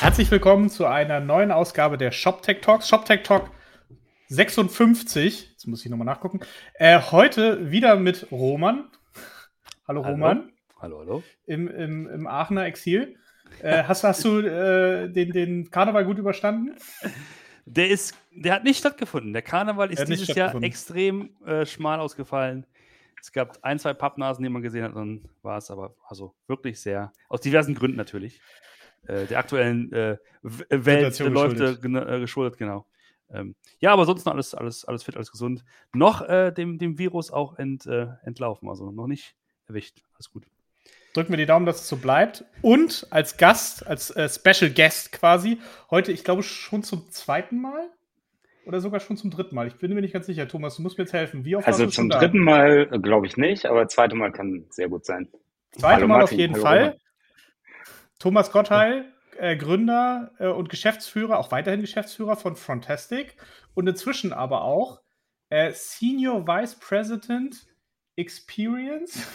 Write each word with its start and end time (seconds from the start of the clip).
Herzlich 0.00 0.30
willkommen 0.30 0.70
zu 0.70 0.86
einer 0.86 1.20
neuen 1.20 1.52
Ausgabe 1.52 1.98
der 1.98 2.10
ShopTech 2.10 2.62
Talks. 2.62 2.88
ShopTech 2.88 3.22
Talk 3.22 3.50
56. 4.28 5.50
Jetzt 5.50 5.66
muss 5.66 5.84
ich 5.84 5.90
nochmal 5.90 6.06
nachgucken. 6.06 6.40
Äh, 6.72 6.98
heute 7.10 7.70
wieder 7.70 7.96
mit 7.96 8.28
Roman. 8.32 8.88
Hallo, 9.86 10.02
hallo. 10.02 10.14
Roman. 10.14 10.52
Hallo, 10.80 11.00
hallo. 11.00 11.22
Im, 11.44 11.68
im, 11.68 12.08
im 12.08 12.26
Aachener 12.26 12.64
Exil. 12.64 13.18
Äh, 13.60 13.82
hast, 13.82 14.02
hast 14.02 14.24
du 14.24 14.38
äh, 14.38 15.10
den, 15.10 15.32
den 15.32 15.70
Karneval 15.70 16.06
gut 16.06 16.16
überstanden? 16.16 16.76
Der 17.66 17.90
ist, 17.90 18.16
der 18.30 18.54
hat 18.54 18.64
nicht 18.64 18.78
stattgefunden. 18.78 19.34
Der 19.34 19.42
Karneval 19.42 19.92
ist 19.92 20.08
dieses 20.08 20.34
Jahr 20.34 20.54
extrem 20.62 21.36
äh, 21.44 21.66
schmal 21.66 22.00
ausgefallen. 22.00 22.64
Es 23.20 23.32
gab 23.32 23.58
ein, 23.60 23.78
zwei 23.78 23.92
Pappnasen, 23.92 24.42
die 24.42 24.48
man 24.48 24.62
gesehen 24.62 24.82
hat, 24.82 24.96
dann 24.96 25.28
war 25.42 25.58
es 25.58 25.70
aber 25.70 25.94
also 26.08 26.34
wirklich 26.46 26.80
sehr, 26.80 27.12
aus 27.28 27.42
diversen 27.42 27.74
Gründen 27.74 27.98
natürlich. 27.98 28.40
Äh, 29.06 29.26
der 29.26 29.38
aktuellen 29.38 29.92
äh, 29.92 30.18
Welt 30.42 31.18
läuft 31.18 31.60
äh, 31.60 32.20
geschuldet, 32.20 32.58
genau. 32.58 32.86
Ähm, 33.32 33.54
ja, 33.78 33.92
aber 33.92 34.04
sonst 34.04 34.26
alles, 34.26 34.54
alles, 34.54 34.84
alles 34.84 35.04
fit, 35.04 35.16
alles 35.16 35.30
gesund. 35.30 35.64
Noch 35.92 36.22
äh, 36.28 36.52
dem, 36.52 36.78
dem 36.78 36.98
Virus 36.98 37.30
auch 37.30 37.58
ent, 37.58 37.86
äh, 37.86 38.08
entlaufen, 38.24 38.68
also 38.68 38.90
noch 38.90 39.06
nicht 39.06 39.36
erwischt. 39.68 40.02
Alles 40.14 40.30
gut. 40.30 40.44
Drücken 41.14 41.30
wir 41.30 41.38
die 41.38 41.46
Daumen, 41.46 41.66
dass 41.66 41.80
es 41.80 41.88
so 41.88 41.96
bleibt. 41.96 42.44
Und 42.62 43.06
als 43.10 43.36
Gast, 43.36 43.86
als 43.86 44.10
äh, 44.10 44.28
Special 44.28 44.70
Guest 44.70 45.12
quasi, 45.12 45.58
heute, 45.90 46.12
ich 46.12 46.24
glaube, 46.24 46.42
schon 46.42 46.82
zum 46.82 47.10
zweiten 47.10 47.60
Mal 47.60 47.88
oder 48.64 48.80
sogar 48.80 49.00
schon 49.00 49.16
zum 49.16 49.30
dritten 49.30 49.54
Mal. 49.54 49.66
Ich 49.66 49.76
bin 49.76 49.92
mir 49.94 50.00
nicht 50.00 50.12
ganz 50.12 50.26
sicher. 50.26 50.46
Thomas, 50.46 50.76
du 50.76 50.82
musst 50.82 50.98
mir 50.98 51.04
jetzt 51.04 51.12
helfen. 51.12 51.44
Wie 51.44 51.56
oft 51.56 51.66
also 51.66 51.86
zum 51.86 52.10
dritten 52.10 52.38
Mal 52.38 52.86
glaube 52.86 53.26
ich 53.26 53.36
nicht, 53.36 53.66
aber 53.66 53.88
zweite 53.88 54.14
Mal 54.14 54.30
kann 54.30 54.66
sehr 54.70 54.88
gut 54.88 55.04
sein. 55.04 55.28
Zweite 55.72 55.96
Hallo 55.96 56.08
Mal 56.08 56.18
Martin. 56.18 56.34
auf 56.34 56.38
jeden 56.38 56.54
Hallo 56.54 56.62
Fall. 56.62 56.78
Robert. 56.84 57.00
Thomas 58.20 58.52
Gottheil, 58.52 59.12
äh, 59.38 59.56
Gründer 59.56 60.30
äh, 60.38 60.46
und 60.46 60.68
Geschäftsführer, 60.68 61.38
auch 61.38 61.50
weiterhin 61.50 61.80
Geschäftsführer 61.80 62.36
von 62.36 62.54
Frontastic 62.54 63.34
und 63.74 63.88
inzwischen 63.88 64.32
aber 64.32 64.62
auch 64.62 65.00
äh, 65.48 65.72
Senior 65.72 66.46
Vice 66.46 66.78
President 66.78 67.66
Experience. 68.16 69.26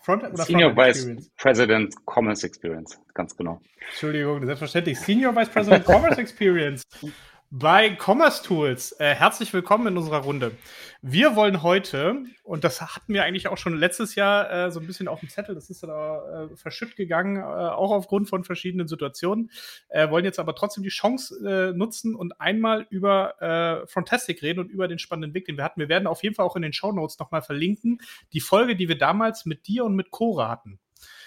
Front 0.00 0.22
Senior 0.38 0.72
Front 0.72 0.78
Vice 0.78 0.96
Experience? 0.96 1.30
President 1.36 1.94
Commerce 2.06 2.46
Experience, 2.46 2.98
ganz 3.12 3.36
genau. 3.36 3.60
Entschuldigung, 3.90 4.46
selbstverständlich. 4.46 4.98
Senior 4.98 5.34
Vice 5.34 5.50
President 5.50 5.84
Commerce 5.84 6.20
Experience 6.20 6.82
bei 7.52 7.96
Commerce 7.96 8.44
Tools. 8.44 8.92
Äh, 9.00 9.12
herzlich 9.12 9.52
willkommen 9.52 9.88
in 9.88 9.96
unserer 9.96 10.18
Runde. 10.18 10.52
Wir 11.02 11.34
wollen 11.34 11.64
heute, 11.64 12.22
und 12.44 12.62
das 12.62 12.80
hatten 12.80 13.12
wir 13.12 13.24
eigentlich 13.24 13.48
auch 13.48 13.58
schon 13.58 13.76
letztes 13.76 14.14
Jahr 14.14 14.50
äh, 14.50 14.70
so 14.70 14.78
ein 14.78 14.86
bisschen 14.86 15.08
auf 15.08 15.18
dem 15.18 15.28
Zettel, 15.28 15.56
das 15.56 15.68
ist 15.68 15.82
da 15.82 16.44
äh, 16.44 16.56
verschütt 16.56 16.94
gegangen, 16.94 17.38
äh, 17.38 17.40
auch 17.40 17.90
aufgrund 17.90 18.28
von 18.28 18.44
verschiedenen 18.44 18.86
Situationen, 18.86 19.50
äh, 19.88 20.08
wollen 20.10 20.24
jetzt 20.24 20.38
aber 20.38 20.54
trotzdem 20.54 20.84
die 20.84 20.90
Chance 20.90 21.44
äh, 21.44 21.76
nutzen 21.76 22.14
und 22.14 22.40
einmal 22.40 22.86
über 22.88 23.42
äh, 23.42 23.86
Frontastic 23.88 24.42
reden 24.42 24.60
und 24.60 24.70
über 24.70 24.86
den 24.86 25.00
spannenden 25.00 25.34
Weg, 25.34 25.46
den 25.46 25.56
wir 25.56 25.64
hatten. 25.64 25.80
Wir 25.80 25.88
werden 25.88 26.06
auf 26.06 26.22
jeden 26.22 26.36
Fall 26.36 26.46
auch 26.46 26.54
in 26.54 26.62
den 26.62 26.72
Show 26.72 26.92
Notes 26.92 27.18
nochmal 27.18 27.42
verlinken, 27.42 28.00
die 28.32 28.40
Folge, 28.40 28.76
die 28.76 28.86
wir 28.86 28.96
damals 28.96 29.44
mit 29.44 29.66
dir 29.66 29.84
und 29.84 29.96
mit 29.96 30.12
Cora 30.12 30.48
hatten. 30.48 30.78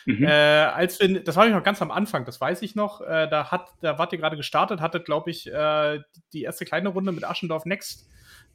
Mhm. 0.05 0.25
Äh, 0.25 0.31
als 0.31 0.99
wir, 0.99 1.23
das 1.23 1.35
war 1.35 1.47
ich 1.47 1.53
noch 1.53 1.63
ganz 1.63 1.81
am 1.81 1.91
Anfang, 1.91 2.25
das 2.25 2.39
weiß 2.41 2.61
ich 2.61 2.75
noch. 2.75 3.01
Äh, 3.01 3.27
da 3.29 3.51
hat, 3.51 3.69
da 3.81 3.97
wart 3.97 4.11
ihr 4.13 4.19
gerade 4.19 4.37
gestartet, 4.37 4.81
hattet, 4.81 5.05
glaube 5.05 5.31
ich, 5.31 5.51
äh, 5.51 5.99
die 6.33 6.43
erste 6.43 6.65
kleine 6.65 6.89
Runde 6.89 7.11
mit 7.11 7.23
Aschendorf 7.23 7.65
Next 7.65 8.07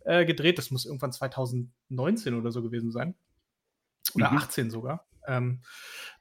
äh, 0.04 0.24
gedreht. 0.24 0.58
Das 0.58 0.70
muss 0.70 0.86
irgendwann 0.86 1.12
2019 1.12 2.34
oder 2.34 2.52
so 2.52 2.62
gewesen 2.62 2.92
sein. 2.92 3.14
Oder 4.14 4.30
mhm. 4.30 4.38
18 4.38 4.70
sogar. 4.70 5.06
Ähm, 5.26 5.60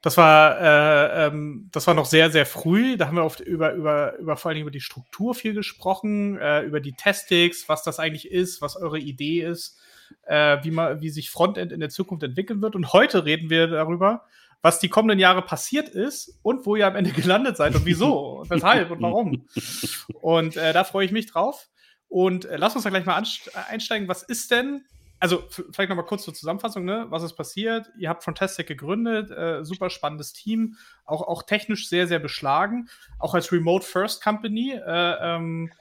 das 0.02 0.18
war, 0.18 0.60
äh, 0.60 1.28
ähm, 1.28 1.70
das 1.72 1.88
war 1.88 1.94
noch 1.94 2.06
sehr, 2.06 2.30
sehr 2.30 2.46
früh. 2.46 2.98
Da 2.98 3.08
haben 3.08 3.16
wir 3.16 3.24
oft 3.24 3.40
über, 3.40 3.74
über, 3.74 4.18
über 4.18 4.38
vor 4.38 4.50
allen 4.50 4.56
Dingen 4.56 4.68
über 4.68 4.72
die 4.72 4.82
Struktur 4.82 5.34
viel 5.34 5.54
gesprochen, 5.54 6.38
äh, 6.38 6.62
über 6.62 6.80
die 6.80 6.94
Testix, 6.94 7.68
was 7.68 7.84
das 7.84 8.00
eigentlich 8.00 8.30
ist, 8.30 8.62
was 8.62 8.76
eure 8.76 9.00
Idee 9.00 9.42
ist, 9.42 9.80
wie 10.30 10.72
man, 10.72 11.02
wie 11.02 11.10
sich 11.10 11.30
Frontend 11.30 11.74
in 11.74 11.82
der 11.82 11.90
Zukunft 11.90 12.24
entwickeln 12.24 12.62
wird. 12.62 12.76
Und 12.76 12.94
heute 12.94 13.26
reden 13.26 13.50
wir 13.50 13.68
darüber, 13.68 14.24
was 14.62 14.80
die 14.80 14.90
kommenden 14.90 15.20
Jahre 15.20 15.42
passiert 15.42 15.90
ist 15.90 16.40
und 16.42 16.66
wo 16.66 16.76
ihr 16.76 16.88
am 16.88 16.96
Ende 16.96 17.12
gelandet 17.14 17.58
seid 17.58 17.76
und 17.76 17.86
wieso 17.86 18.40
und 18.40 18.50
weshalb 18.50 18.92
und 18.92 19.02
warum. 19.02 19.48
Und 20.22 20.58
äh, 20.58 20.74
da 20.74 20.84
freue 20.84 21.06
ich 21.06 21.12
mich 21.12 21.28
drauf. 21.28 21.70
Und 22.10 22.46
äh, 22.46 22.58
lass 22.58 22.76
uns 22.76 22.84
da 22.84 22.90
gleich 22.90 23.06
mal 23.06 23.22
einsteigen. 23.70 24.08
Was 24.08 24.24
ist 24.24 24.52
denn, 24.52 24.86
also 25.20 25.44
vielleicht 25.72 25.90
noch 25.90 25.96
mal 25.96 26.04
kurz 26.04 26.24
zur 26.24 26.34
Zusammenfassung, 26.34 26.86
ne? 26.86 27.06
was 27.10 27.24
ist 27.24 27.34
passiert? 27.34 27.90
Ihr 27.98 28.10
habt 28.10 28.24
Fantastic 28.24 28.68
gegründet, 28.68 29.30
äh, 29.32 29.64
super 29.66 29.90
spannendes 29.90 30.34
Team, 30.34 30.78
auch, 31.06 31.22
auch 31.22 31.44
technisch 31.44 31.90
sehr, 31.90 32.08
sehr 32.08 32.20
beschlagen, 32.20 32.88
auch 33.20 33.34
als 33.34 33.52
Remote 33.52 33.86
First 33.86 34.24
Company. 34.24 34.72
Äh, 34.74 34.82
ähm, 35.22 35.72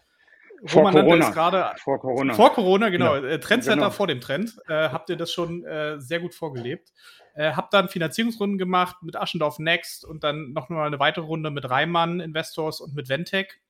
vor 0.65 0.91
Corona. 0.91 1.31
Grade, 1.31 1.73
vor 1.79 2.01
Corona. 2.01 2.35
Vor 2.35 2.53
Corona, 2.53 2.89
genau. 2.89 3.17
Ja. 3.17 3.25
Äh, 3.25 3.41
Trendsetter 3.41 3.77
genau. 3.77 3.91
vor 3.91 4.07
dem 4.07 4.21
Trend. 4.21 4.57
Äh, 4.69 4.89
habt 4.89 5.11
ihr 5.11 5.17
das 5.17 5.31
schon 5.31 5.65
äh, 5.65 6.01
sehr 6.01 6.21
gut 6.21 6.35
vorgelebt. 6.35 6.93
Äh, 7.37 7.53
hab 7.53 7.71
dann 7.71 7.91
Finanzierungsrunden 7.91 8.57
gemacht 8.57 8.97
mit 9.03 9.15
Aschendorf 9.15 9.59
Next 9.59 10.07
und 10.07 10.25
dann 10.25 10.55
noch 10.55 10.71
mal 10.71 10.87
eine 10.87 10.99
weitere 10.99 11.27
Runde 11.27 11.51
mit 11.51 11.69
Reimann 11.69 12.21
Investors 12.21 12.81
und 12.81 12.95
mit 12.95 13.11
Ventec. 13.11 13.61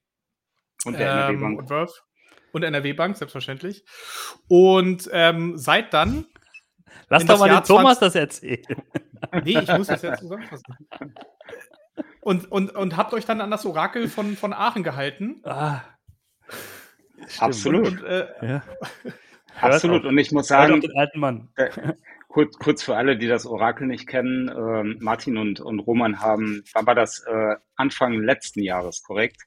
Und 0.85 0.97
der 0.97 1.11
NRW 1.11 1.33
Bank. 1.33 1.53
Ähm, 1.53 1.57
und 1.57 1.67
Verve. 1.67 1.93
Und 2.53 2.63
NRW 2.63 2.93
Bank, 2.93 3.17
selbstverständlich. 3.17 3.83
Und 4.47 5.09
ähm, 5.11 5.57
seit 5.57 5.93
dann. 5.93 6.27
Lass 7.09 7.25
doch 7.25 7.39
mal 7.39 7.47
Jahr 7.47 7.61
den 7.61 7.67
Thomas 7.67 7.99
20... 7.99 7.99
das 7.99 8.15
erzählen. 8.15 8.83
Nee, 9.43 9.59
ich 9.59 9.77
muss 9.77 9.87
das 9.87 10.01
jetzt 10.01 10.19
zusammenfassen. 10.21 10.77
Und, 12.21 12.49
und, 12.49 12.73
und 12.73 12.95
habt 12.95 13.13
euch 13.13 13.25
dann 13.25 13.41
an 13.41 13.51
das 13.51 13.65
Orakel 13.65 14.07
von, 14.07 14.37
von 14.37 14.53
Aachen 14.53 14.83
gehalten. 14.83 15.41
Ah. 15.43 15.81
Absolut. 17.39 17.87
Und, 17.87 18.03
äh, 18.03 18.27
ja. 18.41 18.63
Absolut. 19.61 20.05
Und 20.05 20.17
ich 20.17 20.31
muss 20.31 20.47
sagen, 20.47 20.81
kurz, 22.37 22.59
kurz 22.59 22.83
für 22.83 22.95
alle, 22.95 23.17
die 23.17 23.25
das 23.25 23.47
Orakel 23.47 23.87
nicht 23.87 24.07
kennen, 24.07 24.47
äh, 24.47 25.03
Martin 25.03 25.37
und, 25.37 25.59
und 25.59 25.79
Roman 25.79 26.19
haben, 26.19 26.63
war 26.75 26.93
das 26.93 27.25
äh, 27.25 27.55
Anfang 27.75 28.13
letzten 28.13 28.61
Jahres, 28.61 29.01
korrekt? 29.01 29.41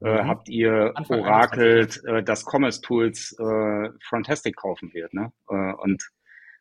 Äh, 0.00 0.22
mhm. 0.22 0.28
habt 0.28 0.48
ihr 0.48 0.92
Anfang 0.94 1.20
orakelt, 1.20 2.02
äh, 2.06 2.22
dass 2.22 2.46
Commerce 2.46 2.80
Tools 2.80 3.36
äh, 3.38 3.90
Frontastic 4.02 4.56
kaufen 4.56 4.94
wird. 4.94 5.12
Ne? 5.12 5.30
Äh, 5.50 5.74
und 5.74 6.02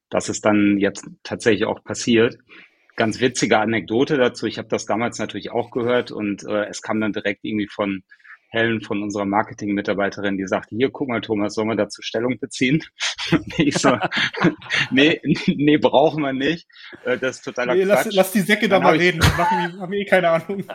das 0.09 0.27
ist 0.27 0.43
dann 0.43 0.77
jetzt 0.77 1.07
tatsächlich 1.23 1.63
auch 1.63 1.81
passiert. 1.85 2.38
Ganz 2.97 3.21
witzige 3.21 3.57
Anekdote 3.57 4.17
dazu. 4.17 4.47
Ich 4.47 4.57
habe 4.57 4.67
das 4.67 4.85
damals 4.85 5.19
natürlich 5.19 5.51
auch 5.51 5.71
gehört 5.71 6.11
und 6.11 6.43
äh, 6.43 6.65
es 6.65 6.81
kam 6.81 6.99
dann 6.99 7.13
direkt 7.13 7.45
irgendwie 7.45 7.69
von 7.69 8.03
Helen 8.51 8.81
von 8.81 9.01
unserer 9.01 9.25
Marketing-Mitarbeiterin, 9.25 10.38
die 10.38 10.45
sagte, 10.45 10.75
hier, 10.75 10.91
guck 10.91 11.07
mal, 11.07 11.22
Thomas, 11.22 11.53
sollen 11.53 11.69
wir 11.69 11.75
dazu 11.75 12.01
Stellung 12.01 12.38
beziehen? 12.38 12.84
ich 13.57 13.78
so, 13.78 13.97
nee, 14.91 15.22
nee, 15.47 15.78
brauchen 15.78 16.22
wir 16.22 16.34
nicht. 16.34 16.67
Äh, 17.06 17.17
das 17.17 17.38
ist 17.38 17.44
totaler 17.44 17.75
nee, 17.75 17.85
Quatsch. 17.85 18.06
Lass, 18.06 18.13
lass 18.13 18.31
die 18.34 18.41
Säcke 18.41 18.67
da 18.67 18.79
mal 18.79 18.97
reden, 18.97 19.19
machen, 19.19 19.79
haben 19.79 19.94
eh 19.94 20.06
keine 20.06 20.29
Ahnung. 20.29 20.66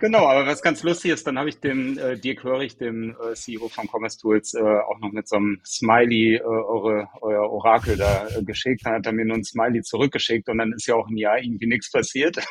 Genau, 0.00 0.26
aber 0.26 0.46
was 0.46 0.62
ganz 0.62 0.82
lustig 0.82 1.12
ist, 1.12 1.26
dann 1.26 1.38
habe 1.38 1.48
ich 1.48 1.60
dem 1.60 1.98
äh, 1.98 2.16
Dirk 2.16 2.44
Hörig, 2.44 2.76
dem 2.78 3.16
äh, 3.22 3.34
CEO 3.34 3.68
von 3.68 3.88
Commerce 3.88 4.18
Tools, 4.18 4.54
äh, 4.54 4.60
auch 4.60 4.98
noch 5.00 5.12
mit 5.12 5.28
so 5.28 5.36
einem 5.36 5.60
Smiley 5.64 6.36
äh, 6.36 6.42
eure, 6.42 7.08
euer 7.20 7.50
Orakel 7.50 7.96
da 7.96 8.28
äh, 8.28 8.42
geschickt. 8.42 8.82
Dann 8.84 8.94
hat 8.94 9.06
er 9.06 9.12
mir 9.12 9.24
nur 9.24 9.36
ein 9.36 9.44
Smiley 9.44 9.82
zurückgeschickt 9.82 10.48
und 10.48 10.58
dann 10.58 10.72
ist 10.72 10.86
ja 10.86 10.94
auch 10.94 11.08
ein 11.08 11.16
Jahr 11.16 11.38
irgendwie 11.38 11.66
nichts 11.66 11.90
passiert. 11.90 12.36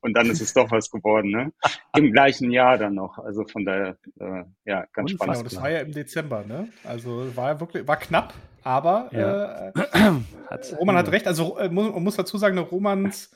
Und 0.00 0.14
dann 0.14 0.28
ist 0.28 0.42
es 0.42 0.52
doch 0.52 0.70
was 0.70 0.90
geworden, 0.90 1.30
ne? 1.30 1.52
Im 1.96 2.12
gleichen 2.12 2.50
Jahr 2.50 2.76
dann 2.76 2.94
noch. 2.94 3.16
Also 3.18 3.46
von 3.46 3.64
daher 3.64 3.96
äh, 4.20 4.44
ja, 4.66 4.84
ganz 4.92 5.12
Unfair. 5.12 5.34
spannend. 5.34 5.46
Das 5.46 5.60
war 5.60 5.70
ja 5.70 5.80
im 5.80 5.92
Dezember, 5.92 6.44
ne? 6.46 6.68
Also 6.84 7.34
war 7.34 7.52
ja 7.52 7.60
wirklich, 7.60 7.88
war 7.88 7.96
knapp, 7.96 8.34
aber 8.62 9.08
ja. 9.12 9.68
äh, 9.68 10.72
Roman 10.78 10.96
hat 10.96 11.10
recht. 11.10 11.26
Also 11.26 11.56
äh, 11.58 11.70
muss, 11.70 11.90
man 11.90 12.04
muss 12.04 12.16
dazu 12.16 12.36
sagen, 12.36 12.58
Romans 12.58 13.30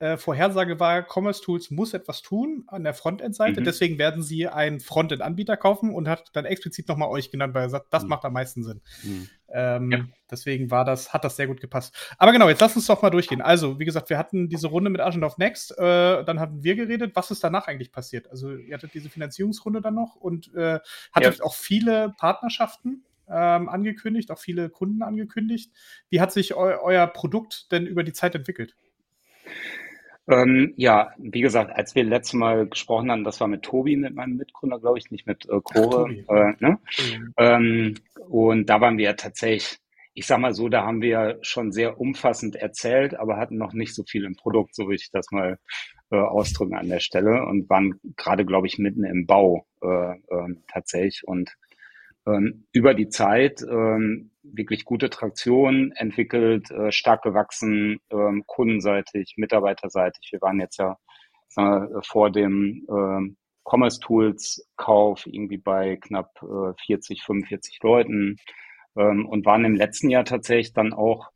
äh, 0.00 0.16
Vorhersage 0.16 0.78
war, 0.78 1.02
Commerce 1.02 1.42
Tools 1.42 1.70
muss 1.70 1.92
etwas 1.92 2.22
tun 2.22 2.64
an 2.68 2.84
der 2.84 2.94
Frontend-Seite. 2.94 3.60
Mhm. 3.60 3.64
Deswegen 3.64 3.98
werden 3.98 4.22
sie 4.22 4.46
einen 4.46 4.80
Frontend-Anbieter 4.80 5.56
kaufen 5.56 5.92
und 5.92 6.08
hat 6.08 6.30
dann 6.34 6.44
explizit 6.44 6.88
nochmal 6.88 7.08
euch 7.08 7.30
genannt, 7.30 7.54
weil 7.54 7.64
er 7.64 7.70
sagt, 7.70 7.92
das 7.92 8.04
mhm. 8.04 8.10
macht 8.10 8.24
am 8.24 8.32
meisten 8.32 8.62
Sinn. 8.62 8.80
Mhm. 9.02 9.28
Ähm, 9.50 9.90
ja. 9.90 10.04
Deswegen 10.30 10.70
war 10.70 10.84
das, 10.84 11.12
hat 11.12 11.24
das 11.24 11.36
sehr 11.36 11.46
gut 11.46 11.60
gepasst. 11.60 11.94
Aber 12.18 12.32
genau, 12.32 12.48
jetzt 12.48 12.60
lass 12.60 12.76
uns 12.76 12.86
doch 12.86 13.02
mal 13.02 13.10
durchgehen. 13.10 13.40
Also, 13.40 13.78
wie 13.78 13.84
gesagt, 13.84 14.10
wir 14.10 14.18
hatten 14.18 14.48
diese 14.48 14.68
Runde 14.68 14.90
mit 14.90 15.00
Agendorf 15.00 15.38
Next, 15.38 15.76
äh, 15.78 16.24
dann 16.24 16.38
hatten 16.38 16.62
wir 16.62 16.76
geredet. 16.76 17.16
Was 17.16 17.30
ist 17.30 17.42
danach 17.42 17.66
eigentlich 17.66 17.90
passiert? 17.90 18.30
Also, 18.30 18.54
ihr 18.54 18.74
hattet 18.74 18.94
diese 18.94 19.08
Finanzierungsrunde 19.08 19.80
dann 19.80 19.94
noch 19.94 20.16
und 20.16 20.54
äh, 20.54 20.78
hattet 21.12 21.38
ja. 21.38 21.44
auch 21.44 21.54
viele 21.54 22.14
Partnerschaften 22.18 23.04
ähm, 23.28 23.68
angekündigt, 23.68 24.30
auch 24.30 24.38
viele 24.38 24.70
Kunden 24.70 25.02
angekündigt. 25.02 25.72
Wie 26.08 26.20
hat 26.20 26.32
sich 26.32 26.54
eu 26.54 26.78
euer 26.82 27.06
Produkt 27.06 27.72
denn 27.72 27.86
über 27.86 28.04
die 28.04 28.12
Zeit 28.12 28.34
entwickelt? 28.34 28.76
Ähm, 30.28 30.74
ja, 30.76 31.12
wie 31.18 31.40
gesagt, 31.40 31.74
als 31.74 31.94
wir 31.94 32.04
letztes 32.04 32.34
Mal 32.34 32.66
gesprochen 32.66 33.10
haben, 33.10 33.24
das 33.24 33.40
war 33.40 33.48
mit 33.48 33.62
Tobi, 33.62 33.96
mit 33.96 34.14
meinem 34.14 34.36
Mitgründer, 34.36 34.78
glaube 34.78 34.98
ich, 34.98 35.10
nicht 35.10 35.26
mit 35.26 35.46
äh, 35.46 35.60
Core. 35.62 36.10
Äh, 36.10 36.54
ne? 36.60 36.78
mhm. 36.98 37.34
ähm, 37.38 37.94
und 38.28 38.66
da 38.68 38.80
waren 38.80 38.98
wir 38.98 39.06
ja 39.06 39.12
tatsächlich, 39.14 39.78
ich 40.12 40.26
sag 40.26 40.38
mal 40.38 40.52
so, 40.52 40.68
da 40.68 40.84
haben 40.84 41.00
wir 41.00 41.38
schon 41.40 41.72
sehr 41.72 41.98
umfassend 41.98 42.56
erzählt, 42.56 43.18
aber 43.18 43.38
hatten 43.38 43.56
noch 43.56 43.72
nicht 43.72 43.94
so 43.94 44.04
viel 44.04 44.24
im 44.24 44.36
Produkt, 44.36 44.74
so 44.74 44.88
will 44.88 44.96
ich 44.96 45.10
das 45.10 45.30
mal 45.30 45.58
äh, 46.10 46.16
ausdrücken 46.16 46.74
an 46.74 46.88
der 46.88 47.00
Stelle 47.00 47.46
und 47.46 47.70
waren 47.70 47.98
gerade, 48.16 48.44
glaube 48.44 48.66
ich, 48.66 48.78
mitten 48.78 49.04
im 49.04 49.26
Bau 49.26 49.66
äh, 49.82 50.12
äh, 50.12 50.56
tatsächlich 50.70 51.22
und 51.26 51.56
ähm, 52.28 52.66
über 52.72 52.94
die 52.94 53.08
Zeit 53.08 53.62
ähm, 53.62 54.30
wirklich 54.42 54.84
gute 54.84 55.10
Traktion 55.10 55.92
entwickelt, 55.92 56.70
äh, 56.70 56.92
stark 56.92 57.22
gewachsen, 57.22 58.00
ähm, 58.10 58.44
kundenseitig, 58.46 59.34
mitarbeiterseitig. 59.36 60.28
Wir 60.32 60.40
waren 60.40 60.60
jetzt 60.60 60.78
ja 60.78 60.96
wir, 61.56 62.02
vor 62.02 62.30
dem 62.30 62.86
äh, 62.88 63.34
Commerce 63.64 64.00
Tools 64.00 64.66
Kauf 64.76 65.26
irgendwie 65.26 65.58
bei 65.58 65.96
knapp 65.96 66.30
äh, 66.42 66.72
40, 66.86 67.22
45 67.22 67.78
Leuten 67.82 68.36
ähm, 68.96 69.26
und 69.26 69.44
waren 69.44 69.64
im 69.64 69.74
letzten 69.74 70.10
Jahr 70.10 70.24
tatsächlich 70.24 70.72
dann 70.72 70.92
auch, 70.92 71.30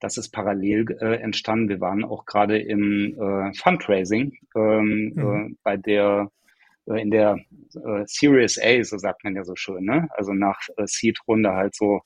das 0.00 0.16
ist 0.16 0.30
parallel 0.30 0.86
äh, 1.00 1.16
entstanden. 1.16 1.68
Wir 1.68 1.80
waren 1.80 2.04
auch 2.04 2.24
gerade 2.24 2.58
im 2.58 3.14
äh, 3.18 3.54
Fundraising 3.54 4.36
ähm, 4.54 5.12
mhm. 5.14 5.52
äh, 5.52 5.56
bei 5.62 5.76
der 5.76 6.30
äh, 6.30 6.47
in 6.96 7.10
der 7.10 7.38
äh, 7.74 8.04
Series 8.06 8.58
A, 8.58 8.82
so 8.82 8.98
sagt 8.98 9.24
man 9.24 9.36
ja 9.36 9.44
so 9.44 9.56
schön, 9.56 9.84
ne? 9.84 10.08
Also 10.10 10.32
nach 10.32 10.60
äh, 10.76 10.86
Seed-Runde 10.86 11.52
halt 11.52 11.74
so 11.74 12.02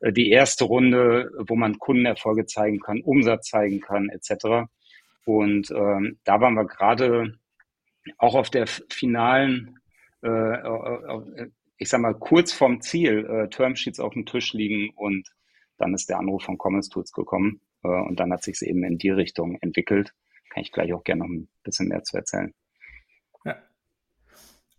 äh, 0.00 0.12
die 0.12 0.30
erste 0.30 0.64
Runde, 0.64 1.30
wo 1.46 1.56
man 1.56 1.78
Kundenerfolge 1.78 2.46
zeigen 2.46 2.80
kann, 2.80 3.02
Umsatz 3.02 3.48
zeigen 3.48 3.80
kann, 3.80 4.08
etc. 4.08 4.68
Und 5.24 5.70
ähm, 5.70 6.18
da 6.24 6.40
waren 6.40 6.54
wir 6.54 6.66
gerade 6.66 7.38
auch 8.18 8.34
auf 8.34 8.50
der 8.50 8.66
finalen, 8.66 9.78
äh, 10.22 10.28
äh, 10.28 11.50
ich 11.78 11.88
sag 11.88 12.00
mal, 12.00 12.14
kurz 12.14 12.52
vorm 12.52 12.80
Ziel, 12.80 13.26
äh, 13.26 13.48
Termsheets 13.48 14.00
auf 14.00 14.14
dem 14.14 14.26
Tisch 14.26 14.52
liegen 14.52 14.90
und 14.96 15.28
dann 15.78 15.94
ist 15.94 16.08
der 16.08 16.18
Anruf 16.18 16.44
von 16.44 16.58
Commerce 16.58 16.90
Tools 16.90 17.12
gekommen 17.12 17.60
äh, 17.82 17.88
und 17.88 18.20
dann 18.20 18.32
hat 18.32 18.42
sich 18.42 18.56
es 18.56 18.62
eben 18.62 18.84
in 18.84 18.98
die 18.98 19.10
Richtung 19.10 19.58
entwickelt. 19.60 20.12
Kann 20.50 20.62
ich 20.62 20.72
gleich 20.72 20.92
auch 20.92 21.02
gerne 21.02 21.22
noch 21.22 21.30
ein 21.30 21.48
bisschen 21.64 21.88
mehr 21.88 22.04
zu 22.04 22.16
erzählen. 22.16 22.54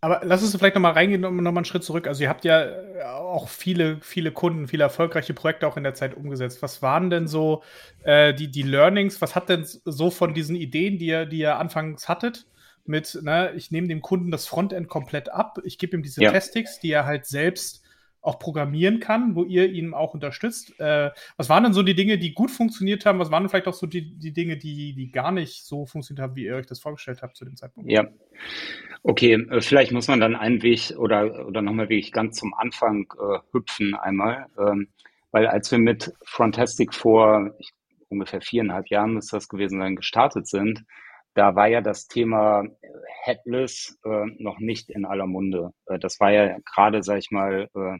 Aber 0.06 0.20
lass 0.22 0.40
uns 0.40 0.54
vielleicht 0.54 0.76
nochmal 0.76 0.92
reingehen 0.92 1.24
und 1.24 1.34
nochmal 1.34 1.56
einen 1.56 1.64
Schritt 1.64 1.82
zurück. 1.82 2.06
Also 2.06 2.22
ihr 2.22 2.28
habt 2.28 2.44
ja 2.44 2.62
äh, 2.62 3.02
auch 3.02 3.48
viele, 3.48 3.98
viele 4.02 4.30
Kunden, 4.30 4.68
viele 4.68 4.84
erfolgreiche 4.84 5.34
Projekte 5.34 5.66
auch 5.66 5.76
in 5.76 5.82
der 5.82 5.94
Zeit 5.94 6.16
umgesetzt. 6.16 6.62
Was 6.62 6.80
waren 6.80 7.10
denn 7.10 7.26
so 7.26 7.64
äh, 8.04 8.32
die, 8.32 8.48
die 8.48 8.62
Learnings? 8.62 9.20
Was 9.20 9.34
hat 9.34 9.48
denn 9.48 9.66
so 9.66 10.12
von 10.12 10.32
diesen 10.32 10.54
Ideen, 10.54 10.98
die 10.98 11.06
ihr, 11.06 11.26
die 11.26 11.38
ihr 11.38 11.56
anfangs 11.56 12.08
hattet, 12.08 12.46
mit, 12.84 13.18
ne, 13.20 13.50
ich 13.56 13.72
nehme 13.72 13.88
dem 13.88 14.00
Kunden 14.00 14.30
das 14.30 14.46
Frontend 14.46 14.86
komplett 14.86 15.28
ab, 15.28 15.58
ich 15.64 15.76
gebe 15.76 15.96
ihm 15.96 16.04
diese 16.04 16.22
ja. 16.22 16.30
Testings, 16.30 16.78
die 16.78 16.92
er 16.92 17.04
halt 17.04 17.26
selbst 17.26 17.82
auch 18.26 18.38
programmieren 18.38 19.00
kann, 19.00 19.34
wo 19.34 19.44
ihr 19.44 19.70
ihn 19.70 19.94
auch 19.94 20.14
unterstützt. 20.14 20.78
Äh, 20.80 21.10
was 21.36 21.48
waren 21.48 21.64
denn 21.64 21.72
so 21.72 21.82
die 21.82 21.94
Dinge, 21.94 22.18
die 22.18 22.34
gut 22.34 22.50
funktioniert 22.50 23.06
haben? 23.06 23.18
Was 23.18 23.30
waren 23.30 23.48
vielleicht 23.48 23.68
auch 23.68 23.74
so 23.74 23.86
die, 23.86 24.18
die 24.18 24.32
Dinge, 24.32 24.56
die, 24.56 24.94
die 24.94 25.10
gar 25.10 25.32
nicht 25.32 25.64
so 25.64 25.86
funktioniert 25.86 26.22
haben, 26.22 26.36
wie 26.36 26.44
ihr 26.44 26.56
euch 26.56 26.66
das 26.66 26.80
vorgestellt 26.80 27.22
habt 27.22 27.36
zu 27.36 27.44
dem 27.44 27.56
Zeitpunkt? 27.56 27.90
Ja. 27.90 28.06
Okay, 29.02 29.34
äh, 29.34 29.60
vielleicht 29.60 29.92
muss 29.92 30.08
man 30.08 30.20
dann 30.20 30.34
einen 30.34 30.62
Weg 30.62 30.94
oder, 30.96 31.46
oder 31.46 31.62
nochmal 31.62 31.88
wirklich 31.88 32.12
ganz 32.12 32.36
zum 32.36 32.52
Anfang 32.54 33.06
äh, 33.18 33.38
hüpfen 33.52 33.94
einmal. 33.94 34.46
Ähm, 34.58 34.88
weil 35.30 35.46
als 35.46 35.70
wir 35.70 35.78
mit 35.78 36.12
Frontastic 36.24 36.94
vor 36.94 37.54
ungefähr 38.08 38.40
viereinhalb 38.40 38.88
Jahren 38.88 39.14
muss 39.14 39.28
das 39.28 39.48
gewesen 39.48 39.78
sein, 39.78 39.96
gestartet 39.96 40.46
sind, 40.46 40.84
da 41.36 41.54
war 41.54 41.68
ja 41.68 41.82
das 41.82 42.08
Thema 42.08 42.64
Headless 43.24 43.98
äh, 44.04 44.26
noch 44.38 44.58
nicht 44.58 44.88
in 44.88 45.04
aller 45.04 45.26
Munde. 45.26 45.72
Äh, 45.86 45.98
das 45.98 46.18
war 46.18 46.32
ja 46.32 46.56
gerade, 46.64 47.02
sag 47.02 47.18
ich 47.18 47.30
mal, 47.30 47.68
äh, 47.74 47.98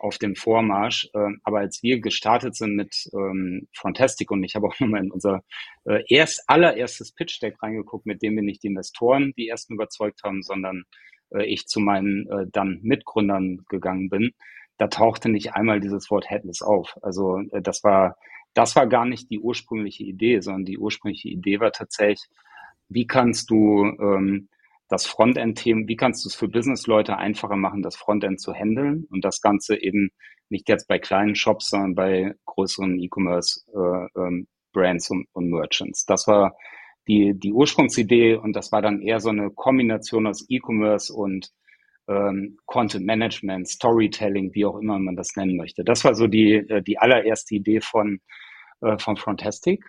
auf 0.00 0.18
dem 0.18 0.34
Vormarsch. 0.34 1.08
Äh, 1.14 1.30
aber 1.44 1.60
als 1.60 1.82
wir 1.84 2.00
gestartet 2.00 2.56
sind 2.56 2.74
mit 2.74 3.08
ähm, 3.14 3.68
Fantastic 3.72 4.32
und 4.32 4.42
ich 4.42 4.56
habe 4.56 4.66
auch 4.66 4.74
nochmal 4.80 5.04
in 5.04 5.12
unser 5.12 5.42
äh, 5.84 6.02
erst 6.08 6.42
allererstes 6.48 7.12
Pitch 7.12 7.40
Deck 7.40 7.62
reingeguckt, 7.62 8.04
mit 8.04 8.20
dem 8.20 8.34
wir 8.34 8.42
nicht 8.42 8.64
die 8.64 8.68
Investoren 8.68 9.32
die 9.36 9.48
ersten 9.48 9.74
überzeugt 9.74 10.24
haben, 10.24 10.42
sondern 10.42 10.82
äh, 11.30 11.44
ich 11.44 11.66
zu 11.66 11.78
meinen 11.78 12.28
äh, 12.30 12.46
dann 12.50 12.80
Mitgründern 12.82 13.64
gegangen 13.68 14.10
bin, 14.10 14.32
da 14.76 14.88
tauchte 14.88 15.28
nicht 15.28 15.54
einmal 15.54 15.78
dieses 15.78 16.10
Wort 16.10 16.28
Headless 16.28 16.62
auf. 16.62 16.98
Also 17.00 17.38
äh, 17.52 17.62
das 17.62 17.84
war 17.84 18.16
das 18.54 18.76
war 18.76 18.86
gar 18.86 19.06
nicht 19.06 19.30
die 19.30 19.38
ursprüngliche 19.38 20.02
Idee, 20.02 20.40
sondern 20.40 20.64
die 20.64 20.78
ursprüngliche 20.78 21.28
Idee 21.28 21.60
war 21.60 21.72
tatsächlich, 21.72 22.28
wie 22.94 23.06
kannst 23.06 23.50
du 23.50 23.84
ähm, 23.84 24.48
das 24.88 25.06
Frontend-Thema, 25.06 25.88
wie 25.88 25.96
kannst 25.96 26.24
du 26.24 26.28
es 26.28 26.34
für 26.34 26.48
Business-Leute 26.48 27.16
einfacher 27.16 27.56
machen, 27.56 27.82
das 27.82 27.96
Frontend 27.96 28.40
zu 28.40 28.52
handeln 28.52 29.06
und 29.10 29.24
das 29.24 29.40
Ganze 29.40 29.80
eben 29.80 30.10
nicht 30.50 30.68
jetzt 30.68 30.86
bei 30.86 30.98
kleinen 30.98 31.34
Shops, 31.34 31.70
sondern 31.70 31.94
bei 31.94 32.34
größeren 32.44 33.00
E-Commerce-Brands 33.00 35.10
äh, 35.10 35.14
ähm, 35.14 35.18
und, 35.18 35.26
und 35.32 35.50
Merchants. 35.50 36.04
Das 36.04 36.26
war 36.26 36.54
die, 37.08 37.34
die 37.34 37.52
Ursprungsidee 37.52 38.36
und 38.36 38.54
das 38.54 38.70
war 38.70 38.82
dann 38.82 39.00
eher 39.00 39.20
so 39.20 39.30
eine 39.30 39.50
Kombination 39.50 40.26
aus 40.26 40.44
E-Commerce 40.48 41.12
und 41.12 41.50
ähm, 42.08 42.58
Content 42.66 43.06
Management, 43.06 43.68
Storytelling, 43.68 44.54
wie 44.54 44.66
auch 44.66 44.78
immer 44.78 44.98
man 44.98 45.16
das 45.16 45.34
nennen 45.36 45.56
möchte. 45.56 45.84
Das 45.84 46.04
war 46.04 46.14
so 46.14 46.26
die, 46.26 46.54
äh, 46.54 46.82
die 46.82 46.98
allererste 46.98 47.54
Idee 47.54 47.80
von, 47.80 48.20
äh, 48.82 48.98
von 48.98 49.16
Frontastic. 49.16 49.84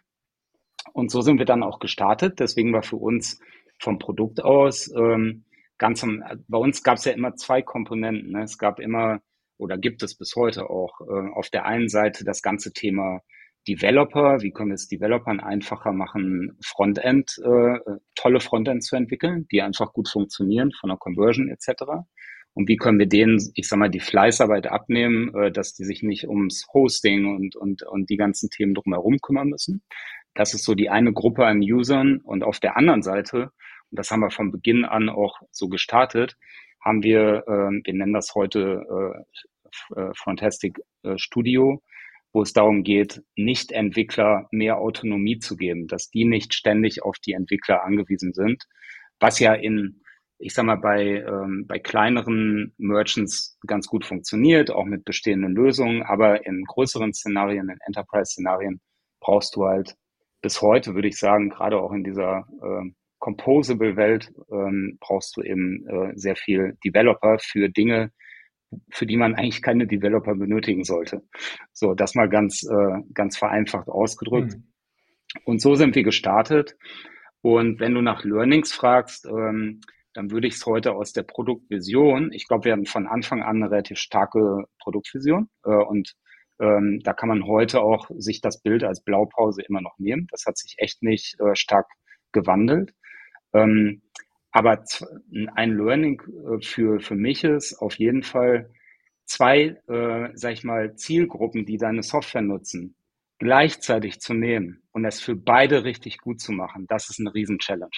Und 0.94 1.12
so 1.12 1.22
sind 1.22 1.40
wir 1.40 1.46
dann 1.46 1.64
auch 1.64 1.80
gestartet. 1.80 2.40
Deswegen 2.40 2.72
war 2.72 2.84
für 2.84 2.96
uns 2.96 3.40
vom 3.80 4.00
Produkt 4.00 4.44
aus 4.44 4.92
ähm, 4.96 5.44
ganz 5.78 6.04
am, 6.04 6.24
bei 6.48 6.58
uns 6.58 6.84
gab 6.84 6.98
es 6.98 7.06
ja 7.06 7.12
immer 7.12 7.36
zwei 7.36 7.62
Komponenten. 7.62 8.32
Ne? 8.32 8.44
Es 8.44 8.58
gab 8.58 8.80
immer 8.80 9.20
oder 9.58 9.78
gibt 9.78 10.04
es 10.04 10.18
bis 10.18 10.36
heute 10.36 10.70
auch 10.70 11.02
äh, 11.02 11.30
auf 11.34 11.50
der 11.50 11.66
einen 11.66 11.90
Seite 11.90 12.24
das 12.24 12.42
ganze 12.42 12.74
Thema 12.74 13.22
Developer, 13.68 14.42
wie 14.42 14.52
können 14.52 14.70
wir 14.70 14.76
es 14.76 14.88
Developern 14.88 15.40
einfacher 15.40 15.94
machen, 15.94 16.58
Frontend, 16.66 17.40
äh, 17.44 17.80
tolle 18.16 18.40
Frontend 18.40 18.84
zu 18.84 18.96
entwickeln, 18.96 19.48
die 19.52 19.62
einfach 19.62 19.94
gut 19.94 20.10
funktionieren 20.10 20.72
von 20.80 20.90
der 20.90 20.98
Conversion 20.98 21.50
etc. 21.50 21.84
Und 22.54 22.68
wie 22.68 22.78
können 22.78 23.00
wir 23.00 23.08
denen, 23.08 23.40
ich 23.56 23.68
sag 23.68 23.80
mal, 23.80 23.90
die 23.90 24.02
Fleißarbeit 24.02 24.68
abnehmen, 24.68 25.34
äh, 25.36 25.52
dass 25.52 25.74
die 25.74 25.86
sich 25.86 26.04
nicht 26.04 26.28
ums 26.28 26.68
Hosting 26.74 27.26
und, 27.26 27.56
und, 27.56 27.84
und 27.84 28.10
die 28.10 28.18
ganzen 28.18 28.50
Themen 28.50 28.74
drumherum 28.74 29.20
kümmern 29.20 29.50
müssen. 29.50 29.82
Das 30.34 30.54
ist 30.54 30.64
so 30.64 30.76
die 30.76 30.90
eine 30.90 31.14
Gruppe 31.14 31.46
an 31.46 31.60
Usern. 31.60 32.20
Und 32.24 32.44
auf 32.44 32.60
der 32.60 32.78
anderen 32.78 33.04
Seite, 33.04 33.52
und 33.92 34.00
das 34.00 34.12
haben 34.12 34.22
wir 34.22 34.32
von 34.32 34.52
Beginn 34.52 34.86
an 34.86 35.10
auch 35.10 35.40
so 35.52 35.70
gestartet, 35.70 36.38
haben 36.82 37.04
wir, 37.04 37.44
äh, 37.48 37.82
wir 37.84 37.94
nennen 37.94 38.14
das 38.14 38.36
heute 38.36 38.84
äh, 38.90 40.00
äh, 40.00 40.12
Fantastic 40.16 40.80
äh, 41.04 41.18
Studio, 41.18 41.82
wo 42.34 42.42
es 42.42 42.54
darum 42.54 42.84
geht, 42.84 43.22
Nicht-Entwickler 43.36 44.48
mehr 44.52 44.78
Autonomie 44.80 45.40
zu 45.40 45.56
geben, 45.56 45.88
dass 45.88 46.10
die 46.10 46.26
nicht 46.26 46.54
ständig 46.54 47.04
auf 47.04 47.18
die 47.20 47.34
Entwickler 47.34 47.84
angewiesen 47.84 48.34
sind, 48.34 48.64
was 49.20 49.40
ja 49.40 49.54
in, 49.54 50.02
ich 50.40 50.54
sag 50.54 50.66
mal, 50.66 50.78
bei, 50.78 51.24
ähm, 51.28 51.66
bei 51.68 51.80
kleineren 51.80 52.74
Merchants 52.78 53.58
ganz 53.68 53.88
gut 53.88 54.06
funktioniert, 54.06 54.72
auch 54.72 54.86
mit 54.86 55.06
bestehenden 55.06 55.54
Lösungen, 55.54 56.04
aber 56.04 56.46
in 56.46 56.64
größeren 56.66 57.14
Szenarien, 57.14 57.70
in 57.70 57.78
Enterprise-Szenarien 57.86 58.82
brauchst 59.20 59.56
du 59.56 59.66
halt 59.66 59.96
bis 60.44 60.62
heute 60.62 60.94
würde 60.94 61.08
ich 61.08 61.18
sagen, 61.18 61.50
gerade 61.50 61.80
auch 61.82 61.94
in 61.94 62.04
dieser 62.04 62.46
äh, 62.62 62.92
Composable-Welt 63.20 64.34
ähm, 64.52 64.98
brauchst 65.00 65.38
du 65.38 65.42
eben 65.42 65.88
äh, 65.88 66.12
sehr 66.16 66.36
viel 66.36 66.78
Developer 66.86 67.40
für 67.40 67.70
Dinge, 67.70 68.12
für 68.92 69.06
die 69.06 69.16
man 69.16 69.36
eigentlich 69.36 69.62
keine 69.62 69.88
Developer 69.88 70.36
benötigen 70.36 70.84
sollte. 70.84 71.24
So, 71.72 71.94
das 71.94 72.16
mal 72.16 72.28
ganz, 72.28 72.64
äh, 72.64 73.02
ganz 73.14 73.38
vereinfacht 73.38 73.88
ausgedrückt. 73.88 74.58
Mhm. 74.58 74.74
Und 75.46 75.62
so 75.62 75.76
sind 75.76 75.96
wir 75.96 76.04
gestartet. 76.04 76.76
Und 77.42 77.80
wenn 77.80 77.94
du 77.94 78.02
nach 78.02 78.26
Learnings 78.26 78.74
fragst, 78.74 79.26
ähm, 79.26 79.80
dann 80.14 80.30
würde 80.30 80.48
ich 80.48 80.56
es 80.56 80.66
heute 80.66 80.92
aus 80.92 81.14
der 81.14 81.24
Produktvision, 81.24 82.32
ich 82.34 82.48
glaube, 82.48 82.66
wir 82.66 82.74
hatten 82.74 82.86
von 82.86 83.08
Anfang 83.08 83.42
an 83.42 83.64
eine 83.64 83.72
relativ 83.72 83.98
starke 83.98 84.66
Produktvision 84.80 85.50
äh, 85.64 85.72
und 85.72 86.14
ähm, 86.64 87.02
da 87.04 87.14
kann 87.14 87.28
man 87.30 87.46
heute 87.46 87.82
auch 87.82 88.10
sich 88.18 88.40
das 88.40 88.62
Bild 88.62 88.84
als 88.84 89.04
Blaupause 89.04 89.62
immer 89.62 89.82
noch 89.82 90.00
nehmen. 90.00 90.28
Das 90.32 90.46
hat 90.46 90.58
sich 90.58 90.76
echt 90.78 91.04
nicht 91.04 91.38
äh, 91.40 91.56
stark 91.56 91.88
gewandelt. 92.32 92.94
Ähm, 93.54 94.02
aber 94.52 94.84
ein 95.56 95.78
Learning 95.78 96.22
äh, 96.22 96.66
für, 96.66 97.00
für 97.02 97.16
mich 97.16 97.44
ist 97.44 97.78
auf 97.80 97.96
jeden 97.96 98.24
Fall 98.24 98.70
zwei, 99.26 99.78
äh, 99.88 100.30
sag 100.36 100.54
ich 100.54 100.64
mal, 100.64 100.96
Zielgruppen, 100.96 101.66
die 101.66 101.78
deine 101.78 102.02
Software 102.02 102.42
nutzen, 102.42 102.96
gleichzeitig 103.40 104.22
zu 104.22 104.34
nehmen 104.34 104.84
und 104.92 105.06
es 105.06 105.20
für 105.20 105.36
beide 105.36 105.84
richtig 105.84 106.20
gut 106.20 106.40
zu 106.40 106.54
machen. 106.54 106.86
Das 106.88 107.10
ist 107.10 107.20
eine 107.20 107.34
Riesen-Challenge. 107.34 107.90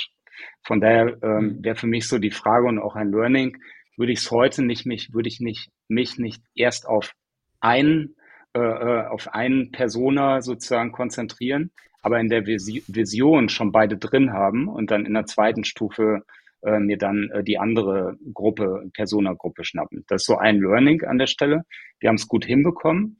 Von 0.63 0.81
daher 0.81 1.17
ähm, 1.21 1.57
mhm. 1.57 1.63
wäre 1.63 1.75
für 1.75 1.87
mich 1.87 2.07
so 2.07 2.17
die 2.17 2.31
Frage 2.31 2.65
und 2.65 2.79
auch 2.79 2.95
ein 2.95 3.11
Learning, 3.11 3.57
würde 3.95 4.11
ich 4.11 4.19
es 4.19 4.31
heute 4.31 4.63
nicht, 4.63 4.85
mich, 4.85 5.13
würde 5.13 5.29
ich 5.29 5.39
nicht, 5.39 5.69
mich 5.87 6.17
nicht 6.17 6.41
erst 6.55 6.87
auf 6.87 7.13
einen 7.59 8.15
äh, 8.55 8.59
äh, 8.59 9.07
auf 9.07 9.33
einen 9.33 9.73
Persona 9.73 10.41
sozusagen 10.41 10.93
konzentrieren, 10.93 11.71
aber 12.01 12.21
in 12.21 12.29
der 12.29 12.45
Vision 12.45 13.49
schon 13.49 13.73
beide 13.73 13.97
drin 13.97 14.31
haben 14.31 14.69
und 14.69 14.91
dann 14.91 15.05
in 15.05 15.13
der 15.13 15.25
zweiten 15.25 15.65
Stufe 15.65 16.23
äh, 16.61 16.79
mir 16.79 16.97
dann 16.97 17.29
äh, 17.33 17.43
die 17.43 17.59
andere 17.59 18.17
Gruppe, 18.33 18.89
Persona-Gruppe 18.93 19.65
schnappen. 19.65 20.05
Das 20.07 20.21
ist 20.21 20.27
so 20.27 20.37
ein 20.37 20.61
Learning 20.61 21.03
an 21.03 21.17
der 21.17 21.27
Stelle. 21.27 21.63
Wir 21.99 22.07
haben 22.07 22.15
es 22.15 22.29
gut 22.29 22.45
hinbekommen. 22.45 23.17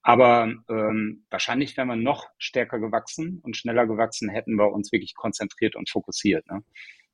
Aber 0.00 0.54
ähm, 0.70 1.26
wahrscheinlich 1.28 1.76
wären 1.76 1.88
wir 1.88 1.96
noch 1.96 2.26
stärker 2.38 2.78
gewachsen 2.78 3.40
und 3.42 3.58
schneller 3.58 3.86
gewachsen, 3.86 4.30
hätten 4.30 4.54
wir 4.54 4.72
uns 4.72 4.90
wirklich 4.90 5.14
konzentriert 5.14 5.76
und 5.76 5.90
fokussiert. 5.90 6.46
Ne? 6.50 6.62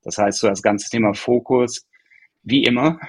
Das 0.03 0.17
heißt, 0.17 0.39
so 0.39 0.47
das 0.47 0.63
ganze 0.63 0.91
Thema 0.91 1.13
Fokus, 1.13 1.89
wie 2.45 2.63
immer, 2.63 3.01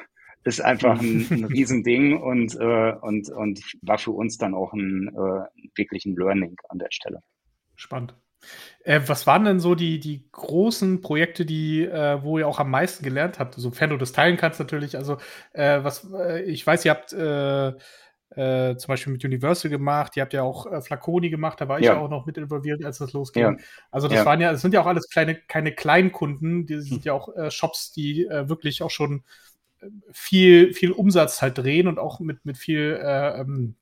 ist 0.46 0.62
einfach 0.62 1.00
ein, 1.02 1.28
ein 1.32 1.46
Riesending 1.46 2.22
und, 2.22 2.56
äh, 2.56 2.94
und, 3.02 3.30
und 3.30 3.62
war 3.82 3.98
für 3.98 4.12
uns 4.12 4.38
dann 4.38 4.54
auch 4.54 4.74
ein 4.74 5.10
äh, 5.10 5.70
wirklich 5.76 6.06
ein 6.06 6.16
Learning 6.16 6.56
an 6.70 6.80
der 6.80 6.92
Stelle. 6.92 7.22
Spannend. 7.76 8.16
Äh, 8.84 9.02
was 9.08 9.26
waren 9.26 9.44
denn 9.44 9.60
so 9.60 9.74
die, 9.74 10.00
die 10.00 10.30
großen 10.32 11.02
Projekte, 11.02 11.46
die, 11.46 11.84
äh, 11.84 12.22
wo 12.22 12.38
ihr 12.38 12.48
auch 12.48 12.60
am 12.60 12.70
meisten 12.70 13.04
gelernt 13.04 13.40
habt, 13.40 13.56
sofern 13.56 13.90
du 13.90 13.98
das 13.98 14.12
teilen 14.12 14.38
kannst 14.38 14.60
natürlich. 14.60 14.96
Also, 14.96 15.18
äh, 15.54 15.84
was, 15.84 16.08
äh, 16.14 16.44
ich 16.44 16.66
weiß, 16.66 16.86
ihr 16.86 16.92
habt 16.92 17.12
äh, 17.12 17.70
äh, 18.36 18.78
zum 18.78 18.88
Beispiel 18.88 19.14
mit 19.14 19.26
Universal 19.26 19.72
gemacht, 19.72 20.16
ihr 20.16 20.22
habt 20.22 20.34
ja 20.34 20.44
auch 20.44 20.84
Flaconi 20.84 21.32
gemacht, 21.32 21.60
da 21.60 21.68
war 21.68 21.80
ich 21.80 21.86
ja 21.86 21.98
auch 21.98 22.10
noch 22.10 22.28
mit 22.28 22.38
involviert, 22.38 22.86
als 22.86 23.00
das 23.00 23.14
losging. 23.14 23.44
Ja. 23.44 23.56
Also 23.90 24.08
das 24.08 24.20
ja. 24.20 24.26
waren 24.26 24.42
ja, 24.42 24.52
das 24.52 24.62
sind 24.62 24.74
ja 24.74 24.82
auch 24.82 24.88
alles 24.88 25.10
kleine, 25.10 25.36
keine 25.36 25.74
Kleinkunden, 25.74 26.68
die 26.68 26.82
sind 26.82 27.06
ja 27.06 27.14
auch 27.14 27.30
Shops, 27.50 27.92
die 27.92 28.28
wirklich 28.30 28.84
auch 28.84 28.92
schon 28.92 29.24
viel, 30.12 30.74
viel 30.74 30.92
Umsatz 30.92 31.42
halt 31.42 31.58
drehen 31.58 31.88
und 31.88 32.00
auch 32.00 32.20
mit, 32.20 32.46
mit 32.46 32.58
viel 32.58 33.00
äh, 33.02 33.42
ähm, 33.42 33.76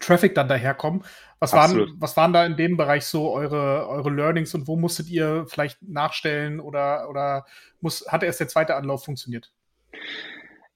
Traffic 0.00 0.34
dann 0.34 0.48
daherkommen. 0.48 1.04
Was 1.40 1.52
waren, 1.52 1.94
was 1.98 2.16
waren 2.16 2.32
da 2.32 2.44
in 2.44 2.56
dem 2.56 2.76
Bereich 2.76 3.04
so 3.04 3.32
eure, 3.32 3.88
eure 3.88 4.10
Learnings 4.10 4.54
und 4.54 4.66
wo 4.66 4.76
musstet 4.76 5.08
ihr 5.08 5.46
vielleicht 5.48 5.82
nachstellen 5.82 6.60
oder, 6.60 7.08
oder 7.08 7.46
muss, 7.80 8.06
hat 8.08 8.22
erst 8.22 8.40
der 8.40 8.48
zweite 8.48 8.74
Anlauf 8.74 9.04
funktioniert? 9.04 9.52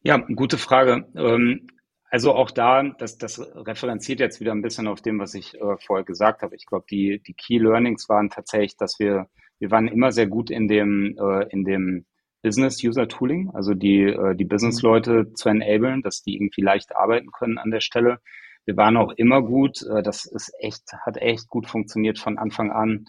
Ja, 0.02 0.18
gute 0.18 0.59
Frage. 0.59 1.06
Ähm, 1.16 1.68
also 2.11 2.35
auch 2.35 2.50
da, 2.50 2.82
das, 2.82 3.16
das 3.18 3.40
referenziert 3.54 4.21
jetzt 4.21 4.40
wieder 4.40 4.52
ein 4.52 4.62
bisschen 4.62 4.87
auf 4.87 5.00
dem, 5.00 5.18
was 5.18 5.35
ich 5.35 5.54
äh, 5.54 5.76
vorher 5.78 6.04
gesagt 6.04 6.42
habe. 6.42 6.54
Ich 6.56 6.66
glaube, 6.66 6.85
die, 6.90 7.23
die 7.26 7.35
Key 7.35 7.59
Learnings 7.59 8.09
waren 8.09 8.30
tatsächlich, 8.30 8.76
dass 8.76 8.99
wir, 8.99 9.28
wir 9.59 9.71
waren 9.71 9.88
immer 9.88 10.12
sehr 10.12 10.26
gut 10.26 10.50
in 10.50 10.68
dem, 10.68 11.16
äh, 11.18 11.47
in 11.49 11.64
dem 11.64 12.04
Business 12.42 12.82
User 12.82 13.08
Tooling, 13.08 13.50
also 13.54 13.75
die, 13.75 14.02
äh, 14.02 14.34
die 14.34 14.44
Business-Leute 14.44 15.25
mhm. 15.25 15.34
zu 15.34 15.49
enablen, 15.49 16.02
dass 16.02 16.22
die 16.22 16.34
irgendwie 16.34 16.62
leicht 16.62 16.94
arbeiten 16.94 17.30
können 17.32 17.58
an 17.58 17.70
der 17.70 17.80
Stelle. 17.80 18.18
Wir 18.64 18.76
waren 18.76 18.96
auch 18.96 19.12
immer 19.12 19.42
gut, 19.42 19.82
äh, 19.82 20.02
das 20.02 20.25
ist 20.25 20.52
echt, 20.61 20.92
hat 21.04 21.16
echt 21.16 21.49
gut 21.49 21.66
funktioniert 21.66 22.18
von 22.18 22.38
Anfang 22.38 22.70
an 22.70 23.06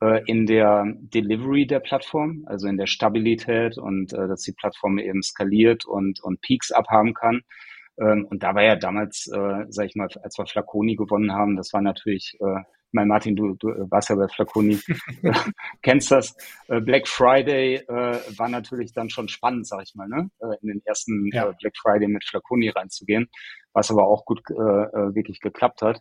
äh, 0.00 0.22
in 0.26 0.46
der 0.46 0.84
Delivery 0.98 1.66
der 1.66 1.80
Plattform, 1.80 2.44
also 2.46 2.68
in 2.68 2.76
der 2.76 2.86
Stabilität 2.86 3.78
und 3.78 4.12
äh, 4.12 4.28
dass 4.28 4.42
die 4.42 4.52
Plattform 4.52 4.98
eben 4.98 5.22
skaliert 5.22 5.84
und, 5.84 6.20
und 6.22 6.40
Peaks 6.40 6.70
abhaben 6.72 7.14
kann. 7.14 7.42
Ähm, 7.98 8.26
und 8.30 8.42
da 8.42 8.54
war 8.54 8.62
ja 8.62 8.76
damals, 8.76 9.26
äh, 9.28 9.64
sag 9.68 9.86
ich 9.86 9.96
mal, 9.96 10.08
als 10.22 10.38
wir 10.38 10.46
Flaconi 10.46 10.96
gewonnen 10.96 11.32
haben, 11.32 11.56
das 11.56 11.72
war 11.72 11.80
natürlich, 11.80 12.36
äh, 12.40 12.62
mein 12.96 13.08
Martin, 13.08 13.36
du, 13.36 13.54
du 13.54 13.68
warst 13.90 14.08
ja 14.08 14.16
bei 14.16 14.26
Flaconi, 14.26 14.80
äh, 15.22 15.32
kennst 15.82 16.10
das. 16.10 16.34
Äh, 16.66 16.80
Black 16.80 17.06
Friday 17.06 17.76
äh, 17.76 18.18
war 18.36 18.48
natürlich 18.48 18.92
dann 18.92 19.08
schon 19.08 19.28
spannend, 19.28 19.68
sag 19.68 19.82
ich 19.84 19.94
mal, 19.94 20.08
ne? 20.08 20.28
Äh, 20.40 20.56
in 20.62 20.68
den 20.68 20.82
ersten 20.84 21.30
ja. 21.32 21.48
äh, 21.48 21.54
Black 21.60 21.76
Friday 21.80 22.08
mit 22.08 22.24
Flaconi 22.24 22.70
reinzugehen, 22.70 23.28
was 23.72 23.90
aber 23.90 24.08
auch 24.08 24.24
gut 24.24 24.40
äh, 24.50 24.54
äh, 24.54 25.14
wirklich 25.14 25.40
geklappt 25.40 25.82
hat. 25.82 26.00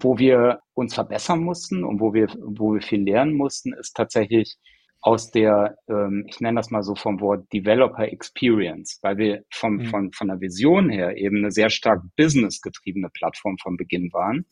Wo 0.00 0.18
wir 0.18 0.60
uns 0.74 0.94
verbessern 0.94 1.40
mussten 1.40 1.84
und 1.84 2.00
wo 2.00 2.14
wir, 2.14 2.28
wo 2.38 2.74
wir 2.74 2.82
viel 2.82 3.02
lernen 3.02 3.34
mussten, 3.34 3.74
ist 3.74 3.94
tatsächlich 3.94 4.56
aus 5.02 5.30
der, 5.30 5.76
ähm, 5.88 6.24
ich 6.28 6.40
nenne 6.40 6.60
das 6.60 6.70
mal 6.70 6.82
so 6.82 6.94
vom 6.94 7.20
Wort 7.20 7.52
Developer 7.52 8.04
Experience, 8.04 8.98
weil 9.02 9.18
wir 9.18 9.42
vom, 9.52 9.74
mhm. 9.74 9.86
von, 9.86 10.12
von 10.12 10.28
der 10.28 10.40
Vision 10.40 10.88
her 10.88 11.16
eben 11.16 11.38
eine 11.38 11.50
sehr 11.50 11.70
stark 11.70 12.02
businessgetriebene 12.16 13.10
Plattform 13.12 13.58
von 13.58 13.76
Beginn 13.76 14.12
waren. 14.12 14.46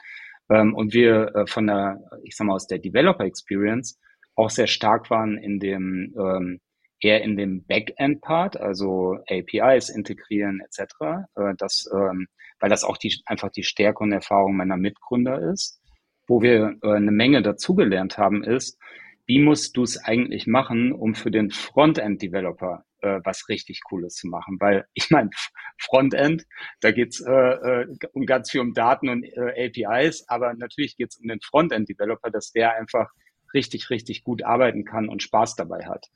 Ähm, 0.50 0.74
und 0.74 0.92
wir 0.92 1.34
äh, 1.34 1.46
von 1.46 1.66
der, 1.66 2.00
ich 2.24 2.36
sag 2.36 2.46
mal, 2.46 2.54
aus 2.54 2.66
der 2.66 2.78
Developer 2.78 3.24
Experience 3.24 3.98
auch 4.34 4.50
sehr 4.50 4.66
stark 4.66 5.10
waren 5.10 5.38
in 5.38 5.60
dem, 5.60 6.14
ähm, 6.18 6.60
eher 7.00 7.22
in 7.22 7.36
dem 7.36 7.64
Backend-Part, 7.64 8.60
also 8.60 9.18
APIs 9.28 9.88
integrieren 9.88 10.60
etc. 10.60 10.94
Äh, 11.36 11.54
das, 11.56 11.88
ähm, 11.92 12.26
weil 12.58 12.70
das 12.70 12.84
auch 12.84 12.96
die, 12.96 13.14
einfach 13.26 13.50
die 13.50 13.62
Stärke 13.62 14.02
und 14.02 14.12
Erfahrung 14.12 14.56
meiner 14.56 14.76
Mitgründer 14.76 15.40
ist. 15.52 15.80
Wo 16.26 16.42
wir 16.42 16.76
äh, 16.82 16.92
eine 16.92 17.10
Menge 17.12 17.42
dazugelernt 17.42 18.18
haben, 18.18 18.44
ist, 18.44 18.78
wie 19.26 19.40
musst 19.40 19.76
du 19.76 19.82
es 19.82 20.02
eigentlich 20.04 20.46
machen, 20.46 20.92
um 20.92 21.14
für 21.14 21.30
den 21.30 21.50
Frontend-Developer 21.50 22.84
äh, 23.02 23.20
was 23.24 23.48
richtig 23.48 23.80
Cooles 23.84 24.14
zu 24.14 24.28
machen? 24.28 24.56
Weil 24.60 24.86
ich 24.94 25.10
meine, 25.10 25.30
Frontend, 25.78 26.46
da 26.80 26.92
geht's 26.92 27.20
äh, 27.20 27.32
äh, 27.32 27.86
um 28.12 28.26
ganz 28.26 28.50
viel 28.50 28.60
um 28.60 28.74
Daten 28.74 29.08
und 29.08 29.24
äh, 29.24 29.66
APIs, 29.66 30.24
aber 30.28 30.54
natürlich 30.54 30.96
geht's 30.96 31.18
um 31.18 31.28
den 31.28 31.40
Frontend-Developer, 31.40 32.30
dass 32.30 32.52
der 32.52 32.76
einfach 32.76 33.10
richtig, 33.54 33.90
richtig 33.90 34.24
gut 34.24 34.44
arbeiten 34.44 34.84
kann 34.84 35.08
und 35.08 35.22
Spaß 35.22 35.56
dabei 35.56 35.86
hat. 35.86 36.06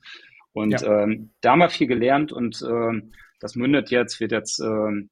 Und 0.53 0.81
ja. 0.81 1.03
ähm, 1.03 1.33
da 1.41 1.51
haben 1.51 1.59
wir 1.59 1.69
viel 1.69 1.87
gelernt 1.87 2.31
und 2.31 2.61
ähm, 2.61 3.13
das 3.39 3.55
mündet 3.55 3.89
jetzt, 3.91 4.19
wird 4.19 4.31
jetzt 4.31 4.59
ähm, 4.59 5.09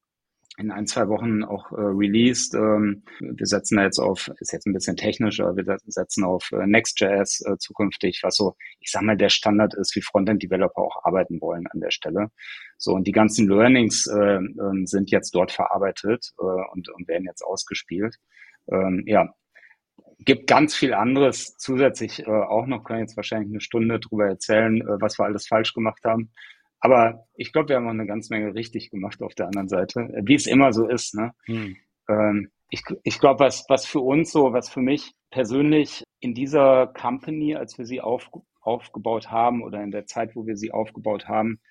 in 0.57 0.71
ein, 0.71 0.85
zwei 0.85 1.07
Wochen 1.07 1.43
auch 1.43 1.71
äh, 1.71 1.81
released. 1.81 2.53
Ähm, 2.53 3.03
wir 3.19 3.45
setzen 3.45 3.77
da 3.77 3.83
jetzt 3.83 3.99
auf, 3.99 4.29
ist 4.39 4.53
jetzt 4.53 4.67
ein 4.67 4.73
bisschen 4.73 4.95
technisch, 4.95 5.39
aber 5.39 5.55
wir 5.55 5.77
setzen 5.85 6.23
auf 6.23 6.51
äh, 6.51 6.67
Next.js 6.67 7.41
äh, 7.45 7.57
zukünftig, 7.57 8.19
was 8.23 8.35
so, 8.35 8.55
ich 8.79 8.91
sag 8.91 9.01
mal, 9.01 9.17
der 9.17 9.29
Standard 9.29 9.73
ist, 9.73 9.95
wie 9.95 10.01
Frontend-Developer 10.01 10.81
auch 10.81 11.03
arbeiten 11.03 11.41
wollen 11.41 11.65
an 11.67 11.79
der 11.79 11.91
Stelle. 11.91 12.29
So, 12.77 12.93
und 12.93 13.07
die 13.07 13.11
ganzen 13.11 13.47
Learnings 13.47 14.07
äh, 14.07 14.35
äh, 14.35 14.85
sind 14.85 15.09
jetzt 15.09 15.33
dort 15.33 15.51
verarbeitet 15.51 16.31
äh, 16.39 16.43
und, 16.43 16.89
und 16.89 17.07
werden 17.07 17.25
jetzt 17.25 17.41
ausgespielt. 17.41 18.17
Ähm, 18.71 19.03
ja, 19.07 19.33
gibt 20.19 20.47
ganz 20.47 20.75
viel 20.75 20.93
anderes 20.93 21.57
zusätzlich 21.57 22.19
äh, 22.19 22.31
auch 22.31 22.65
noch, 22.65 22.83
können 22.83 22.99
jetzt 22.99 23.17
wahrscheinlich 23.17 23.49
eine 23.49 23.61
Stunde 23.61 23.99
drüber 23.99 24.27
erzählen, 24.27 24.81
äh, 24.81 25.01
was 25.01 25.17
wir 25.17 25.25
alles 25.25 25.47
falsch 25.47 25.73
gemacht 25.73 26.03
haben. 26.03 26.31
Aber 26.83 27.25
ich 27.37 27.53
glaube, 27.53 27.69
wir 27.69 27.77
haben 27.77 27.87
auch 27.87 27.91
eine 27.91 28.05
ganze 28.05 28.33
Menge 28.33 28.53
richtig 28.53 28.89
gemacht 28.91 29.21
auf 29.21 29.35
der 29.35 29.45
anderen 29.45 29.69
Seite, 29.69 30.09
wie 30.23 30.35
es 30.35 30.47
immer 30.47 30.73
so 30.73 30.85
ist. 30.85 31.15
Ne? 31.15 31.31
Hm. 31.45 31.77
Ähm, 32.09 32.51
ich 32.69 32.81
ich 33.03 33.19
glaube, 33.19 33.39
was, 33.39 33.63
was 33.69 33.85
für 33.85 34.01
uns 34.01 34.33
so, 34.33 34.51
was 34.51 34.69
für 34.69 34.81
mich 34.81 35.13
persönlich 35.31 36.03
in 36.19 36.33
dieser 36.33 36.87
Company, 36.87 37.55
als 37.55 37.77
wir 37.77 37.85
sie 37.85 38.01
auf, 38.01 38.29
aufgebaut 38.59 39.31
haben 39.31 39.63
oder 39.63 39.81
in 39.81 39.91
der 39.91 40.07
Zeit, 40.07 40.35
wo 40.35 40.45
wir 40.45 40.57
sie 40.57 40.73
aufgebaut 40.73 41.29
haben, 41.29 41.61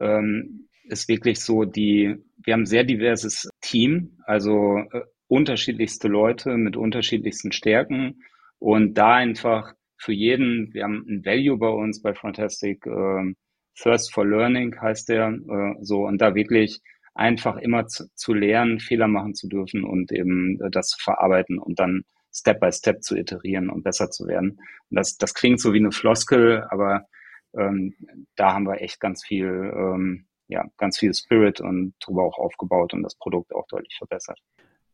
ähm, 0.00 0.68
ist 0.84 1.08
wirklich 1.08 1.40
so 1.40 1.64
die, 1.64 2.14
wir 2.36 2.54
haben 2.54 2.62
ein 2.62 2.66
sehr 2.66 2.84
diverses 2.84 3.48
Team, 3.62 4.20
also 4.26 4.78
äh, 4.92 5.00
unterschiedlichste 5.26 6.06
Leute 6.06 6.56
mit 6.56 6.76
unterschiedlichsten 6.76 7.50
Stärken 7.50 8.22
und 8.60 8.94
da 8.94 9.14
einfach 9.14 9.74
für 9.96 10.12
jeden, 10.12 10.72
wir 10.72 10.84
haben 10.84 11.04
ein 11.08 11.24
Value 11.24 11.58
bei 11.58 11.68
uns 11.68 12.00
bei 12.00 12.14
Fantastic, 12.14 12.86
äh, 12.86 13.34
First 13.74 14.12
for 14.12 14.26
Learning 14.26 14.78
heißt 14.80 15.08
der, 15.08 15.28
äh, 15.28 15.74
so 15.80 16.06
und 16.06 16.18
da 16.18 16.34
wirklich 16.34 16.80
einfach 17.14 17.56
immer 17.56 17.86
zu, 17.86 18.04
zu 18.14 18.34
lernen, 18.34 18.80
Fehler 18.80 19.08
machen 19.08 19.34
zu 19.34 19.48
dürfen 19.48 19.84
und 19.84 20.12
eben 20.12 20.60
äh, 20.60 20.70
das 20.70 20.88
zu 20.88 20.98
verarbeiten 21.02 21.58
und 21.58 21.78
dann 21.78 22.04
Step 22.34 22.60
by 22.60 22.72
Step 22.72 23.02
zu 23.02 23.16
iterieren 23.16 23.68
und 23.68 23.82
besser 23.82 24.10
zu 24.10 24.26
werden. 24.26 24.58
Und 24.90 24.96
das, 24.96 25.16
das 25.18 25.34
klingt 25.34 25.60
so 25.60 25.72
wie 25.72 25.78
eine 25.78 25.92
Floskel, 25.92 26.64
aber 26.70 27.06
ähm, 27.54 27.94
da 28.36 28.54
haben 28.54 28.66
wir 28.66 28.80
echt 28.80 29.00
ganz 29.00 29.24
viel, 29.24 29.46
ähm, 29.46 30.26
ja, 30.48 30.64
ganz 30.78 30.98
viel 30.98 31.12
Spirit 31.12 31.60
und 31.60 31.94
drüber 32.00 32.24
auch 32.24 32.38
aufgebaut 32.38 32.94
und 32.94 33.02
das 33.02 33.16
Produkt 33.16 33.54
auch 33.54 33.66
deutlich 33.68 33.96
verbessert. 33.96 34.38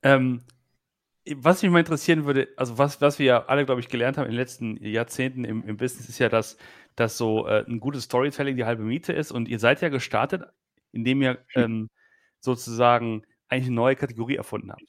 Ähm, 0.02 0.42
was 1.36 1.62
mich 1.62 1.70
mal 1.70 1.80
interessieren 1.80 2.24
würde, 2.24 2.48
also 2.56 2.78
was, 2.78 3.00
was 3.00 3.18
wir 3.18 3.26
ja 3.26 3.44
alle, 3.46 3.64
glaube 3.64 3.80
ich, 3.80 3.88
gelernt 3.88 4.16
haben 4.16 4.26
in 4.26 4.32
den 4.32 4.38
letzten 4.38 4.76
Jahrzehnten 4.84 5.44
im, 5.44 5.62
im 5.64 5.76
Business, 5.76 6.08
ist 6.08 6.18
ja, 6.18 6.28
dass, 6.28 6.56
dass 6.98 7.16
so 7.16 7.46
äh, 7.46 7.64
ein 7.66 7.80
gutes 7.80 8.04
Storytelling 8.04 8.56
die 8.56 8.64
halbe 8.64 8.82
Miete 8.82 9.12
ist. 9.12 9.30
Und 9.30 9.48
ihr 9.48 9.58
seid 9.58 9.80
ja 9.80 9.88
gestartet, 9.88 10.44
indem 10.92 11.22
ihr 11.22 11.38
ähm, 11.54 11.90
sozusagen 12.40 13.22
eigentlich 13.48 13.66
eine 13.66 13.76
neue 13.76 13.96
Kategorie 13.96 14.36
erfunden 14.36 14.72
habt. 14.72 14.84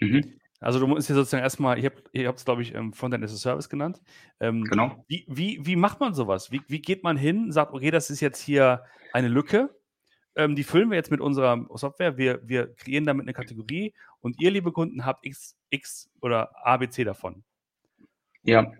Mhm. 0.00 0.40
Also 0.60 0.78
du 0.78 0.86
musst 0.86 1.08
ja 1.08 1.14
sozusagen 1.14 1.42
erstmal, 1.42 1.78
ihr 1.78 1.86
habt 1.86 2.10
ihr 2.12 2.28
es, 2.28 2.44
glaube 2.44 2.62
ich, 2.62 2.74
ähm, 2.74 2.92
Frontend 2.92 3.24
as 3.24 3.32
a 3.32 3.36
Service 3.36 3.68
genannt. 3.68 4.00
Ähm, 4.40 4.64
genau. 4.64 5.04
Wie, 5.08 5.24
wie, 5.26 5.58
wie 5.64 5.76
macht 5.76 6.00
man 6.00 6.12
sowas? 6.12 6.52
Wie, 6.52 6.60
wie 6.68 6.82
geht 6.82 7.02
man 7.02 7.16
hin, 7.16 7.50
sagt, 7.50 7.72
okay, 7.72 7.90
das 7.90 8.10
ist 8.10 8.20
jetzt 8.20 8.40
hier 8.40 8.84
eine 9.12 9.28
Lücke, 9.28 9.74
ähm, 10.36 10.54
die 10.54 10.64
füllen 10.64 10.90
wir 10.90 10.96
jetzt 10.96 11.10
mit 11.10 11.20
unserer 11.20 11.66
Software, 11.74 12.16
wir, 12.18 12.40
wir 12.46 12.74
kreieren 12.74 13.06
damit 13.06 13.24
eine 13.24 13.32
Kategorie 13.32 13.94
und 14.20 14.40
ihr, 14.40 14.50
liebe 14.50 14.70
Kunden, 14.70 15.04
habt 15.06 15.26
X, 15.26 15.56
X 15.70 16.10
oder 16.20 16.54
ABC 16.64 17.04
davon. 17.04 17.42
Ja, 18.42 18.70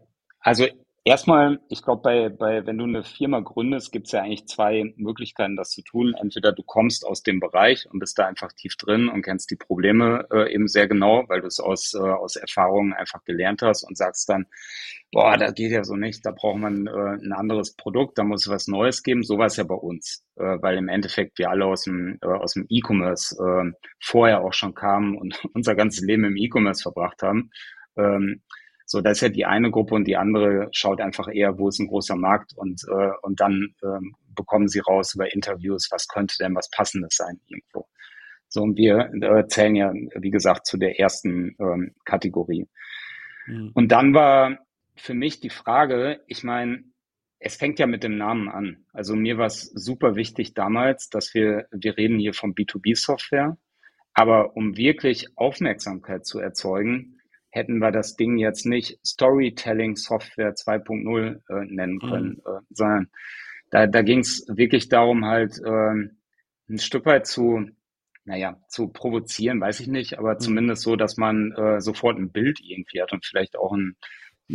also 0.40 0.66
Erstmal, 1.10 1.58
ich 1.68 1.82
glaube, 1.82 2.02
bei, 2.02 2.28
bei, 2.28 2.64
wenn 2.66 2.78
du 2.78 2.84
eine 2.84 3.02
Firma 3.02 3.40
gründest, 3.40 3.90
gibt 3.90 4.06
es 4.06 4.12
ja 4.12 4.22
eigentlich 4.22 4.46
zwei 4.46 4.94
Möglichkeiten, 4.94 5.56
das 5.56 5.70
zu 5.70 5.82
tun. 5.82 6.14
Entweder 6.16 6.52
du 6.52 6.62
kommst 6.62 7.04
aus 7.04 7.24
dem 7.24 7.40
Bereich 7.40 7.88
und 7.90 7.98
bist 7.98 8.16
da 8.16 8.26
einfach 8.26 8.52
tief 8.52 8.76
drin 8.76 9.08
und 9.08 9.22
kennst 9.22 9.50
die 9.50 9.56
Probleme 9.56 10.28
äh, 10.30 10.54
eben 10.54 10.68
sehr 10.68 10.86
genau, 10.86 11.24
weil 11.26 11.40
du 11.40 11.48
es 11.48 11.58
aus, 11.58 11.94
äh, 11.94 11.98
aus 11.98 12.36
Erfahrungen 12.36 12.92
einfach 12.92 13.24
gelernt 13.24 13.60
hast 13.60 13.82
und 13.82 13.98
sagst 13.98 14.28
dann, 14.28 14.46
boah, 15.10 15.36
das 15.36 15.54
geht 15.54 15.72
ja 15.72 15.82
so 15.82 15.96
nicht, 15.96 16.24
da 16.24 16.30
braucht 16.30 16.60
man 16.60 16.86
äh, 16.86 16.90
ein 16.90 17.32
anderes 17.32 17.74
Produkt, 17.74 18.16
da 18.16 18.22
muss 18.22 18.46
es 18.46 18.52
was 18.52 18.68
Neues 18.68 19.02
geben. 19.02 19.24
So 19.24 19.36
war 19.36 19.46
es 19.46 19.56
ja 19.56 19.64
bei 19.64 19.74
uns, 19.74 20.24
äh, 20.36 20.58
weil 20.62 20.78
im 20.78 20.88
Endeffekt 20.88 21.38
wir 21.38 21.50
alle 21.50 21.64
aus 21.64 21.82
dem, 21.82 22.20
äh, 22.22 22.28
aus 22.28 22.52
dem 22.52 22.66
E-Commerce 22.68 23.34
äh, 23.34 23.72
vorher 23.98 24.42
auch 24.42 24.52
schon 24.52 24.74
kamen 24.74 25.18
und 25.18 25.42
unser 25.54 25.74
ganzes 25.74 26.04
Leben 26.04 26.22
im 26.22 26.36
E-Commerce 26.36 26.82
verbracht 26.82 27.20
haben. 27.22 27.50
Ähm, 27.96 28.42
so, 28.90 29.00
das 29.00 29.18
ist 29.18 29.20
ja 29.20 29.28
die 29.28 29.46
eine 29.46 29.70
Gruppe 29.70 29.94
und 29.94 30.04
die 30.08 30.16
andere 30.16 30.68
schaut 30.72 31.00
einfach 31.00 31.28
eher, 31.32 31.56
wo 31.58 31.68
ist 31.68 31.78
ein 31.78 31.86
großer 31.86 32.16
Markt 32.16 32.54
und, 32.56 32.82
äh, 32.88 33.10
und 33.22 33.38
dann 33.38 33.72
ähm, 33.84 34.16
bekommen 34.34 34.66
sie 34.66 34.80
raus 34.80 35.14
über 35.14 35.32
Interviews, 35.32 35.90
was 35.92 36.08
könnte 36.08 36.34
denn 36.40 36.56
was 36.56 36.68
Passendes 36.70 37.14
sein 37.14 37.40
irgendwo. 37.46 37.86
So, 38.48 38.62
und 38.62 38.76
wir 38.76 39.12
äh, 39.22 39.46
zählen 39.46 39.76
ja, 39.76 39.92
wie 39.92 40.30
gesagt, 40.30 40.66
zu 40.66 40.76
der 40.76 40.98
ersten 40.98 41.54
ähm, 41.60 41.94
Kategorie. 42.04 42.66
Mhm. 43.46 43.70
Und 43.74 43.92
dann 43.92 44.12
war 44.12 44.58
für 44.96 45.14
mich 45.14 45.38
die 45.38 45.50
Frage, 45.50 46.22
ich 46.26 46.42
meine, 46.42 46.82
es 47.38 47.54
fängt 47.54 47.78
ja 47.78 47.86
mit 47.86 48.02
dem 48.02 48.16
Namen 48.16 48.48
an. 48.48 48.86
Also 48.92 49.14
mir 49.14 49.38
war 49.38 49.46
es 49.46 49.66
super 49.66 50.16
wichtig 50.16 50.54
damals, 50.54 51.08
dass 51.10 51.32
wir, 51.32 51.68
wir 51.70 51.96
reden 51.96 52.18
hier 52.18 52.34
von 52.34 52.56
B2B-Software, 52.56 53.56
aber 54.14 54.56
um 54.56 54.76
wirklich 54.76 55.28
Aufmerksamkeit 55.36 56.26
zu 56.26 56.40
erzeugen, 56.40 57.19
hätten 57.50 57.78
wir 57.78 57.90
das 57.90 58.16
Ding 58.16 58.38
jetzt 58.38 58.66
nicht 58.66 58.98
Storytelling 59.04 59.96
Software 59.96 60.54
2.0 60.54 61.40
äh, 61.48 61.64
nennen 61.66 61.94
mhm. 61.94 62.10
können, 62.10 62.28
mhm. 62.28 62.52
äh, 62.52 62.60
sondern 62.70 63.10
da, 63.70 63.86
da 63.86 64.02
ging 64.02 64.20
es 64.20 64.46
wirklich 64.48 64.88
darum, 64.88 65.24
halt 65.24 65.58
äh, 65.64 65.94
ein 66.68 66.78
Stück 66.78 67.06
weit 67.06 67.26
zu, 67.26 67.66
naja, 68.24 68.60
zu 68.68 68.88
provozieren, 68.88 69.60
weiß 69.60 69.80
ich 69.80 69.88
nicht, 69.88 70.18
aber 70.18 70.34
mhm. 70.34 70.40
zumindest 70.40 70.82
so, 70.82 70.96
dass 70.96 71.16
man 71.16 71.52
äh, 71.52 71.80
sofort 71.80 72.18
ein 72.18 72.32
Bild 72.32 72.60
irgendwie 72.60 73.02
hat 73.02 73.12
und 73.12 73.24
vielleicht 73.24 73.56
auch 73.56 73.72
ein 73.72 73.96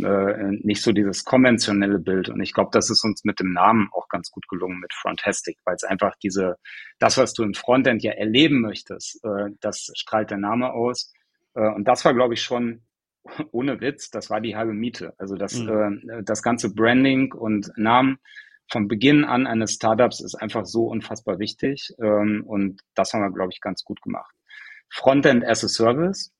äh, 0.02 0.52
nicht 0.62 0.82
so 0.82 0.92
dieses 0.92 1.24
konventionelle 1.24 1.98
Bild. 1.98 2.28
Und 2.28 2.40
ich 2.40 2.52
glaube, 2.52 2.70
das 2.72 2.90
ist 2.90 3.04
uns 3.04 3.24
mit 3.24 3.40
dem 3.40 3.52
Namen 3.52 3.88
auch 3.92 4.08
ganz 4.08 4.30
gut 4.30 4.46
gelungen 4.48 4.78
mit 4.78 4.92
Frontastic, 4.92 5.58
weil 5.64 5.74
es 5.74 5.84
einfach 5.84 6.14
diese, 6.22 6.56
das, 6.98 7.16
was 7.16 7.32
du 7.32 7.42
im 7.42 7.54
Frontend 7.54 8.02
ja 8.02 8.12
erleben 8.12 8.60
möchtest, 8.60 9.24
äh, 9.24 9.50
das 9.60 9.90
strahlt 9.94 10.30
der 10.30 10.38
Name 10.38 10.72
aus. 10.72 11.12
Äh, 11.54 11.68
und 11.68 11.88
das 11.88 12.04
war, 12.04 12.14
glaube 12.14 12.34
ich, 12.34 12.42
schon 12.42 12.82
ohne 13.52 13.80
Witz, 13.80 14.10
das 14.10 14.30
war 14.30 14.40
die 14.40 14.56
halbe 14.56 14.72
Miete. 14.72 15.14
Also 15.18 15.36
das, 15.36 15.58
mhm. 15.58 16.02
äh, 16.08 16.22
das 16.22 16.42
ganze 16.42 16.72
Branding 16.74 17.32
und 17.32 17.70
Namen 17.76 18.18
von 18.70 18.88
Beginn 18.88 19.24
an 19.24 19.46
eines 19.46 19.74
Startups 19.74 20.20
ist 20.20 20.34
einfach 20.34 20.66
so 20.66 20.86
unfassbar 20.86 21.38
wichtig. 21.38 21.92
Ähm, 22.00 22.42
und 22.46 22.80
das 22.94 23.12
haben 23.12 23.20
wir, 23.20 23.32
glaube 23.32 23.52
ich, 23.52 23.60
ganz 23.60 23.84
gut 23.84 24.02
gemacht. 24.02 24.34
Frontend 24.88 25.44
as 25.44 25.64
a 25.64 25.68
Service 25.68 26.32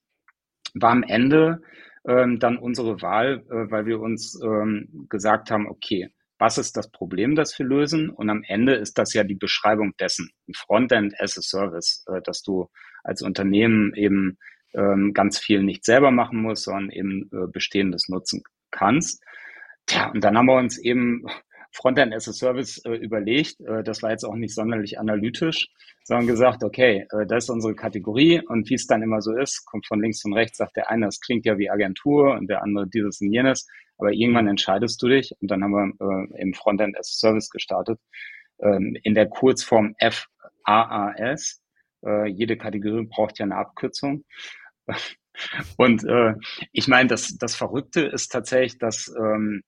war 0.75 0.91
am 0.91 1.03
Ende 1.03 1.63
ähm, 2.07 2.39
dann 2.39 2.57
unsere 2.57 3.01
Wahl, 3.03 3.45
äh, 3.51 3.71
weil 3.71 3.87
wir 3.87 4.01
uns 4.01 4.41
ähm, 4.43 5.07
gesagt 5.09 5.51
haben, 5.51 5.69
okay, 5.69 6.11
was 6.39 6.59
ist 6.59 6.77
das 6.77 6.91
Problem, 6.91 7.35
das 7.35 7.59
wir 7.59 7.67
lösen? 7.67 8.11
Und 8.11 8.29
am 8.29 8.43
Ende 8.47 8.75
ist 8.75 8.99
das 8.99 9.15
ja 9.15 9.25
die 9.25 9.35
Beschreibung 9.35 9.95
dessen, 9.99 10.31
ein 10.49 10.55
Frontend 10.55 11.15
as 11.19 11.39
a 11.39 11.43
Service, 11.43 12.05
äh, 12.09 12.21
dass 12.23 12.43
du 12.43 12.69
als 13.03 13.23
Unternehmen 13.23 13.95
eben 13.95 14.39
ähm, 14.75 15.13
ganz 15.15 15.39
viel 15.39 15.63
nicht 15.63 15.85
selber 15.85 16.11
machen 16.11 16.43
musst, 16.43 16.65
sondern 16.65 16.91
eben 16.91 17.31
äh, 17.33 17.47
Bestehendes 17.51 18.09
nutzen 18.09 18.43
kannst. 18.71 19.23
Tja, 19.87 20.11
und 20.11 20.25
dann 20.25 20.37
haben 20.37 20.47
wir 20.47 20.57
uns 20.57 20.79
eben 20.79 21.25
Frontend 21.73 22.15
as 22.15 22.29
a 22.29 22.33
Service 22.33 22.79
äh, 22.85 22.95
überlegt. 22.95 23.61
Äh, 23.61 23.83
das 23.83 24.03
war 24.03 24.11
jetzt 24.11 24.25
auch 24.25 24.35
nicht 24.35 24.55
sonderlich 24.55 24.99
analytisch, 24.99 25.69
sondern 26.05 26.27
gesagt, 26.27 26.65
okay, 26.65 27.07
äh, 27.11 27.27
das 27.27 27.45
ist 27.45 27.51
unsere 27.51 27.75
Kategorie 27.75 28.41
und 28.47 28.69
wie 28.71 28.75
es 28.75 28.87
dann 28.87 29.03
immer 29.03 29.21
so 29.21 29.37
ist, 29.37 29.65
kommt 29.67 29.87
von 29.87 30.01
links 30.01 30.25
und 30.25 30.33
rechts, 30.33 30.59
sagt 30.59 30.77
der 30.77 30.91
eine, 30.91 31.07
das 31.07 31.21
klingt 31.21 31.45
ja 31.45 31.59
wie 31.59 31.71
Agentur 31.71 32.33
und 32.33 32.49
der 32.49 32.63
andere 32.63 32.89
dieses 32.89 33.21
und 33.21 33.33
jenes, 33.33 33.69
aber 33.99 34.13
irgendwann 34.13 34.49
entscheidest 34.49 35.03
du 35.03 35.09
dich 35.09 35.35
und 35.41 35.51
dann 35.51 35.63
haben 35.63 35.73
wir 35.99 36.29
äh, 36.35 36.43
im 36.43 36.55
Frontend 36.55 36.99
as 36.99 37.09
a 37.09 37.29
Service 37.29 37.51
gestartet. 37.51 38.01
Ähm, 38.59 38.97
in 39.03 39.15
der 39.15 39.29
Kurzform 39.29 39.95
FAAS. 40.01 41.61
Äh, 42.05 42.29
jede 42.29 42.57
Kategorie 42.57 43.07
braucht 43.07 43.39
ja 43.39 43.45
eine 43.45 43.57
Abkürzung. 43.57 44.25
Und 45.77 46.05
äh, 46.05 46.35
ich 46.73 46.89
meine, 46.89 47.09
das, 47.09 47.37
das 47.39 47.55
Verrückte 47.55 48.03
ist 48.03 48.29
tatsächlich, 48.33 48.79
dass 48.79 49.15
ähm, 49.19 49.63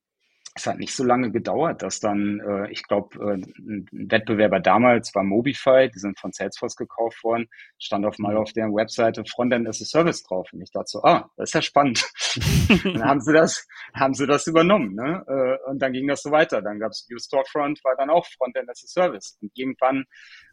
es 0.58 0.66
hat 0.66 0.78
nicht 0.78 0.94
so 0.94 1.04
lange 1.04 1.30
gedauert, 1.30 1.82
dass 1.82 2.00
dann, 2.00 2.40
äh, 2.40 2.70
ich 2.70 2.82
glaube, 2.82 3.16
äh, 3.18 3.34
ein 3.34 3.86
Wettbewerber 3.92 4.60
damals 4.60 5.14
war 5.14 5.22
Mobify, 5.22 5.88
die 5.88 5.98
sind 5.98 6.18
von 6.18 6.32
Salesforce 6.32 6.76
gekauft 6.76 7.22
worden, 7.22 7.48
stand 7.78 8.04
auf 8.04 8.18
mal 8.18 8.34
mhm. 8.34 8.40
auf 8.40 8.52
deren 8.52 8.74
Webseite 8.74 9.24
Frontend 9.24 9.68
as 9.68 9.80
a 9.80 9.84
Service 9.84 10.22
drauf. 10.24 10.48
Und 10.52 10.62
ich 10.62 10.70
dachte 10.70 10.88
so, 10.88 11.02
ah, 11.02 11.30
das 11.36 11.50
ist 11.50 11.54
ja 11.54 11.62
spannend. 11.62 12.04
dann 12.84 13.04
haben 13.04 13.20
sie 13.20 13.32
das, 13.32 13.66
haben 13.94 14.14
sie 14.14 14.26
das 14.26 14.46
übernommen. 14.46 14.94
Ne? 14.94 15.24
Äh, 15.28 15.70
und 15.70 15.80
dann 15.80 15.92
ging 15.92 16.08
das 16.08 16.22
so 16.22 16.30
weiter. 16.30 16.60
Dann 16.60 16.80
gab 16.80 16.90
es 16.90 17.06
View 17.08 17.18
Storefront, 17.18 17.82
war 17.84 17.94
dann 17.96 18.10
auch 18.10 18.26
Frontend 18.26 18.68
as 18.68 18.82
a 18.84 18.88
Service. 18.88 19.38
Und 19.40 19.52
irgendwann 19.54 20.04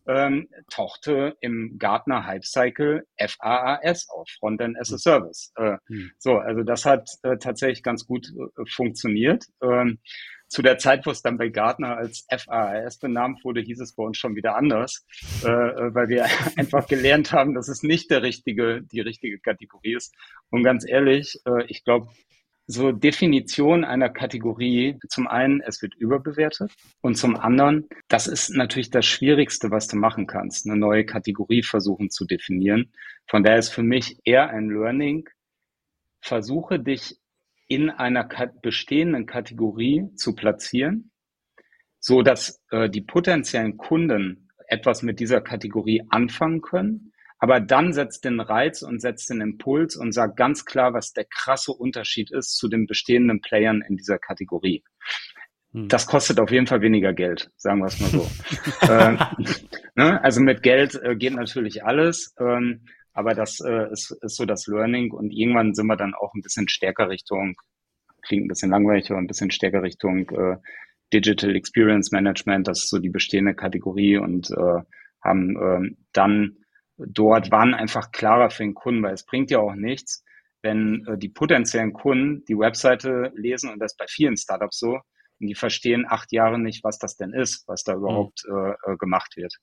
ähm, 0.08 0.48
tauchte 0.70 1.36
im 1.42 1.78
Gartner 1.78 2.26
Hype 2.26 2.46
Cycle 2.46 3.06
FAAS 3.18 4.08
auf, 4.10 4.28
Frontend 4.40 4.80
as 4.80 4.90
a 4.90 4.94
hm. 4.94 4.98
Service. 5.00 5.54
Äh, 5.58 5.78
mhm. 5.88 6.12
So, 6.18 6.38
also 6.38 6.64
das 6.64 6.86
hat 6.86 7.10
äh, 7.24 7.38
tatsächlich 7.38 7.84
ganz 7.84 8.06
gut 8.06 8.28
äh, 8.28 8.66
funktioniert. 8.68 9.46
Ähm, 9.62 10.00
zu 10.48 10.62
der 10.62 10.78
Zeit, 10.78 11.06
wo 11.06 11.12
es 11.12 11.22
dann 11.22 11.38
bei 11.38 11.50
Gartner 11.50 11.98
als 11.98 12.26
FAAS 12.30 13.00
benannt 13.00 13.44
wurde, 13.44 13.62
hieß 13.62 13.82
es 13.82 13.96
bei 13.96 14.04
uns 14.04 14.18
schon 14.18 14.36
wieder 14.36 14.56
anders, 14.56 15.06
äh, 15.44 15.50
äh 15.50 15.94
weil 15.94 16.08
wir 16.08 16.26
einfach 16.58 16.88
gelernt 16.88 17.32
haben, 17.32 17.56
dass 17.56 17.68
es 17.68 17.84
nicht 17.84 18.12
der 18.12 18.22
richtige, 18.22 18.84
die 18.84 19.02
richtige 19.02 19.40
Kategorie 19.40 19.96
ist. 19.96 20.14
Und 20.52 20.64
ganz 20.64 20.88
ehrlich, 20.88 21.40
äh, 21.46 21.66
ich 21.68 21.84
glaube, 21.84 22.10
so 22.68 22.92
Definition 22.92 23.84
einer 23.84 24.10
Kategorie, 24.10 24.98
zum 25.08 25.28
einen, 25.28 25.62
es 25.62 25.82
wird 25.82 25.94
überbewertet 25.96 26.72
und 27.02 27.16
zum 27.16 27.36
anderen, 27.36 27.88
das 28.08 28.28
ist 28.28 28.50
natürlich 28.50 28.90
das 28.90 29.06
Schwierigste, 29.06 29.70
was 29.70 29.88
du 29.88 29.98
machen 29.98 30.26
kannst, 30.26 30.66
eine 30.66 30.78
neue 30.78 31.06
Kategorie 31.06 31.62
versuchen 31.62 32.10
zu 32.10 32.26
definieren. 32.26 32.92
Von 33.28 33.44
daher 33.44 33.60
ist 33.60 33.70
für 33.70 33.84
mich 33.84 34.20
eher 34.24 34.50
ein 34.50 34.70
Learning, 34.70 35.30
versuche 36.22 36.80
dich 36.80 37.18
in 37.68 37.90
einer 37.90 38.28
bestehenden 38.62 39.26
Kategorie 39.26 40.10
zu 40.16 40.34
platzieren, 40.36 41.12
so 42.00 42.22
dass 42.24 42.62
äh, 42.72 42.90
die 42.90 43.02
potenziellen 43.02 43.78
Kunden 43.78 44.50
etwas 44.68 45.04
mit 45.04 45.20
dieser 45.20 45.42
Kategorie 45.42 46.04
anfangen 46.10 46.62
können 46.62 47.12
aber 47.46 47.60
dann 47.60 47.94
setzt 47.94 48.26
den 48.26 48.40
Reiz 48.40 48.82
und 48.82 49.00
setzt 49.00 49.30
den 49.30 49.40
Impuls 49.40 49.96
und 49.96 50.14
sagt 50.14 50.36
ganz 50.36 50.66
klar, 50.66 50.96
was 50.96 51.14
der 51.14 51.26
krasse 51.26 51.74
Unterschied 51.74 52.32
ist 52.32 52.58
zu 52.58 52.68
den 52.68 52.88
bestehenden 52.88 53.40
Playern 53.40 53.84
in 53.88 53.98
dieser 53.98 54.18
Kategorie. 54.18 54.84
Hm. 55.72 55.88
Das 55.88 56.08
kostet 56.08 56.40
auf 56.40 56.50
jeden 56.50 56.66
Fall 56.66 56.82
weniger 56.82 57.14
Geld, 57.14 57.52
sagen 57.56 57.82
wir 57.82 57.86
es 57.86 58.00
mal 58.00 58.10
so. 58.10 58.28
äh, 58.92 59.16
ne? 59.94 60.24
Also 60.24 60.42
mit 60.42 60.64
Geld 60.64 61.00
äh, 61.04 61.16
geht 61.16 61.36
natürlich 61.36 61.86
alles, 61.86 62.34
ähm, 62.40 62.88
aber 63.14 63.36
das 63.36 63.60
äh, 63.60 63.92
ist, 63.92 64.10
ist 64.10 64.38
so 64.38 64.46
das 64.46 64.66
Learning 64.66 65.12
und 65.12 65.30
irgendwann 65.30 65.76
sind 65.76 65.86
wir 65.86 65.98
dann 65.98 66.16
auch 66.16 66.34
ein 66.34 66.42
bisschen 66.42 66.68
stärker 66.68 67.10
Richtung, 67.10 67.54
klingt 68.24 68.46
ein 68.46 68.48
bisschen 68.48 68.72
langweilig, 68.72 69.12
aber 69.12 69.20
ein 69.20 69.28
bisschen 69.28 69.52
stärker 69.52 69.84
Richtung 69.84 70.28
äh, 70.32 70.58
Digital 71.14 71.56
Experience 71.56 72.12
Management, 72.12 72.68
das 72.68 72.86
ist 72.86 72.90
so 72.90 72.98
die 72.98 73.12
bestehende 73.12 73.54
Kategorie 73.54 74.18
und 74.18 74.50
äh, 74.50 74.82
haben 75.24 75.56
äh, 75.58 75.96
dann 76.12 76.65
dort 76.98 77.52
waren 77.52 77.74
einfach 77.74 78.12
klarer 78.12 78.50
für 78.50 78.64
den 78.64 78.74
Kunden, 78.74 79.04
weil 79.04 79.14
es 79.14 79.26
bringt 79.26 79.52
ja 79.52 79.60
auch 79.60 79.76
nichts, 79.76 80.24
wenn 80.62 81.06
äh, 81.08 81.18
die 81.18 81.30
potenziellen 81.30 81.94
Kunden 81.94 82.44
die 82.46 82.58
Webseite 82.58 83.32
lesen 83.36 83.72
und 83.72 83.80
das 83.80 83.96
bei 83.96 84.06
vielen 84.08 84.38
Startups 84.38 84.80
so, 84.80 85.00
und 85.40 85.48
die 85.48 85.56
verstehen 85.56 86.06
acht 86.08 86.32
Jahre 86.32 86.58
nicht, 86.60 86.84
was 86.84 86.98
das 86.98 87.18
denn 87.18 87.34
ist, 87.34 87.68
was 87.68 87.84
da 87.84 87.94
mhm. 87.94 88.00
überhaupt 88.00 88.46
äh, 88.46 88.92
äh, 88.92 88.98
gemacht 88.98 89.36
wird. 89.36 89.54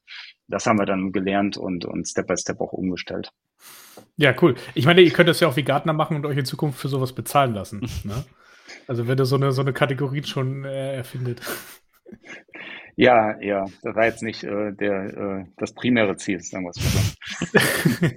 Das 0.48 0.66
haben 0.66 0.78
wir 0.78 0.86
dann 0.86 1.12
gelernt 1.12 1.56
und, 1.56 1.84
und 1.84 2.06
Step 2.06 2.26
by 2.26 2.36
Step 2.36 2.60
auch 2.60 2.72
umgestellt. 2.72 3.30
Ja, 4.16 4.34
cool. 4.42 4.54
Ich 4.74 4.86
meine, 4.86 5.00
ihr 5.00 5.12
könnt 5.12 5.28
das 5.28 5.40
ja 5.40 5.48
auch 5.48 5.56
wie 5.56 5.62
Gartner 5.62 5.92
machen 5.92 6.16
und 6.16 6.26
euch 6.26 6.36
in 6.36 6.44
Zukunft 6.44 6.78
für 6.78 6.88
sowas 6.88 7.14
bezahlen 7.14 7.54
lassen. 7.54 7.80
ne? 8.04 8.24
Also 8.86 9.08
wenn 9.08 9.18
ihr 9.18 9.24
so 9.24 9.36
eine, 9.36 9.52
so 9.52 9.62
eine 9.62 9.72
Kategorie 9.72 10.22
schon 10.24 10.64
äh, 10.64 10.96
erfindet. 10.96 11.40
Ja, 12.96 13.40
ja, 13.40 13.64
das 13.82 13.96
war 13.96 14.04
jetzt 14.04 14.22
nicht 14.22 14.44
äh, 14.44 14.72
der, 14.72 15.04
äh, 15.04 15.44
das 15.56 15.72
primäre 15.72 16.16
Ziel, 16.16 16.40
sagen 16.40 16.64
wir 16.64 16.70
es 16.70 16.76
mal 16.76 18.10
so. 18.10 18.16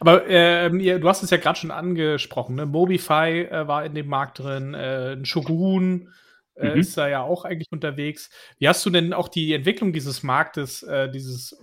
Aber 0.00 0.26
ihr, 0.26 0.98
du 0.98 1.08
hast 1.08 1.22
es 1.22 1.30
ja 1.30 1.36
gerade 1.36 1.58
schon 1.58 1.70
angesprochen, 1.70 2.56
ne? 2.56 2.66
Mobify 2.66 3.42
äh, 3.42 3.68
war 3.68 3.84
in 3.84 3.94
dem 3.94 4.08
Markt 4.08 4.40
drin, 4.40 4.74
äh, 4.74 5.12
ein 5.12 5.24
Shogun 5.24 6.12
äh, 6.58 6.74
mhm. 6.74 6.80
ist 6.80 6.96
da 6.96 7.08
ja 7.08 7.22
auch 7.22 7.44
eigentlich 7.44 7.70
unterwegs. 7.70 8.30
Wie 8.58 8.68
hast 8.68 8.84
du 8.84 8.90
denn 8.90 9.12
auch 9.12 9.28
die 9.28 9.52
Entwicklung 9.52 9.92
dieses 9.92 10.22
Marktes, 10.22 10.82
äh, 10.82 11.10
dieses 11.10 11.56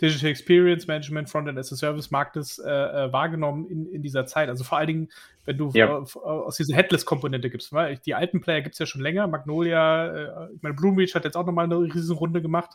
Digital 0.00 0.30
Experience 0.30 0.86
Management, 0.86 1.28
Frontend 1.28 1.58
as 1.58 1.72
a 1.72 1.76
Service 1.76 2.10
Marktes 2.10 2.58
äh, 2.58 2.70
äh, 2.70 3.12
wahrgenommen 3.12 3.68
in, 3.68 3.86
in 3.92 4.02
dieser 4.02 4.26
Zeit? 4.26 4.48
Also 4.48 4.64
vor 4.64 4.78
allen 4.78 4.86
Dingen, 4.86 5.08
wenn 5.44 5.58
du 5.58 5.70
ja. 5.74 5.86
äh, 5.86 6.18
aus 6.24 6.56
dieser 6.56 6.74
Headless-Komponente 6.74 7.50
gibst, 7.50 7.72
weil 7.72 7.98
die 7.98 8.14
alten 8.14 8.40
Player 8.40 8.62
gibt 8.62 8.74
es 8.74 8.78
ja 8.78 8.86
schon 8.86 9.02
länger. 9.02 9.26
Magnolia, 9.26 10.06
äh, 10.06 10.54
ich 10.54 10.62
meine, 10.62 10.74
Bloomreach 10.74 11.14
hat 11.14 11.24
jetzt 11.24 11.36
auch 11.36 11.46
nochmal 11.46 11.66
eine 11.66 11.78
riesen 11.78 12.16
Runde 12.16 12.40
gemacht 12.40 12.70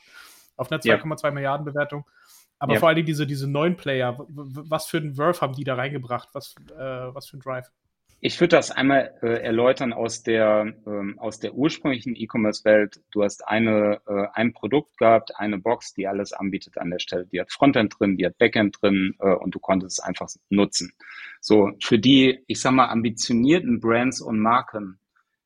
auf 0.58 0.72
einer 0.72 0.82
2,2 0.82 1.24
ja. 1.24 1.32
Milliarden 1.32 1.66
Bewertung. 1.66 2.06
Aber 2.60 2.74
ja. 2.74 2.80
vor 2.80 2.88
allen 2.90 2.96
Dingen 2.96 3.08
diese, 3.08 3.28
diese 3.28 3.50
neuen 3.50 3.76
Player, 3.76 4.16
was 4.28 4.88
für 4.88 4.98
einen 4.98 5.16
Verve 5.16 5.42
haben 5.42 5.56
die 5.56 5.64
da 5.64 5.76
reingebracht? 5.76 6.30
Was, 6.34 6.56
äh, 6.72 6.80
was 6.80 7.28
für 7.28 7.38
ein 7.38 7.42
Drive? 7.42 7.70
Ich 8.22 8.40
würde 8.40 8.56
das 8.56 8.72
einmal 8.72 9.14
äh, 9.22 9.44
erläutern 9.44 9.94
aus 9.94 10.24
der, 10.24 10.74
ähm, 10.88 11.20
aus 11.20 11.40
der 11.40 11.54
ursprünglichen 11.54 12.16
E-Commerce-Welt. 12.16 13.02
Du 13.12 13.24
hast 13.24 13.48
eine, 13.48 14.02
äh, 14.08 14.28
ein 14.34 14.54
Produkt 14.54 14.98
gehabt, 14.98 15.36
eine 15.36 15.60
Box, 15.60 15.94
die 15.94 16.08
alles 16.08 16.34
anbietet 16.34 16.78
an 16.78 16.90
der 16.90 17.00
Stelle. 17.00 17.28
Die 17.28 17.40
hat 17.40 17.52
Frontend 17.52 17.96
drin, 18.00 18.18
die 18.18 18.26
hat 18.26 18.38
Backend 18.38 18.78
drin 18.82 19.16
äh, 19.20 19.34
und 19.34 19.54
du 19.54 19.60
konntest 19.60 20.00
es 20.00 20.04
einfach 20.04 20.30
nutzen. 20.50 20.94
So, 21.42 21.72
für 21.84 22.00
die, 22.00 22.44
ich 22.48 22.62
sag 22.62 22.72
mal, 22.72 22.88
ambitionierten 22.88 23.80
Brands 23.80 24.22
und 24.22 24.40
Marken 24.40 25.00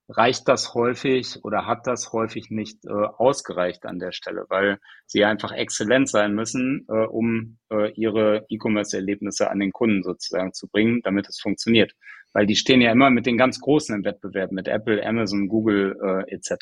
reicht 0.10 0.48
das 0.48 0.74
häufig 0.74 1.38
oder 1.44 1.68
hat 1.68 1.86
das 1.86 2.12
häufig 2.12 2.50
nicht 2.50 2.84
äh, 2.86 2.90
ausgereicht 2.90 3.86
an 3.86 4.00
der 4.00 4.12
Stelle, 4.12 4.46
weil 4.50 4.80
sie 5.06 5.24
einfach 5.24 5.52
exzellent 5.52 6.10
sein 6.10 6.34
müssen, 6.34 6.86
äh, 6.90 7.06
um 7.06 7.60
äh, 7.72 7.92
ihre 7.94 8.46
E-Commerce-Erlebnisse 8.50 9.50
an 9.52 9.60
den 9.60 9.72
Kunden 9.72 10.02
sozusagen 10.04 10.54
zu 10.54 10.68
bringen, 10.68 11.02
damit 11.04 11.30
es 11.30 11.40
funktioniert. 11.40 11.94
Weil 12.34 12.48
die 12.48 12.56
stehen 12.56 12.82
ja 12.82 12.92
immer 12.92 13.12
mit 13.12 13.28
den 13.28 13.38
ganz 13.38 13.60
Großen 13.60 13.96
im 13.96 14.04
Wettbewerb, 14.04 14.52
mit 14.52 14.68
Apple, 14.68 15.06
Amazon, 15.06 15.48
Google 15.48 15.96
äh, 16.04 16.34
etc. 16.34 16.56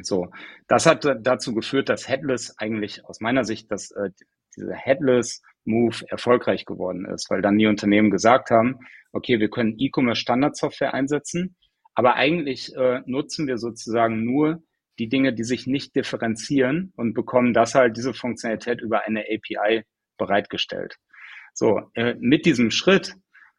So, 0.00 0.30
das 0.66 0.86
hat 0.86 1.06
dazu 1.20 1.54
geführt, 1.54 1.88
dass 1.88 2.08
Headless 2.08 2.54
eigentlich 2.58 3.04
aus 3.04 3.20
meiner 3.20 3.44
Sicht, 3.44 3.70
dass 3.70 3.90
äh, 3.92 4.10
dieser 4.56 4.74
Headless 4.74 5.42
Move 5.64 5.96
erfolgreich 6.08 6.64
geworden 6.64 7.06
ist, 7.06 7.30
weil 7.30 7.40
dann 7.40 7.58
die 7.58 7.66
Unternehmen 7.66 8.10
gesagt 8.10 8.50
haben, 8.50 8.78
okay, 9.12 9.38
wir 9.38 9.48
können 9.48 9.76
E-Commerce 9.78 10.20
Standardsoftware 10.20 10.94
einsetzen, 10.94 11.56
aber 11.94 12.14
eigentlich 12.14 12.74
äh, 12.74 13.02
nutzen 13.06 13.46
wir 13.46 13.58
sozusagen 13.58 14.24
nur 14.24 14.62
die 14.98 15.08
Dinge, 15.08 15.32
die 15.32 15.44
sich 15.44 15.66
nicht 15.66 15.96
differenzieren 15.96 16.92
und 16.96 17.14
bekommen 17.14 17.54
das 17.54 17.74
halt 17.74 17.96
diese 17.96 18.14
Funktionalität 18.14 18.80
über 18.80 19.04
eine 19.04 19.22
API 19.22 19.84
bereitgestellt. 20.18 20.96
So, 21.54 21.80
äh, 21.94 22.14
mit 22.18 22.46
diesem 22.46 22.70
Schritt 22.70 23.14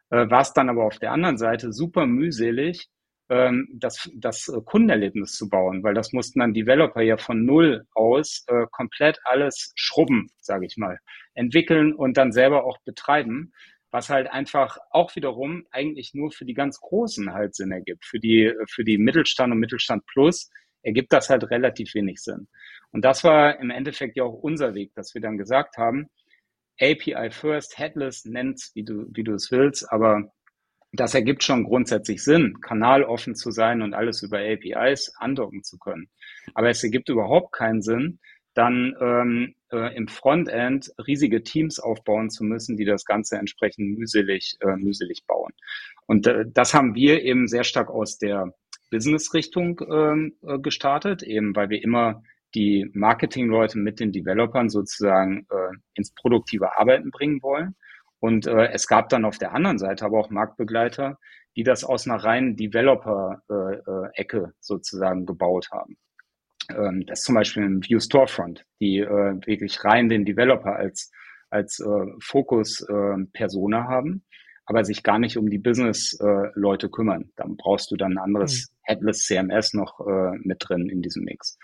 äh, 0.10 0.30
war 0.30 0.41
es 0.41 0.54
dann 0.54 0.69
aber 0.69 0.86
auf 0.86 1.00
der 1.00 1.12
anderen 1.12 1.38
Seite 1.38 1.72
super 1.74 2.06
mühselig, 2.06 2.88
ähm, 3.30 3.67
das, 3.74 4.10
das 4.15 4.48
äh, 4.48 4.62
Kundenerlebnis 4.63 5.34
zu 5.34 5.50
bauen, 5.50 5.84
weil 5.84 5.93
das 5.93 6.12
mussten 6.13 6.39
dann 6.39 6.54
Developer 6.54 7.02
ja 7.02 7.17
von 7.17 7.46
null 7.46 7.86
aus 7.93 8.43
äh, 8.48 8.65
komplett 8.72 9.19
alles 9.24 9.72
schrubben, 9.76 10.30
sage 10.39 10.65
ich 10.65 10.78
mal, 10.78 11.00
entwickeln 11.34 11.93
und 11.93 12.17
dann 12.17 12.32
selber 12.32 12.65
auch 12.65 12.78
betreiben 12.84 13.54
was 13.93 14.10
halt 14.10 14.27
einfach 14.27 14.79
auch 14.89 15.15
wiederum 15.15 15.67
eigentlich 15.69 16.15
nur 16.15 16.32
für 16.32 16.45
die 16.45 16.56
ganz 16.56 16.82
Großen 16.82 17.32
halt 17.32 17.53
Sinn 17.53 17.71
ergibt. 17.71 18.06
Für 18.06 18.19
die, 18.19 18.51
für 18.67 18.84
die 18.84 18.97
Mittelstand 18.97 19.53
und 19.53 19.60
Mittelstand 19.60 20.03
Plus 20.08 20.49
ergibt 20.82 21.13
das 21.13 21.29
halt 21.29 21.49
relativ 21.51 21.93
wenig 21.93 22.19
Sinn. 22.19 22.47
Und 22.91 23.06
das 23.06 23.23
war 23.23 23.60
im 23.60 23.69
Endeffekt 23.69 24.17
ja 24.17 24.23
auch 24.23 24.34
unser 24.34 24.73
Weg, 24.73 24.95
dass 24.95 25.13
wir 25.13 25.21
dann 25.21 25.38
gesagt 25.38 25.77
haben, 25.77 26.10
API 26.82 27.29
First, 27.29 27.77
Headless, 27.77 28.25
nennt 28.25 28.71
wie 28.73 28.84
du, 28.84 29.06
wie 29.12 29.23
du 29.23 29.36
es 29.36 29.51
willst, 29.51 29.91
aber 29.91 30.34
das 30.91 31.13
ergibt 31.13 31.43
schon 31.43 31.63
grundsätzlich 31.63 32.23
Sinn, 32.23 32.62
kanaloffen 32.62 33.36
zu 33.36 33.51
sein 33.51 33.84
und 33.84 33.93
alles 33.93 34.23
über 34.23 34.39
APIs 34.39 35.13
andocken 35.17 35.63
zu 35.63 35.77
können. 35.77 36.10
Aber 36.56 36.69
es 36.71 36.84
ergibt 36.84 37.10
überhaupt 37.10 37.51
keinen 37.51 37.84
Sinn, 37.84 38.19
dann 38.54 38.96
ähm, 39.00 39.56
äh, 39.72 39.96
im 39.96 40.08
Frontend 40.08 40.92
riesige 41.08 41.44
Teams 41.44 41.80
aufbauen 41.80 42.30
zu 42.30 42.44
müssen, 42.44 42.78
die 42.78 42.86
das 42.86 43.06
Ganze 43.06 43.38
entsprechend 43.38 43.98
mühselig, 43.98 44.58
äh, 44.62 44.76
mühselig 44.76 45.26
bauen. 45.26 45.52
Und 46.06 46.28
äh, 46.28 46.46
das 46.48 46.74
haben 46.74 46.96
wir 46.96 47.24
eben 47.24 47.48
sehr 47.48 47.63
stark 47.63 47.89
aus 47.89 48.18
der 48.18 48.54
Business-Richtung 48.92 49.82
ähm, 49.92 50.36
äh, 50.44 50.60
gestartet, 50.60 51.24
eben 51.24 51.56
weil 51.56 51.70
wir 51.70 51.84
immer 51.84 52.22
die 52.54 52.89
Marketing-Leute 52.94 53.80
mit 53.80 54.00
den 54.00 54.12
Developern 54.12 54.70
sozusagen 54.70 55.48
äh, 55.50 55.76
ins 55.96 56.13
produktive 56.13 56.78
Arbeiten 56.78 57.10
bringen 57.10 57.42
wollen. 57.42 57.76
Und 58.20 58.46
äh, 58.46 58.68
es 58.72 58.88
gab 58.88 59.10
dann 59.10 59.26
auf 59.26 59.38
der 59.38 59.54
anderen 59.54 59.80
Seite 59.80 60.06
aber 60.06 60.20
auch 60.20 60.30
Marktbegleiter, 60.30 61.18
die 61.56 61.63
das 61.63 61.84
aus 61.84 62.08
einer 62.08 62.24
reinen 62.24 62.56
Developer-Ecke 62.56 64.38
äh, 64.38 64.44
äh, 64.44 64.52
sozusagen 64.60 65.26
gebaut 65.26 65.70
haben. 65.72 65.98
Ähm, 66.69 67.06
das 67.06 67.19
ist 67.19 67.26
zum 67.26 67.36
Beispiel 67.36 67.63
ein 67.63 67.84
View 67.84 67.99
Storefront, 67.99 68.65
die 68.80 68.99
äh, 68.99 69.36
wirklich 69.45 69.84
rein 69.84 70.10
den 70.10 70.26
Developer 70.26 70.76
als, 70.76 71.12
als 71.49 71.80
äh, 71.80 72.06
Fokus-Persona 72.19 73.80
äh, 73.80 73.88
haben, 73.88 74.23
aber 74.65 74.84
sich 74.86 75.04
gar 75.04 75.19
nicht 75.19 75.38
um 75.38 75.49
die 75.49 75.58
Business-Leute 75.58 76.89
kümmern. 76.89 77.32
Dann 77.36 77.58
brauchst 77.58 77.91
du 77.91 77.95
dann 77.95 78.13
ein 78.13 78.23
anderes 78.23 78.69
mhm. 78.71 78.78
Headless 78.84 79.26
CMS 79.26 79.73
noch 79.73 79.99
äh, 80.08 80.38
mit 80.43 80.58
drin 80.60 80.89
in 80.89 81.02
diesem 81.02 81.23
Mix. 81.23 81.58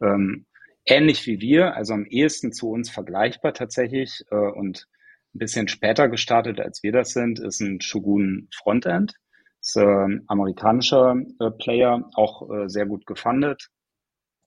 Ähm, 0.00 0.46
ähnlich 0.84 1.26
wie 1.26 1.40
wir, 1.40 1.76
also 1.76 1.94
am 1.94 2.06
ehesten 2.06 2.52
zu 2.52 2.70
uns 2.70 2.90
vergleichbar 2.90 3.54
tatsächlich 3.54 4.24
äh, 4.30 4.36
und 4.36 4.88
ein 5.34 5.38
bisschen 5.38 5.68
später 5.68 6.08
gestartet, 6.08 6.60
als 6.60 6.82
wir 6.82 6.92
das 6.92 7.12
sind, 7.12 7.38
ist 7.40 7.60
ein 7.60 7.80
Shogun 7.80 8.48
Frontend. 8.54 9.14
Das 9.60 9.68
ist 9.68 9.76
ein 9.76 10.18
äh, 10.18 10.22
amerikanischer 10.26 11.16
äh, 11.40 11.50
Player, 11.52 12.10
auch 12.14 12.50
äh, 12.50 12.68
sehr 12.68 12.86
gut 12.86 13.06
gefundet, 13.06 13.68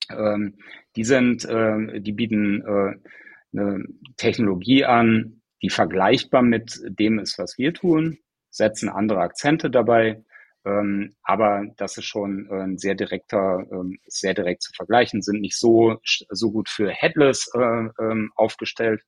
ähm, 0.09 0.57
die 0.95 1.03
sind, 1.03 1.45
äh, 1.45 1.99
die 1.99 2.13
bieten 2.13 2.61
äh, 2.61 2.93
eine 3.57 3.85
Technologie 4.17 4.85
an, 4.85 5.41
die 5.61 5.69
vergleichbar 5.69 6.41
mit 6.41 6.81
dem 6.87 7.19
ist, 7.19 7.39
was 7.39 7.57
wir 7.57 7.73
tun, 7.73 8.17
setzen 8.49 8.89
andere 8.89 9.21
Akzente 9.21 9.69
dabei, 9.69 10.23
ähm, 10.65 11.15
aber 11.21 11.65
das 11.77 11.97
ist 11.97 12.05
schon 12.05 12.47
äh, 12.49 12.63
ein 12.63 12.77
sehr 12.77 12.95
direkter, 12.95 13.65
ähm, 13.71 13.99
sehr 14.07 14.33
direkt 14.33 14.63
zu 14.63 14.73
vergleichen, 14.73 15.21
sind 15.21 15.41
nicht 15.41 15.57
so, 15.57 15.99
so 16.03 16.51
gut 16.51 16.69
für 16.69 16.89
Headless 16.89 17.49
äh, 17.53 17.89
ähm, 17.99 18.31
aufgestellt 18.35 19.03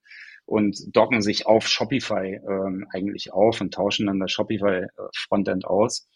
und 0.45 0.78
docken 0.95 1.21
sich 1.21 1.47
auf 1.47 1.67
Shopify 1.67 2.39
ähm, 2.47 2.88
eigentlich 2.93 3.34
auf 3.34 3.60
und 3.60 3.73
tauschen 3.73 4.06
dann 4.06 4.19
das 4.19 4.32
Shopify 4.32 4.84
äh, 4.84 4.89
Frontend 5.15 5.65
aus. 5.65 6.08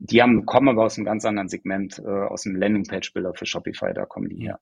Ähm, 0.00 0.06
die 0.06 0.22
haben, 0.22 0.46
kommen 0.46 0.68
aber 0.68 0.84
aus 0.84 0.96
einem 0.96 1.06
ganz 1.06 1.24
anderen 1.24 1.48
Segment, 1.48 1.98
äh, 1.98 2.08
aus 2.08 2.42
dem 2.42 2.56
Landingpage-Builder 2.56 3.34
für 3.34 3.46
Shopify, 3.46 3.92
da 3.94 4.06
kommen 4.06 4.28
die 4.28 4.42
her. 4.42 4.60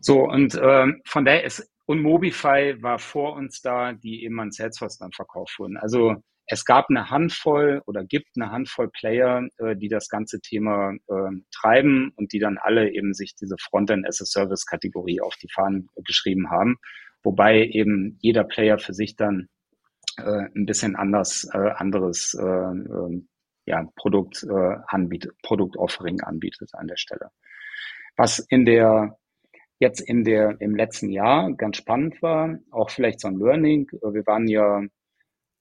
So, 0.00 0.24
und 0.24 0.54
äh, 0.54 0.86
von 1.04 1.24
daher 1.24 1.44
ist, 1.44 1.70
und 1.86 2.00
Mobify 2.00 2.82
war 2.82 2.98
vor 2.98 3.34
uns 3.34 3.60
da, 3.60 3.92
die 3.92 4.24
eben 4.24 4.40
an 4.40 4.50
Salesforce 4.50 4.98
dann 4.98 5.12
verkauft 5.12 5.58
wurden. 5.58 5.76
Also 5.76 6.16
es 6.46 6.64
gab 6.64 6.86
eine 6.90 7.10
Handvoll 7.10 7.82
oder 7.86 8.04
gibt 8.04 8.28
eine 8.36 8.50
Handvoll 8.50 8.90
Player, 8.90 9.48
äh, 9.58 9.76
die 9.76 9.88
das 9.88 10.08
ganze 10.08 10.40
Thema 10.40 10.92
äh, 10.92 11.30
treiben 11.52 12.12
und 12.16 12.32
die 12.32 12.38
dann 12.38 12.58
alle 12.58 12.92
eben 12.92 13.14
sich 13.14 13.34
diese 13.34 13.56
Frontend 13.58 14.06
as 14.06 14.20
a 14.20 14.24
Service 14.24 14.66
Kategorie 14.66 15.20
auf 15.20 15.36
die 15.36 15.48
Fahnen 15.52 15.88
geschrieben 16.04 16.50
haben. 16.50 16.76
Wobei 17.22 17.66
eben 17.66 18.18
jeder 18.20 18.44
Player 18.44 18.78
für 18.78 18.92
sich 18.92 19.16
dann 19.16 19.48
äh, 20.18 20.48
ein 20.54 20.66
bisschen 20.66 20.96
anders, 20.96 21.48
äh, 21.52 21.70
anderes 21.76 22.34
äh, 22.34 22.44
ähm, 22.44 23.28
ja, 23.66 23.86
Produkt 23.96 24.44
äh, 24.44 24.76
anbietet, 24.86 25.32
Produktoffering 25.42 26.20
anbietet 26.20 26.70
an 26.74 26.86
der 26.86 26.96
Stelle. 26.96 27.30
Was 28.16 28.38
in 28.38 28.64
der 28.64 29.18
jetzt 29.78 30.00
in 30.00 30.24
der 30.24 30.60
im 30.60 30.74
letzten 30.74 31.10
Jahr 31.10 31.52
ganz 31.52 31.76
spannend 31.76 32.22
war, 32.22 32.58
auch 32.70 32.90
vielleicht 32.90 33.20
so 33.20 33.28
ein 33.28 33.38
Learning. 33.38 33.88
Äh, 33.92 34.14
wir 34.14 34.26
waren 34.26 34.46
ja 34.46 34.82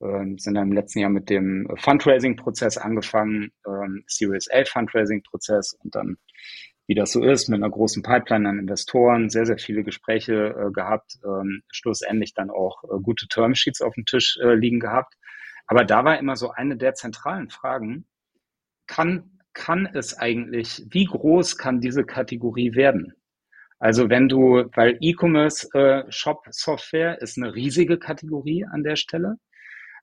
äh, 0.04 0.26
sind 0.38 0.56
im 0.56 0.72
letzten 0.72 1.00
Jahr 1.00 1.10
mit 1.10 1.30
dem 1.30 1.68
Fundraising-Prozess 1.78 2.78
angefangen, 2.78 3.52
ähm, 3.66 4.04
Series 4.08 4.50
A 4.52 4.63
Fundraising-Prozess 4.66 5.74
und 5.84 5.96
dann, 5.96 6.18
wie 6.88 6.96
das 6.96 7.12
so 7.13 7.24
ist, 7.24 7.48
mit 7.50 7.58
einer 7.58 7.72
großen 7.72 8.04
Pipeline 8.04 8.50
an 8.50 8.60
Investoren, 8.60 9.30
sehr, 9.30 9.46
sehr 9.46 9.58
viele 9.58 9.84
Gespräche 9.84 10.34
äh, 10.34 10.72
gehabt, 10.72 11.18
ähm, 11.26 11.63
schlussendlich 11.72 12.34
dann 12.34 12.50
auch 12.50 12.84
äh, 12.84 13.00
gute 13.02 13.28
Termsheets 13.28 13.82
auf 13.82 13.94
dem 13.96 14.06
Tisch 14.06 14.38
äh, 14.42 14.54
liegen 14.56 14.80
gehabt. 14.80 15.16
Aber 15.67 15.86
da 15.86 16.04
war 16.06 16.19
immer 16.19 16.36
so 16.36 16.52
eine 16.52 16.78
der 16.78 16.93
zentralen 16.93 17.49
Fragen, 17.49 18.06
kann, 18.88 19.39
kann 19.54 19.86
es 19.93 20.17
eigentlich, 20.17 20.86
wie 20.89 21.06
groß 21.06 21.58
kann 21.58 21.80
diese 21.80 22.04
Kategorie 22.04 22.76
werden? 22.76 23.13
Also 23.80 24.10
wenn 24.10 24.30
du, 24.30 24.65
weil 24.76 24.97
E-Commerce 25.02 25.67
äh, 25.73 26.10
Shop 26.12 26.45
Software 26.52 27.21
ist 27.21 27.38
eine 27.38 27.54
riesige 27.54 27.97
Kategorie 27.97 28.65
an 28.65 28.84
der 28.84 28.95
Stelle, 28.95 29.38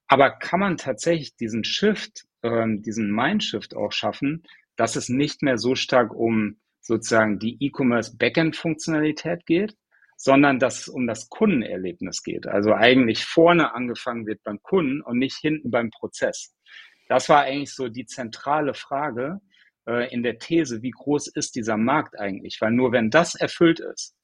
aber 0.07 0.31
kann 0.31 0.59
man 0.59 0.77
tatsächlich 0.77 1.35
diesen 1.35 1.63
Shift, 1.63 2.25
ähm, 2.43 2.81
diesen 2.81 3.11
Mindshift 3.11 3.75
auch 3.75 3.91
schaffen, 3.91 4.43
dass 4.75 4.95
es 4.95 5.09
nicht 5.09 5.41
mehr 5.41 5.57
so 5.57 5.75
stark 5.75 6.13
um 6.13 6.59
sozusagen 6.79 7.39
die 7.39 7.57
E-Commerce 7.59 8.17
Backend 8.17 8.55
Funktionalität 8.55 9.45
geht, 9.45 9.75
sondern 10.23 10.59
dass 10.59 10.81
es 10.81 10.87
um 10.87 11.07
das 11.07 11.29
Kundenerlebnis 11.29 12.21
geht. 12.21 12.45
Also 12.45 12.75
eigentlich 12.75 13.25
vorne 13.25 13.73
angefangen 13.73 14.27
wird 14.27 14.43
beim 14.43 14.61
Kunden 14.61 15.01
und 15.01 15.17
nicht 15.17 15.37
hinten 15.37 15.71
beim 15.71 15.89
Prozess. 15.89 16.53
Das 17.09 17.27
war 17.27 17.41
eigentlich 17.41 17.73
so 17.73 17.89
die 17.89 18.05
zentrale 18.05 18.75
Frage 18.75 19.41
äh, 19.87 20.13
in 20.13 20.21
der 20.21 20.37
These, 20.37 20.83
wie 20.83 20.91
groß 20.91 21.27
ist 21.29 21.55
dieser 21.55 21.75
Markt 21.75 22.19
eigentlich? 22.19 22.61
Weil 22.61 22.69
nur 22.69 22.91
wenn 22.91 23.09
das 23.09 23.33
erfüllt 23.33 23.79
ist, 23.79 24.15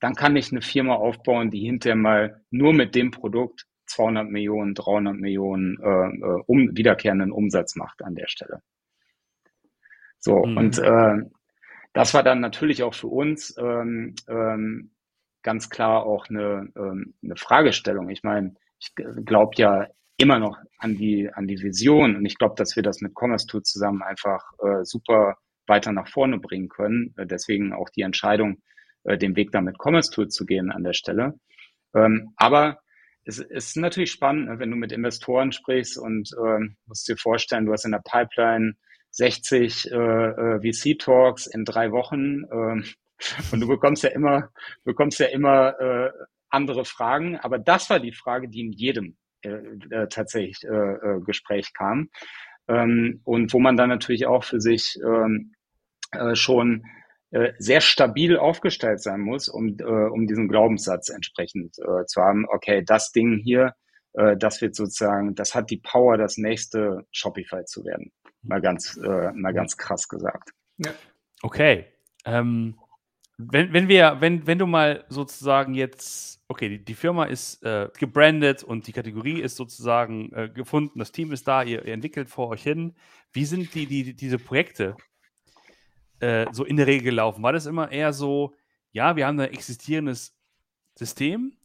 dann 0.00 0.14
kann 0.14 0.36
ich 0.36 0.52
eine 0.52 0.62
Firma 0.62 0.94
aufbauen, 0.94 1.50
die 1.50 1.66
hinterher 1.66 1.96
mal 1.96 2.42
nur 2.50 2.72
mit 2.72 2.94
dem 2.94 3.10
Produkt 3.10 3.66
200 3.88 4.30
Millionen, 4.30 4.72
300 4.72 5.16
Millionen 5.16 5.78
äh, 5.82 5.86
äh, 5.86 6.42
um, 6.46 6.74
wiederkehrenden 6.74 7.30
Umsatz 7.30 7.76
macht 7.76 8.02
an 8.02 8.14
der 8.14 8.26
Stelle. 8.26 8.62
So, 10.18 10.46
mhm. 10.46 10.56
und 10.56 10.78
äh, 10.78 11.18
das 11.92 12.14
war 12.14 12.22
dann 12.22 12.40
natürlich 12.40 12.82
auch 12.82 12.94
für 12.94 13.08
uns 13.08 13.54
ähm, 13.58 14.14
ähm, 14.28 14.92
ganz 15.42 15.70
klar 15.70 16.04
auch 16.04 16.28
eine, 16.28 16.70
ähm, 16.76 17.14
eine 17.22 17.36
Fragestellung. 17.36 18.08
Ich 18.10 18.22
meine, 18.22 18.54
ich 18.78 18.94
glaube 19.24 19.52
ja 19.56 19.86
immer 20.16 20.38
noch 20.38 20.58
an 20.78 20.96
die, 20.96 21.30
an 21.32 21.46
die 21.46 21.60
Vision 21.60 22.16
und 22.16 22.24
ich 22.24 22.38
glaube, 22.38 22.54
dass 22.56 22.76
wir 22.76 22.82
das 22.82 23.00
mit 23.00 23.12
Commerce 23.14 23.46
Tool 23.46 23.62
zusammen 23.62 24.02
einfach 24.02 24.42
äh, 24.62 24.84
super 24.84 25.36
weiter 25.66 25.92
nach 25.92 26.08
vorne 26.08 26.38
bringen 26.38 26.68
können. 26.68 27.14
Äh, 27.16 27.26
deswegen 27.26 27.72
auch 27.72 27.88
die 27.88 28.02
Entscheidung, 28.02 28.62
äh, 29.04 29.18
den 29.18 29.36
Weg 29.36 29.50
da 29.52 29.60
mit 29.60 29.76
Commerce 29.78 30.10
Tool 30.10 30.28
zu 30.28 30.46
gehen 30.46 30.70
an 30.70 30.84
der 30.84 30.92
Stelle. 30.92 31.34
Ähm, 31.94 32.32
aber 32.36 32.78
es, 33.24 33.38
ist 33.38 33.76
natürlich 33.76 34.10
spannend, 34.10 34.48
ne, 34.48 34.58
wenn 34.58 34.70
du 34.70 34.76
mit 34.76 34.92
Investoren 34.92 35.52
sprichst 35.52 35.98
und 35.98 36.30
ähm, 36.38 36.76
musst 36.86 37.08
dir 37.08 37.16
vorstellen, 37.16 37.66
du 37.66 37.72
hast 37.72 37.84
in 37.84 37.92
der 37.92 38.02
Pipeline 38.04 38.74
60 39.10 39.90
äh, 39.90 39.94
äh 39.94 40.60
VC-Talks 40.60 41.46
in 41.46 41.64
drei 41.64 41.92
Wochen 41.92 42.44
äh, 42.44 42.82
und 43.52 43.60
du 43.60 43.68
bekommst 43.68 44.02
ja 44.02 44.10
immer, 44.10 44.50
bekommst 44.84 45.18
ja 45.18 45.26
immer 45.26 45.78
äh, 45.80 46.10
andere 46.50 46.84
Fragen. 46.84 47.36
Aber 47.36 47.58
das 47.58 47.90
war 47.90 48.00
die 48.00 48.12
Frage, 48.12 48.48
die 48.48 48.60
in 48.60 48.72
jedem 48.72 49.16
äh, 49.42 49.50
äh, 49.90 50.08
tatsächlich 50.08 50.62
äh, 50.64 50.68
äh, 50.68 51.20
Gespräch 51.24 51.72
kam 51.74 52.10
ähm, 52.68 53.20
und 53.24 53.52
wo 53.52 53.58
man 53.58 53.76
dann 53.76 53.88
natürlich 53.88 54.26
auch 54.26 54.44
für 54.44 54.60
sich 54.60 54.98
ähm, 55.04 55.54
äh, 56.12 56.34
schon 56.34 56.84
äh, 57.30 57.52
sehr 57.58 57.80
stabil 57.80 58.36
aufgestellt 58.36 59.00
sein 59.02 59.20
muss, 59.20 59.48
um, 59.48 59.76
äh, 59.78 59.84
um 59.84 60.26
diesen 60.26 60.48
Glaubenssatz 60.48 61.08
entsprechend 61.08 61.76
äh, 61.78 62.04
zu 62.06 62.20
haben. 62.20 62.46
Okay, 62.48 62.82
das 62.84 63.10
Ding 63.10 63.40
hier, 63.42 63.74
äh, 64.12 64.36
das 64.36 64.60
wird 64.60 64.74
sozusagen, 64.74 65.34
das 65.34 65.54
hat 65.54 65.70
die 65.70 65.78
Power, 65.78 66.18
das 66.18 66.36
nächste 66.36 67.06
Shopify 67.10 67.64
zu 67.64 67.84
werden. 67.84 68.12
Mal 68.42 68.60
ganz, 68.60 68.96
äh, 68.96 69.32
mal 69.32 69.54
ganz 69.54 69.76
krass 69.76 70.08
gesagt. 70.08 70.50
Ja. 70.78 70.92
Okay. 71.42 71.86
Ähm, 72.24 72.78
wenn, 73.50 73.72
wenn 73.72 73.88
wir, 73.88 74.16
wenn, 74.20 74.46
wenn 74.46 74.58
du 74.58 74.66
mal 74.66 75.04
sozusagen 75.08 75.74
jetzt, 75.74 76.42
okay, 76.48 76.68
die, 76.68 76.84
die 76.84 76.94
Firma 76.94 77.24
ist 77.24 77.62
äh, 77.62 77.88
gebrandet 77.98 78.62
und 78.62 78.86
die 78.86 78.92
Kategorie 78.92 79.40
ist 79.40 79.56
sozusagen 79.56 80.32
äh, 80.32 80.48
gefunden, 80.48 80.98
das 80.98 81.12
Team 81.12 81.32
ist 81.32 81.48
da, 81.48 81.62
ihr, 81.62 81.84
ihr, 81.84 81.94
entwickelt 81.94 82.28
vor 82.28 82.48
euch 82.48 82.62
hin. 82.62 82.94
Wie 83.32 83.44
sind 83.44 83.74
die, 83.74 83.86
die, 83.86 84.14
diese 84.14 84.38
Projekte 84.38 84.96
äh, 86.20 86.46
so 86.52 86.64
in 86.64 86.76
der 86.76 86.86
Regel 86.86 87.04
gelaufen? 87.04 87.42
War 87.42 87.52
das 87.52 87.66
immer 87.66 87.90
eher 87.90 88.12
so, 88.12 88.54
ja, 88.92 89.16
wir 89.16 89.26
haben 89.26 89.40
ein 89.40 89.50
existierendes 89.50 90.36
System, 90.94 91.56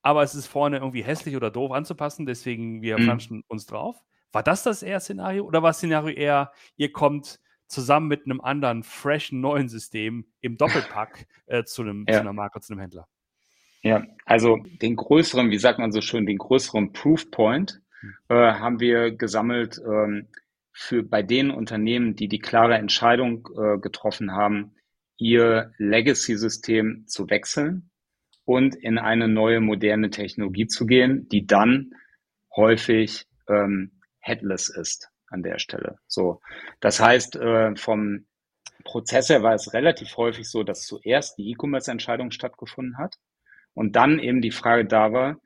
aber 0.00 0.22
es 0.22 0.34
ist 0.34 0.46
vorne 0.46 0.78
irgendwie 0.78 1.04
hässlich 1.04 1.36
oder 1.36 1.50
doof 1.50 1.70
anzupassen, 1.72 2.26
deswegen 2.26 2.82
wir 2.82 2.98
mhm. 2.98 3.44
uns 3.48 3.66
drauf? 3.66 4.02
War 4.32 4.42
das 4.42 4.62
das 4.62 4.82
eher 4.82 4.98
Szenario 5.00 5.44
oder 5.44 5.62
war 5.62 5.70
das 5.70 5.78
Szenario 5.78 6.16
eher, 6.16 6.52
ihr 6.76 6.90
kommt 6.90 7.38
zusammen 7.72 8.06
mit 8.06 8.26
einem 8.26 8.40
anderen, 8.40 8.82
freshen, 8.82 9.40
neuen 9.40 9.68
System 9.68 10.26
im 10.40 10.56
Doppelpack 10.56 11.26
äh, 11.46 11.64
zu, 11.64 11.82
einem, 11.82 12.04
ja. 12.06 12.14
zu 12.14 12.20
einer 12.20 12.32
Marke, 12.32 12.60
zu 12.60 12.72
einem 12.72 12.80
Händler? 12.80 13.08
Ja, 13.82 14.04
also 14.24 14.58
den 14.80 14.94
größeren, 14.94 15.50
wie 15.50 15.58
sagt 15.58 15.80
man 15.80 15.90
so 15.90 16.00
schön, 16.00 16.26
den 16.26 16.38
größeren 16.38 16.92
Proof 16.92 17.30
Point 17.30 17.80
hm. 18.00 18.14
äh, 18.28 18.34
haben 18.34 18.78
wir 18.78 19.10
gesammelt 19.10 19.80
ähm, 19.84 20.28
für 20.72 21.02
bei 21.02 21.22
den 21.22 21.50
Unternehmen, 21.50 22.14
die 22.14 22.28
die 22.28 22.38
klare 22.38 22.76
Entscheidung 22.76 23.48
äh, 23.56 23.78
getroffen 23.78 24.32
haben, 24.32 24.74
ihr 25.16 25.72
Legacy-System 25.78 27.04
zu 27.06 27.28
wechseln 27.28 27.90
und 28.44 28.74
in 28.74 28.98
eine 28.98 29.28
neue 29.28 29.60
moderne 29.60 30.10
Technologie 30.10 30.66
zu 30.66 30.86
gehen, 30.86 31.28
die 31.28 31.46
dann 31.46 31.92
häufig 32.54 33.26
ähm, 33.48 33.92
headless 34.20 34.68
ist 34.68 35.11
an 35.32 35.42
der 35.42 35.58
Stelle. 35.58 35.98
So, 36.06 36.40
das 36.80 37.00
heißt, 37.00 37.36
äh, 37.36 37.76
vom 37.76 38.26
Prozess 38.84 39.28
her 39.28 39.42
war 39.42 39.54
es 39.54 39.72
relativ 39.72 40.16
häufig 40.16 40.48
so, 40.48 40.62
dass 40.62 40.86
zuerst 40.86 41.38
die 41.38 41.50
E-Commerce-Entscheidung 41.50 42.30
stattgefunden 42.30 42.98
hat 42.98 43.16
und 43.74 43.96
dann 43.96 44.18
eben 44.18 44.42
die 44.42 44.50
Frage 44.50 44.84
da 44.84 45.12
war, 45.12 45.36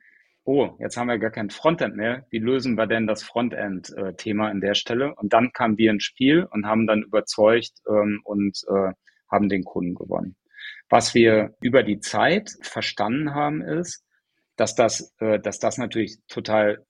oh, 0.43 0.75
jetzt 0.79 0.95
haben 0.95 1.07
wir 1.07 1.19
gar 1.19 1.31
kein 1.31 1.49
Frontend 1.49 1.97
mehr. 1.97 2.25
Wie 2.29 2.39
lösen 2.39 2.77
wir 2.77 2.87
denn 2.87 3.05
das 3.05 3.21
Frontend-Thema 3.23 4.47
an 4.47 4.61
der 4.61 4.75
Stelle? 4.75 5.13
Und 5.15 5.33
dann 5.33 5.51
kamen 5.51 5.77
wir 5.77 5.91
ins 5.91 6.05
Spiel 6.05 6.45
und 6.49 6.65
haben 6.65 6.87
dann 6.87 7.03
überzeugt 7.03 7.73
ähm, 7.89 8.21
und 8.23 8.57
äh, 8.69 8.93
haben 9.29 9.49
den 9.49 9.65
Kunden 9.65 9.93
gewonnen. 9.93 10.37
Was 10.89 11.13
wir 11.13 11.53
über 11.61 11.83
die 11.83 11.99
Zeit 11.99 12.49
verstanden 12.61 13.35
haben, 13.35 13.61
ist, 13.61 14.05
dass 14.55 14.73
das, 14.73 15.13
äh, 15.19 15.37
dass 15.39 15.59
das 15.59 15.77
natürlich 15.77 16.17
total 16.29 16.85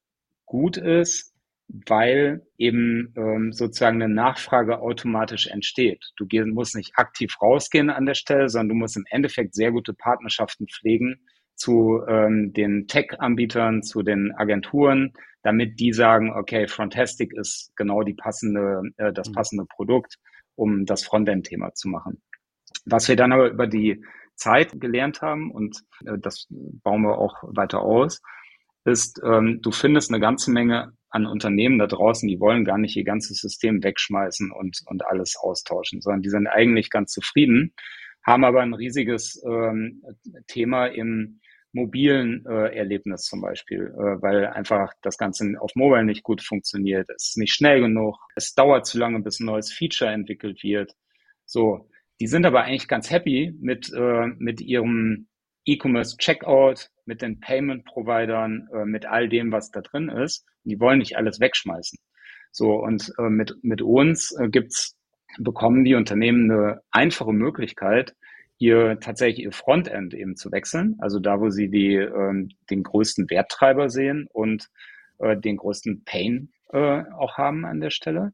gut 0.45 0.77
ist, 0.77 1.33
weil 1.67 2.45
eben 2.57 3.13
ähm, 3.17 3.51
sozusagen 3.51 4.01
eine 4.01 4.13
Nachfrage 4.13 4.79
automatisch 4.79 5.47
entsteht. 5.47 6.11
Du 6.15 6.25
gehen, 6.25 6.53
musst 6.53 6.75
nicht 6.75 6.93
aktiv 6.95 7.35
rausgehen 7.41 7.89
an 7.89 8.05
der 8.05 8.13
Stelle, 8.13 8.49
sondern 8.49 8.69
du 8.69 8.75
musst 8.75 8.95
im 8.95 9.05
Endeffekt 9.09 9.53
sehr 9.53 9.71
gute 9.71 9.93
Partnerschaften 9.93 10.67
pflegen 10.67 11.19
zu 11.55 12.01
ähm, 12.07 12.53
den 12.53 12.87
Tech-Anbietern, 12.87 13.83
zu 13.83 14.03
den 14.03 14.31
Agenturen, 14.35 15.13
damit 15.43 15.79
die 15.79 15.91
sagen, 15.91 16.31
okay, 16.31 16.67
Frontastic 16.67 17.33
ist 17.33 17.71
genau 17.75 18.03
die 18.03 18.13
passende, 18.13 18.83
äh, 18.97 19.11
das 19.11 19.29
mhm. 19.29 19.33
passende 19.33 19.65
Produkt, 19.65 20.17
um 20.55 20.85
das 20.85 21.03
Frontend-Thema 21.03 21.73
zu 21.73 21.89
machen. 21.89 22.21
Was 22.85 23.09
wir 23.09 23.15
dann 23.15 23.33
aber 23.33 23.49
über 23.49 23.67
die 23.67 24.03
Zeit 24.35 24.79
gelernt 24.79 25.21
haben, 25.21 25.51
und 25.51 25.83
äh, 26.05 26.17
das 26.19 26.47
bauen 26.49 27.01
wir 27.01 27.17
auch 27.17 27.35
weiter 27.43 27.81
aus, 27.81 28.21
ist, 28.85 29.21
ähm, 29.23 29.59
du 29.61 29.71
findest 29.71 30.11
eine 30.11 30.19
ganze 30.19 30.51
Menge 30.51 30.93
an 31.09 31.25
Unternehmen 31.25 31.79
da 31.79 31.87
draußen, 31.87 32.27
die 32.27 32.39
wollen 32.39 32.65
gar 32.65 32.77
nicht 32.77 32.95
ihr 32.95 33.03
ganzes 33.03 33.37
System 33.37 33.83
wegschmeißen 33.83 34.51
und, 34.51 34.81
und 34.85 35.05
alles 35.05 35.35
austauschen, 35.37 36.01
sondern 36.01 36.21
die 36.21 36.29
sind 36.29 36.47
eigentlich 36.47 36.89
ganz 36.89 37.11
zufrieden, 37.11 37.73
haben 38.25 38.43
aber 38.43 38.61
ein 38.61 38.73
riesiges 38.73 39.41
ähm, 39.47 40.03
Thema 40.47 40.87
im 40.87 41.39
mobilen 41.73 42.45
äh, 42.47 42.75
Erlebnis 42.75 43.23
zum 43.23 43.41
Beispiel, 43.41 43.93
äh, 43.97 44.21
weil 44.21 44.47
einfach 44.47 44.93
das 45.01 45.17
Ganze 45.17 45.53
auf 45.59 45.75
Mobile 45.75 46.03
nicht 46.03 46.23
gut 46.23 46.41
funktioniert, 46.41 47.09
es 47.15 47.29
ist 47.29 47.37
nicht 47.37 47.53
schnell 47.53 47.81
genug, 47.81 48.17
es 48.35 48.53
dauert 48.53 48.85
zu 48.85 48.97
lange, 48.97 49.21
bis 49.21 49.39
ein 49.39 49.45
neues 49.45 49.71
Feature 49.71 50.11
entwickelt 50.11 50.63
wird. 50.63 50.93
So, 51.45 51.89
die 52.19 52.27
sind 52.27 52.45
aber 52.45 52.63
eigentlich 52.63 52.87
ganz 52.87 53.11
happy 53.11 53.53
mit, 53.59 53.91
äh, 53.93 54.27
mit 54.37 54.59
ihrem 54.59 55.27
E-Commerce 55.67 56.17
Checkout, 56.17 56.89
mit 57.05 57.21
den 57.21 57.39
Payment-Providern, 57.39 58.67
äh, 58.73 58.85
mit 58.85 59.05
all 59.05 59.29
dem, 59.29 59.51
was 59.51 59.71
da 59.71 59.81
drin 59.81 60.09
ist. 60.09 60.45
Die 60.63 60.79
wollen 60.79 60.99
nicht 60.99 61.17
alles 61.17 61.39
wegschmeißen. 61.39 61.99
So, 62.51 62.73
und 62.73 63.13
äh, 63.19 63.29
mit, 63.29 63.55
mit 63.61 63.81
uns 63.81 64.31
äh, 64.39 64.49
gibt's, 64.49 64.95
bekommen 65.37 65.83
die 65.83 65.95
Unternehmen 65.95 66.49
eine 66.49 66.81
einfache 66.91 67.33
Möglichkeit, 67.33 68.15
ihr 68.57 68.99
tatsächlich 68.99 69.45
ihr 69.45 69.51
Frontend 69.51 70.13
eben 70.13 70.35
zu 70.35 70.51
wechseln. 70.51 70.95
Also 70.99 71.19
da, 71.19 71.39
wo 71.39 71.49
sie 71.49 71.69
die, 71.69 71.95
äh, 71.95 72.47
den 72.69 72.83
größten 72.83 73.29
Werttreiber 73.29 73.89
sehen 73.89 74.27
und 74.31 74.69
äh, 75.19 75.37
den 75.37 75.57
größten 75.57 76.03
Pain 76.05 76.51
äh, 76.71 77.03
auch 77.17 77.37
haben 77.37 77.65
an 77.65 77.81
der 77.81 77.91
Stelle. 77.91 78.33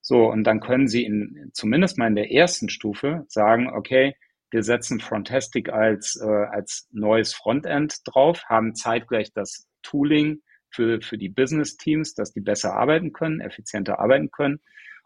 So, 0.00 0.30
und 0.30 0.44
dann 0.44 0.60
können 0.60 0.86
sie 0.86 1.04
in, 1.04 1.50
zumindest 1.54 1.98
mal 1.98 2.08
in 2.08 2.14
der 2.14 2.30
ersten 2.30 2.68
Stufe 2.68 3.24
sagen, 3.28 3.70
okay, 3.72 4.14
wir 4.54 4.62
setzen 4.62 5.00
Frontastic 5.00 5.68
als, 5.68 6.16
äh, 6.22 6.26
als 6.28 6.88
neues 6.92 7.34
Frontend 7.34 7.96
drauf, 8.04 8.44
haben 8.48 8.76
zeitgleich 8.76 9.32
das 9.32 9.66
Tooling 9.82 10.42
für, 10.70 11.00
für 11.00 11.18
die 11.18 11.28
Business-Teams, 11.28 12.14
dass 12.14 12.32
die 12.32 12.40
besser 12.40 12.74
arbeiten 12.74 13.12
können, 13.12 13.40
effizienter 13.40 13.98
arbeiten 13.98 14.30
können. 14.30 14.60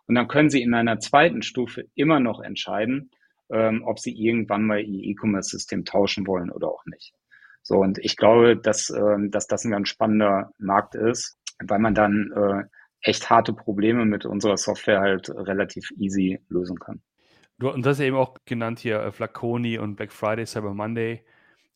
Und 0.06 0.16
dann 0.16 0.28
können 0.28 0.50
sie 0.50 0.60
in 0.60 0.74
einer 0.74 1.00
zweiten 1.00 1.40
Stufe 1.40 1.84
immer 1.94 2.20
noch 2.20 2.40
entscheiden, 2.40 3.10
ähm, 3.50 3.84
ob 3.86 3.98
sie 3.98 4.12
irgendwann 4.12 4.64
mal 4.64 4.80
ihr 4.80 5.02
E-Commerce-System 5.02 5.86
tauschen 5.86 6.26
wollen 6.26 6.50
oder 6.50 6.68
auch 6.68 6.84
nicht. 6.84 7.14
So, 7.62 7.78
und 7.78 7.98
ich 8.02 8.18
glaube, 8.18 8.54
dass, 8.54 8.90
äh, 8.90 9.16
dass 9.30 9.46
das 9.46 9.64
ein 9.64 9.70
ganz 9.70 9.88
spannender 9.88 10.52
Markt 10.58 10.94
ist, 10.94 11.38
weil 11.64 11.78
man 11.78 11.94
dann 11.94 12.32
äh, 12.36 12.64
echt 13.00 13.30
harte 13.30 13.54
Probleme 13.54 14.04
mit 14.04 14.26
unserer 14.26 14.58
Software 14.58 15.00
halt 15.00 15.30
relativ 15.30 15.90
easy 15.98 16.38
lösen 16.50 16.78
kann. 16.78 17.00
Du, 17.58 17.70
und 17.70 17.84
das 17.84 17.98
ist 17.98 18.04
eben 18.04 18.16
auch 18.16 18.36
genannt 18.44 18.78
hier 18.78 19.00
äh, 19.00 19.12
Flaconi 19.12 19.78
und 19.78 19.96
Black 19.96 20.12
Friday, 20.12 20.46
Cyber 20.46 20.74
Monday. 20.74 21.24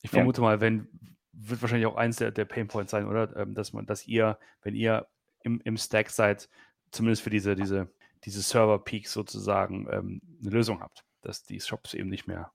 Ich 0.01 0.11
vermute 0.11 0.41
ja. 0.41 0.47
mal, 0.47 0.61
wenn, 0.61 0.89
wird 1.33 1.61
wahrscheinlich 1.61 1.87
auch 1.87 1.97
eins 1.97 2.17
der, 2.17 2.31
der 2.31 2.45
Painpoints 2.45 2.93
sein, 2.93 3.07
oder? 3.07 3.37
Ähm, 3.37 3.55
dass 3.55 3.73
man, 3.73 3.87
dass 3.87 4.07
ihr, 4.07 4.39
wenn 4.63 4.75
ihr 4.75 5.09
im, 5.43 5.61
im 5.65 5.77
Stack 5.77 6.11
seid, 6.11 6.49
zumindest 6.93 7.23
für 7.23 7.31
diese, 7.31 7.57
diese, 7.57 7.89
diese 8.25 8.43
Server-Peaks 8.43 9.13
sozusagen 9.13 9.89
ähm, 9.91 10.21
eine 10.41 10.51
Lösung 10.51 10.81
habt, 10.81 11.05
dass 11.23 11.43
die 11.43 11.61
Shops 11.61 11.95
eben 11.95 12.09
nicht 12.09 12.29
mehr, 12.29 12.53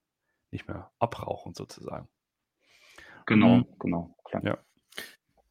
nicht 0.52 0.68
mehr 0.68 0.92
abrauchen, 1.00 1.54
sozusagen. 1.54 2.08
Genau, 3.26 3.58
mhm. 3.58 3.66
genau, 3.80 4.16
klar. 4.24 4.44
Ja. 4.46 4.58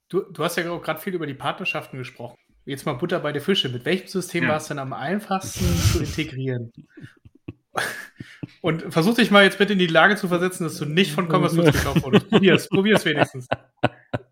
Du, 0.08 0.20
du 0.20 0.44
hast 0.44 0.56
ja 0.56 0.62
gerade 0.62 1.00
viel 1.00 1.14
über 1.14 1.26
die 1.26 1.34
Partnerschaften 1.34 1.98
gesprochen. 1.98 2.38
Jetzt 2.64 2.86
mal 2.86 2.94
Butter 2.94 3.20
bei 3.20 3.32
der 3.32 3.42
Fische. 3.42 3.68
Mit 3.68 3.84
welchem 3.84 4.08
System 4.08 4.44
ja. 4.44 4.50
war 4.50 4.56
es 4.56 4.68
denn 4.68 4.78
am 4.78 4.92
einfachsten 4.92 5.64
zu 5.64 6.00
integrieren? 6.00 6.72
Und 8.60 8.92
versuch 8.92 9.14
dich 9.14 9.30
mal 9.30 9.44
jetzt 9.44 9.58
bitte 9.58 9.74
in 9.74 9.78
die 9.78 9.86
Lage 9.86 10.16
zu 10.16 10.28
versetzen, 10.28 10.64
dass 10.64 10.76
du 10.76 10.84
nicht 10.84 11.12
von 11.12 11.28
Commerce 11.28 11.56
gekauft 11.56 12.02
wurdest. 12.02 12.30
Probier's, 12.30 12.68
probier's 12.68 13.04
wenigstens. 13.04 13.48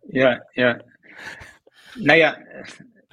Ja, 0.08 0.40
ja. 0.54 0.78
Naja, 1.96 2.36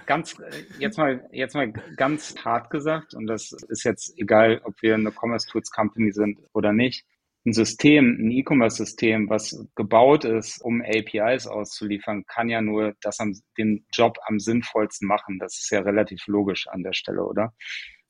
ganz, 0.05 0.35
jetzt 0.79 0.97
mal, 0.97 1.27
jetzt 1.31 1.55
mal 1.55 1.71
ganz 1.95 2.35
hart 2.43 2.69
gesagt, 2.69 3.13
und 3.13 3.27
das 3.27 3.51
ist 3.69 3.83
jetzt 3.83 4.17
egal, 4.17 4.61
ob 4.63 4.81
wir 4.81 4.95
eine 4.95 5.11
Commerce 5.11 5.47
Tools 5.47 5.71
Company 5.71 6.11
sind 6.11 6.39
oder 6.53 6.73
nicht. 6.73 7.05
Ein 7.43 7.53
System, 7.53 8.17
ein 8.19 8.31
E-Commerce-System, 8.31 9.29
was 9.29 9.65
gebaut 9.75 10.25
ist, 10.25 10.61
um 10.61 10.83
APIs 10.83 11.47
auszuliefern, 11.47 12.25
kann 12.27 12.49
ja 12.49 12.61
nur 12.61 12.93
das 13.01 13.19
am, 13.19 13.35
den 13.57 13.85
Job 13.91 14.19
am 14.25 14.39
sinnvollsten 14.39 15.07
machen. 15.07 15.39
Das 15.39 15.57
ist 15.57 15.71
ja 15.71 15.79
relativ 15.79 16.27
logisch 16.27 16.67
an 16.67 16.83
der 16.83 16.93
Stelle, 16.93 17.23
oder? 17.23 17.53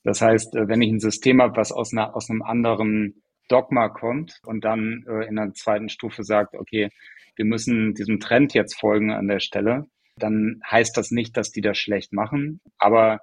Das 0.03 0.21
heißt, 0.21 0.55
äh, 0.55 0.67
wenn 0.67 0.81
ich 0.81 0.91
ein 0.91 0.99
System 0.99 1.41
habe, 1.41 1.57
was 1.57 1.71
aus, 1.71 1.93
einer, 1.93 2.15
aus 2.15 2.29
einem 2.29 2.41
anderen 2.41 3.23
Dogma 3.47 3.89
kommt 3.89 4.39
und 4.45 4.63
dann 4.63 5.05
äh, 5.07 5.27
in 5.27 5.35
der 5.35 5.53
zweiten 5.53 5.89
Stufe 5.89 6.23
sagt, 6.23 6.55
okay, 6.55 6.89
wir 7.35 7.45
müssen 7.45 7.93
diesem 7.93 8.19
Trend 8.19 8.53
jetzt 8.53 8.79
folgen 8.79 9.11
an 9.11 9.27
der 9.27 9.39
Stelle, 9.39 9.85
dann 10.17 10.61
heißt 10.69 10.95
das 10.97 11.11
nicht, 11.11 11.37
dass 11.37 11.51
die 11.51 11.61
das 11.61 11.77
schlecht 11.77 12.13
machen, 12.13 12.61
aber 12.77 13.21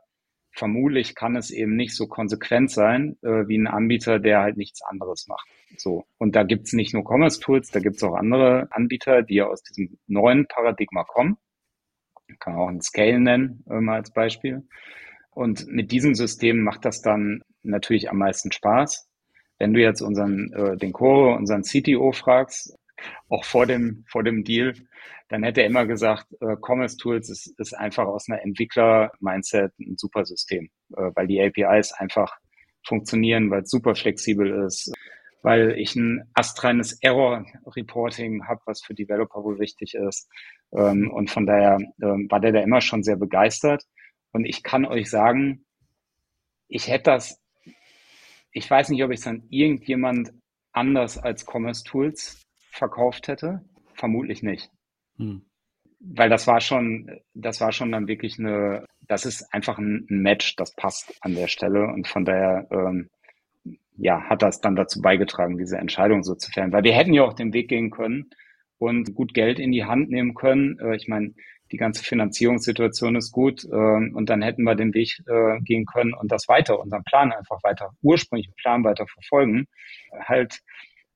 vermutlich 0.52 1.14
kann 1.14 1.36
es 1.36 1.50
eben 1.50 1.76
nicht 1.76 1.94
so 1.94 2.08
konsequent 2.08 2.70
sein 2.70 3.16
äh, 3.22 3.46
wie 3.46 3.58
ein 3.58 3.66
Anbieter, 3.66 4.18
der 4.18 4.40
halt 4.40 4.56
nichts 4.56 4.82
anderes 4.82 5.26
macht. 5.28 5.46
So. 5.76 6.04
Und 6.18 6.34
da 6.34 6.42
gibt's 6.42 6.72
nicht 6.72 6.94
nur 6.94 7.04
Commerce 7.04 7.40
Tools, 7.40 7.70
da 7.70 7.80
gibt's 7.80 8.02
auch 8.02 8.14
andere 8.14 8.68
Anbieter, 8.70 9.22
die 9.22 9.36
ja 9.36 9.46
aus 9.46 9.62
diesem 9.62 9.98
neuen 10.06 10.46
Paradigma 10.46 11.04
kommen. 11.04 11.36
kann 12.40 12.54
man 12.54 12.62
auch 12.62 12.68
ein 12.68 12.80
Scale 12.80 13.20
nennen, 13.20 13.62
mal 13.66 13.96
als 13.96 14.10
Beispiel. 14.12 14.66
Und 15.38 15.68
mit 15.68 15.92
diesem 15.92 16.16
System 16.16 16.64
macht 16.64 16.84
das 16.84 17.00
dann 17.00 17.44
natürlich 17.62 18.10
am 18.10 18.18
meisten 18.18 18.50
Spaß. 18.50 19.08
Wenn 19.60 19.72
du 19.72 19.80
jetzt 19.80 20.02
unseren, 20.02 20.52
äh, 20.52 20.76
den 20.76 20.92
Choro, 20.92 21.32
unseren 21.36 21.62
CTO 21.62 22.10
fragst, 22.10 22.76
auch 23.28 23.44
vor 23.44 23.64
dem, 23.64 24.04
vor 24.08 24.24
dem 24.24 24.42
Deal, 24.42 24.74
dann 25.28 25.44
hätte 25.44 25.60
er 25.60 25.68
immer 25.68 25.86
gesagt, 25.86 26.26
äh, 26.40 26.56
Commerce 26.60 26.96
Tools 26.96 27.30
ist, 27.30 27.54
ist 27.56 27.72
einfach 27.72 28.06
aus 28.06 28.28
einer 28.28 28.42
Entwickler-Mindset 28.42 29.78
ein 29.78 29.96
super 29.96 30.24
System, 30.24 30.70
äh, 30.96 31.12
weil 31.14 31.28
die 31.28 31.40
APIs 31.40 31.92
einfach 31.92 32.36
funktionieren, 32.84 33.48
weil 33.52 33.62
es 33.62 33.70
super 33.70 33.94
flexibel 33.94 34.64
ist, 34.64 34.92
weil 35.42 35.78
ich 35.78 35.94
ein 35.94 36.28
astreines 36.34 37.00
Error-Reporting 37.00 38.48
habe, 38.48 38.60
was 38.64 38.82
für 38.82 38.92
Developer 38.92 39.44
wohl 39.44 39.60
wichtig 39.60 39.94
ist. 39.94 40.28
Ähm, 40.72 41.12
und 41.12 41.30
von 41.30 41.46
daher 41.46 41.78
ähm, 42.02 42.26
war 42.28 42.40
der 42.40 42.50
da 42.50 42.60
immer 42.60 42.80
schon 42.80 43.04
sehr 43.04 43.16
begeistert. 43.16 43.84
Und 44.32 44.44
ich 44.44 44.62
kann 44.62 44.84
euch 44.84 45.10
sagen, 45.10 45.64
ich 46.68 46.88
hätte 46.88 47.10
das, 47.10 47.40
ich 48.52 48.70
weiß 48.70 48.90
nicht, 48.90 49.02
ob 49.02 49.10
ich 49.10 49.20
es 49.20 49.26
an 49.26 49.44
irgendjemand 49.50 50.32
anders 50.72 51.18
als 51.18 51.46
Commerce 51.46 51.84
Tools 51.84 52.46
verkauft 52.70 53.28
hätte. 53.28 53.62
Vermutlich 53.94 54.42
nicht. 54.42 54.70
Hm. 55.16 55.42
Weil 56.00 56.28
das 56.28 56.46
war 56.46 56.60
schon, 56.60 57.10
das 57.34 57.60
war 57.60 57.72
schon 57.72 57.90
dann 57.90 58.06
wirklich 58.06 58.38
eine, 58.38 58.84
das 59.00 59.26
ist 59.26 59.52
einfach 59.52 59.78
ein, 59.78 60.06
Match, 60.08 60.54
das 60.56 60.74
passt 60.74 61.16
an 61.22 61.34
der 61.34 61.48
Stelle. 61.48 61.88
Und 61.88 62.06
von 62.06 62.24
daher, 62.24 62.68
ähm, 62.70 63.08
ja, 63.96 64.22
hat 64.28 64.42
das 64.42 64.60
dann 64.60 64.76
dazu 64.76 65.00
beigetragen, 65.02 65.58
diese 65.58 65.78
Entscheidung 65.78 66.22
so 66.22 66.36
zu 66.36 66.52
fällen. 66.52 66.72
Weil 66.72 66.84
wir 66.84 66.94
hätten 66.94 67.14
ja 67.14 67.24
auch 67.24 67.32
den 67.32 67.52
Weg 67.52 67.68
gehen 67.68 67.90
können 67.90 68.30
und 68.78 69.14
gut 69.14 69.34
Geld 69.34 69.58
in 69.58 69.72
die 69.72 69.84
Hand 69.84 70.10
nehmen 70.10 70.34
können. 70.34 70.78
Äh, 70.78 70.94
ich 70.94 71.08
meine, 71.08 71.34
die 71.72 71.76
ganze 71.76 72.02
Finanzierungssituation 72.02 73.16
ist 73.16 73.32
gut 73.32 73.64
äh, 73.64 73.68
und 73.68 74.26
dann 74.28 74.42
hätten 74.42 74.62
wir 74.64 74.74
den 74.74 74.94
Weg 74.94 75.22
äh, 75.26 75.60
gehen 75.60 75.86
können 75.86 76.14
und 76.14 76.30
das 76.32 76.48
weiter, 76.48 76.78
unseren 76.78 77.04
Plan 77.04 77.32
einfach 77.32 77.62
weiter, 77.62 77.90
ursprünglichen 78.02 78.54
Plan 78.54 78.84
weiter 78.84 79.06
verfolgen. 79.06 79.66
Halt 80.20 80.60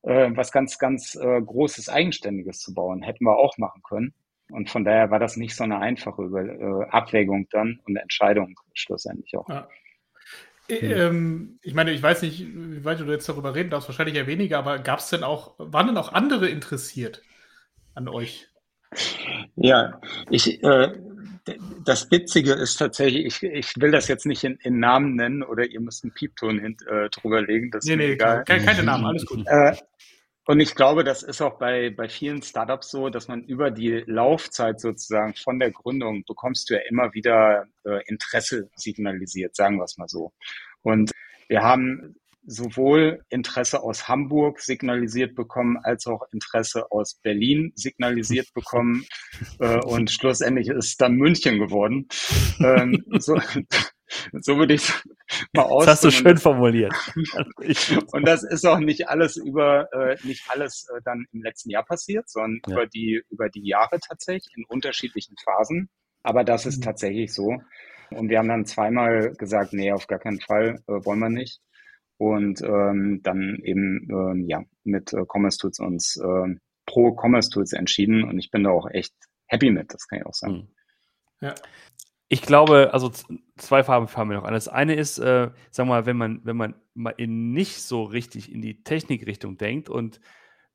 äh, 0.03 0.31
was 0.35 0.53
ganz, 0.53 0.79
ganz 0.79 1.15
äh, 1.15 1.41
Großes, 1.41 1.89
Eigenständiges 1.89 2.61
zu 2.61 2.75
bauen, 2.75 3.03
hätten 3.03 3.25
wir 3.25 3.37
auch 3.37 3.57
machen 3.59 3.83
können. 3.83 4.15
Und 4.51 4.69
von 4.69 4.85
daher 4.85 5.11
war 5.11 5.19
das 5.19 5.37
nicht 5.37 5.57
so 5.57 5.65
eine 5.65 5.79
einfache 5.79 6.23
Über 6.23 6.43
äh, 6.43 6.89
Abwägung 6.91 7.47
dann 7.51 7.81
und 7.87 7.97
Entscheidung 7.97 8.59
schlussendlich 8.75 9.37
auch. 9.37 9.49
Ja. 9.49 9.69
Ähm, 10.69 11.59
ich 11.63 11.75
meine, 11.75 11.93
ich 11.93 12.03
weiß 12.03 12.23
nicht, 12.23 12.41
wie 12.41 12.85
weit 12.85 13.01
du 13.01 13.05
jetzt 13.05 13.29
darüber 13.29 13.55
reden 13.55 13.71
darfst, 13.71 13.89
wahrscheinlich 13.89 14.17
eher 14.17 14.27
weniger, 14.27 14.59
aber 14.59 14.79
gab 14.79 15.01
es 15.01 15.11
denn 15.11 15.23
auch, 15.23 15.55
waren 15.59 15.89
denn 15.89 15.97
auch 15.97 16.13
andere 16.13 16.49
interessiert 16.49 17.23
an 17.95 18.09
euch? 18.09 18.49
Ja, 19.57 20.01
ich, 20.31 20.63
äh, 20.63 20.93
das 21.85 22.11
Witzige 22.11 22.53
ist 22.53 22.77
tatsächlich, 22.77 23.27
ich, 23.27 23.43
ich 23.43 23.73
will 23.77 23.91
das 23.91 24.09
jetzt 24.09 24.27
nicht 24.27 24.45
in, 24.45 24.57
in 24.63 24.79
Namen 24.79 25.17
nennen 25.17 25.43
oder 25.43 25.65
ihr 25.65 25.81
müsst 25.81 26.05
einen 26.05 26.13
Piepton 26.13 26.61
hint, 26.61 26.83
äh, 26.87 27.09
drüber 27.11 27.43
legen. 27.43 27.71
Das 27.71 27.85
nee, 27.85 27.97
nee, 27.97 28.13
egal. 28.13 28.45
Keine, 28.45 28.65
keine 28.65 28.83
Namen, 28.85 29.05
alles 29.05 29.27
gut. 29.27 29.45
Äh, 29.47 29.75
und 30.47 30.59
ich 30.59 30.75
glaube, 30.75 31.05
das 31.05 31.23
ist 31.23 31.41
auch 31.41 31.59
bei, 31.59 31.91
bei 31.91 32.09
vielen 32.09 32.43
Startups 32.43 32.91
so, 32.91 33.11
dass 33.11 33.29
man 33.29 33.45
über 33.45 33.71
die 33.71 34.03
Laufzeit 34.07 34.81
sozusagen 34.81 35.35
von 35.35 35.61
der 35.61 35.71
Gründung 35.71 36.25
bekommst 36.27 36.69
du 36.69 36.75
ja 36.75 36.81
immer 36.89 37.15
wieder 37.15 37.67
äh, 37.85 38.03
Interesse 38.07 38.69
signalisiert, 38.75 39.55
sagen 39.55 39.79
wir 39.79 39.85
es 39.85 39.99
mal 39.99 40.09
so. 40.09 40.33
Und 40.83 41.13
wir 41.49 41.63
haben 41.63 42.17
sowohl 42.45 43.25
Interesse 43.29 43.83
aus 43.83 44.09
Hamburg 44.09 44.61
signalisiert 44.61 45.35
bekommen, 45.35 45.79
als 45.83 46.07
auch 46.07 46.23
Interesse 46.33 46.91
aus 46.91 47.15
Berlin 47.23 47.73
signalisiert 47.75 48.49
bekommen. 48.55 49.05
äh, 49.61 49.79
und 49.79 50.11
schlussendlich 50.11 50.69
ist 50.69 50.87
es 50.87 50.97
dann 50.97 51.15
München 51.15 51.59
geworden. 51.59 52.09
Ähm, 52.61 53.05
so, 53.19 53.41
so 54.41 54.57
würde 54.57 54.75
ich 54.75 54.93
mal 55.53 55.63
aus. 55.63 55.87
Das 55.87 55.95
hast 55.95 56.05
du 56.05 56.11
schön 56.11 56.37
formuliert. 56.37 56.93
und 58.13 58.27
das 58.27 58.43
ist 58.43 58.67
auch 58.67 58.79
nicht 58.79 59.09
alles 59.09 59.37
über, 59.37 59.89
äh, 59.93 60.17
nicht 60.25 60.45
alles 60.49 60.87
äh, 60.95 61.01
dann 61.05 61.27
im 61.33 61.43
letzten 61.43 61.71
Jahr 61.71 61.85
passiert, 61.85 62.29
sondern 62.29 62.61
ja. 62.67 62.73
über 62.75 62.87
die, 62.87 63.23
über 63.31 63.49
die 63.49 63.67
Jahre 63.67 64.01
tatsächlich 64.01 64.53
in 64.57 64.65
unterschiedlichen 64.65 65.37
Phasen. 65.45 65.89
Aber 66.25 66.45
das 66.45 66.67
ist 66.67 66.79
mhm. 66.79 66.83
tatsächlich 66.83 67.33
so. 67.33 67.59
Und 68.11 68.29
wir 68.29 68.39
haben 68.39 68.49
dann 68.49 68.67
zweimal 68.67 69.33
gesagt, 69.33 69.73
nee, 69.73 69.91
auf 69.91 70.07
gar 70.07 70.19
keinen 70.19 70.41
Fall, 70.41 70.83
äh, 70.87 71.05
wollen 71.05 71.21
wir 71.21 71.31
nicht 71.31 71.61
und 72.23 72.63
ähm, 72.63 73.21
dann 73.25 73.61
eben 73.65 74.09
ähm, 74.11 74.45
ja 74.47 74.63
mit 74.85 75.13
äh, 75.13 75.25
Commerce 75.29 75.59
Tools 75.59 75.81
uns 75.81 76.17
äh, 76.17 76.55
pro 76.87 77.17
Commerce 77.21 77.51
Tools 77.51 77.73
entschieden 77.73 78.23
und 78.23 78.39
ich 78.39 78.53
bin 78.53 78.63
da 78.63 78.71
auch 78.71 78.89
echt 78.89 79.13
happy 79.47 79.71
mit, 79.71 79.93
das 79.93 80.07
kann 80.07 80.21
ich 80.21 80.27
auch 80.27 80.35
sagen. 80.35 80.55
Mhm. 80.55 80.69
Ja. 81.41 81.55
Ich 82.29 82.43
glaube, 82.43 82.91
also 82.95 83.11
zwei 83.57 83.83
Farben 83.83 84.07
haben 84.15 84.31
wir 84.31 84.37
noch 84.37 84.45
an. 84.45 84.55
Das 84.55 84.69
eine 84.69 84.95
ist, 84.95 85.19
äh, 85.19 85.51
sag 85.71 85.87
mal, 85.87 86.07
wenn 86.07 86.17
man, 86.17 86.41
wenn 86.45 86.57
man 86.57 86.75
mal 86.95 87.15
in 87.17 87.53
nicht 87.53 87.83
so 87.83 88.05
richtig 88.05 88.51
in 88.53 88.63
die 88.63 88.85
Technikrichtung 88.85 89.59
denkt 89.59 89.91
und 89.91 90.21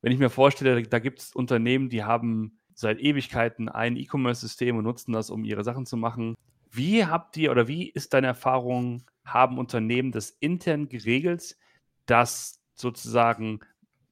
wenn 0.02 0.12
ich 0.12 0.18
mir 0.18 0.30
vorstelle, 0.30 0.82
da 0.82 0.98
gibt 0.98 1.20
es 1.20 1.34
Unternehmen, 1.34 1.88
die 1.88 2.04
haben 2.04 2.60
seit 2.74 3.00
Ewigkeiten 3.00 3.68
ein 3.68 3.96
E-Commerce-System 3.96 4.76
und 4.76 4.84
nutzen 4.84 5.12
das, 5.12 5.30
um 5.30 5.44
ihre 5.44 5.64
Sachen 5.64 5.86
zu 5.86 5.96
machen. 5.96 6.34
Wie 6.70 7.04
habt 7.06 7.36
ihr 7.36 7.50
oder 7.50 7.68
wie 7.68 7.88
ist 7.88 8.14
deine 8.14 8.28
Erfahrung 8.28 9.04
haben 9.24 9.58
Unternehmen 9.58 10.12
das 10.12 10.30
intern 10.30 10.88
geregelt, 10.88 11.56
dass 12.06 12.60
sozusagen 12.74 13.60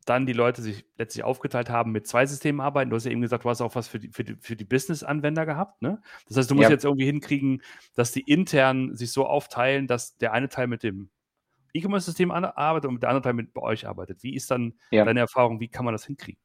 dann 0.06 0.24
die 0.24 0.32
Leute 0.32 0.62
sich 0.62 0.84
letztlich 0.96 1.24
aufgeteilt 1.24 1.68
haben, 1.68 1.90
mit 1.90 2.06
zwei 2.06 2.26
Systemen 2.26 2.60
arbeiten. 2.60 2.90
Du 2.90 2.96
hast 2.96 3.04
ja 3.04 3.10
eben 3.10 3.22
gesagt, 3.22 3.44
du 3.44 3.50
hast 3.50 3.60
auch 3.60 3.74
was 3.74 3.88
für 3.88 3.98
die, 3.98 4.10
für 4.10 4.22
die, 4.22 4.36
für 4.36 4.54
die 4.54 4.64
Business-Anwender 4.64 5.44
gehabt. 5.46 5.82
Ne? 5.82 6.00
Das 6.28 6.36
heißt, 6.36 6.50
du 6.50 6.54
musst 6.54 6.68
ja. 6.68 6.70
jetzt 6.70 6.84
irgendwie 6.84 7.06
hinkriegen, 7.06 7.60
dass 7.96 8.12
die 8.12 8.20
intern 8.20 8.94
sich 8.94 9.10
so 9.10 9.26
aufteilen, 9.26 9.88
dass 9.88 10.16
der 10.16 10.32
eine 10.32 10.48
Teil 10.48 10.68
mit 10.68 10.84
dem 10.84 11.10
E-Commerce-System 11.74 12.30
arbeitet 12.30 12.88
und 12.88 13.02
der 13.02 13.10
andere 13.10 13.22
Teil 13.22 13.32
mit 13.34 13.52
bei 13.52 13.62
euch 13.62 13.86
arbeitet. 13.86 14.22
Wie 14.22 14.34
ist 14.34 14.50
dann 14.50 14.74
ja. 14.92 15.04
deine 15.04 15.20
Erfahrung? 15.20 15.58
Wie 15.58 15.68
kann 15.68 15.84
man 15.84 15.92
das 15.92 16.06
hinkriegen? 16.06 16.40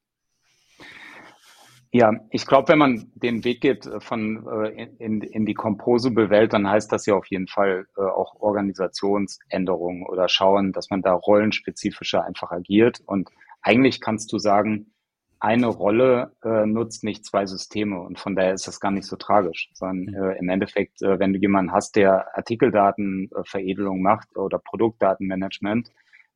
Ja, 1.93 2.13
ich 2.29 2.45
glaube, 2.45 2.69
wenn 2.69 2.79
man 2.79 3.11
den 3.15 3.43
Weg 3.43 3.59
geht 3.59 3.85
äh, 3.85 3.99
von 3.99 4.47
äh, 4.47 4.87
in, 4.97 5.21
in 5.21 5.45
die 5.45 5.53
Composable 5.53 6.29
Welt, 6.29 6.53
dann 6.53 6.69
heißt 6.69 6.89
das 6.91 7.05
ja 7.05 7.15
auf 7.15 7.25
jeden 7.27 7.47
Fall 7.47 7.85
äh, 7.97 8.01
auch 8.01 8.39
Organisationsänderungen 8.39 10.05
oder 10.05 10.29
schauen, 10.29 10.71
dass 10.71 10.89
man 10.89 11.01
da 11.01 11.11
rollenspezifischer 11.11 12.23
einfach 12.23 12.51
agiert. 12.51 13.01
Und 13.05 13.29
eigentlich 13.61 13.99
kannst 13.99 14.31
du 14.31 14.37
sagen, 14.37 14.93
eine 15.41 15.67
Rolle 15.67 16.33
äh, 16.43 16.65
nutzt 16.65 17.03
nicht 17.03 17.25
zwei 17.25 17.45
Systeme 17.45 17.99
und 17.99 18.19
von 18.19 18.35
daher 18.35 18.53
ist 18.53 18.67
das 18.67 18.79
gar 18.79 18.91
nicht 18.91 19.07
so 19.07 19.17
tragisch, 19.17 19.69
sondern 19.73 20.13
äh, 20.13 20.37
im 20.37 20.47
Endeffekt, 20.49 21.01
äh, 21.01 21.19
wenn 21.19 21.33
du 21.33 21.39
jemanden 21.39 21.73
hast, 21.73 21.95
der 21.97 22.37
Artikeldatenveredelung 22.37 24.01
macht 24.01 24.37
oder 24.37 24.59
Produktdatenmanagement, 24.59 25.89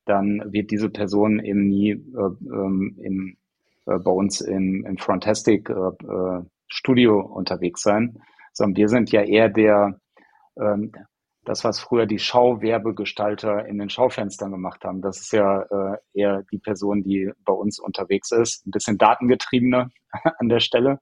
dann 0.05 0.51
wird 0.51 0.71
diese 0.71 0.89
Person 0.89 1.39
eben 1.39 1.67
nie 1.67 1.91
äh, 1.91 2.47
ähm, 2.51 2.97
im 3.01 3.37
äh, 3.85 3.99
bei 3.99 4.11
uns 4.11 4.41
im, 4.41 4.85
im 4.85 4.97
Frontastic 4.97 5.69
äh, 5.69 5.73
äh, 5.73 6.43
Studio 6.67 7.19
unterwegs 7.19 7.81
sein, 7.81 8.21
sondern 8.53 8.77
wir 8.77 8.87
sind 8.89 9.11
ja 9.11 9.21
eher 9.21 9.49
der, 9.49 9.99
ähm, 10.57 10.91
das, 11.43 11.63
was 11.63 11.79
früher 11.79 12.07
die 12.07 12.19
Schauwerbegestalter 12.19 13.67
in 13.67 13.77
den 13.77 13.89
Schaufenstern 13.89 14.51
gemacht 14.51 14.83
haben. 14.83 15.01
Das 15.01 15.19
ist 15.19 15.31
ja 15.31 15.61
äh, 15.61 15.97
eher 16.13 16.43
die 16.51 16.57
Person, 16.57 17.03
die 17.03 17.31
bei 17.45 17.53
uns 17.53 17.79
unterwegs 17.79 18.31
ist. 18.31 18.65
Ein 18.65 18.71
bisschen 18.71 18.97
datengetriebener 18.97 19.91
an 20.39 20.49
der 20.49 20.59
Stelle. 20.59 20.99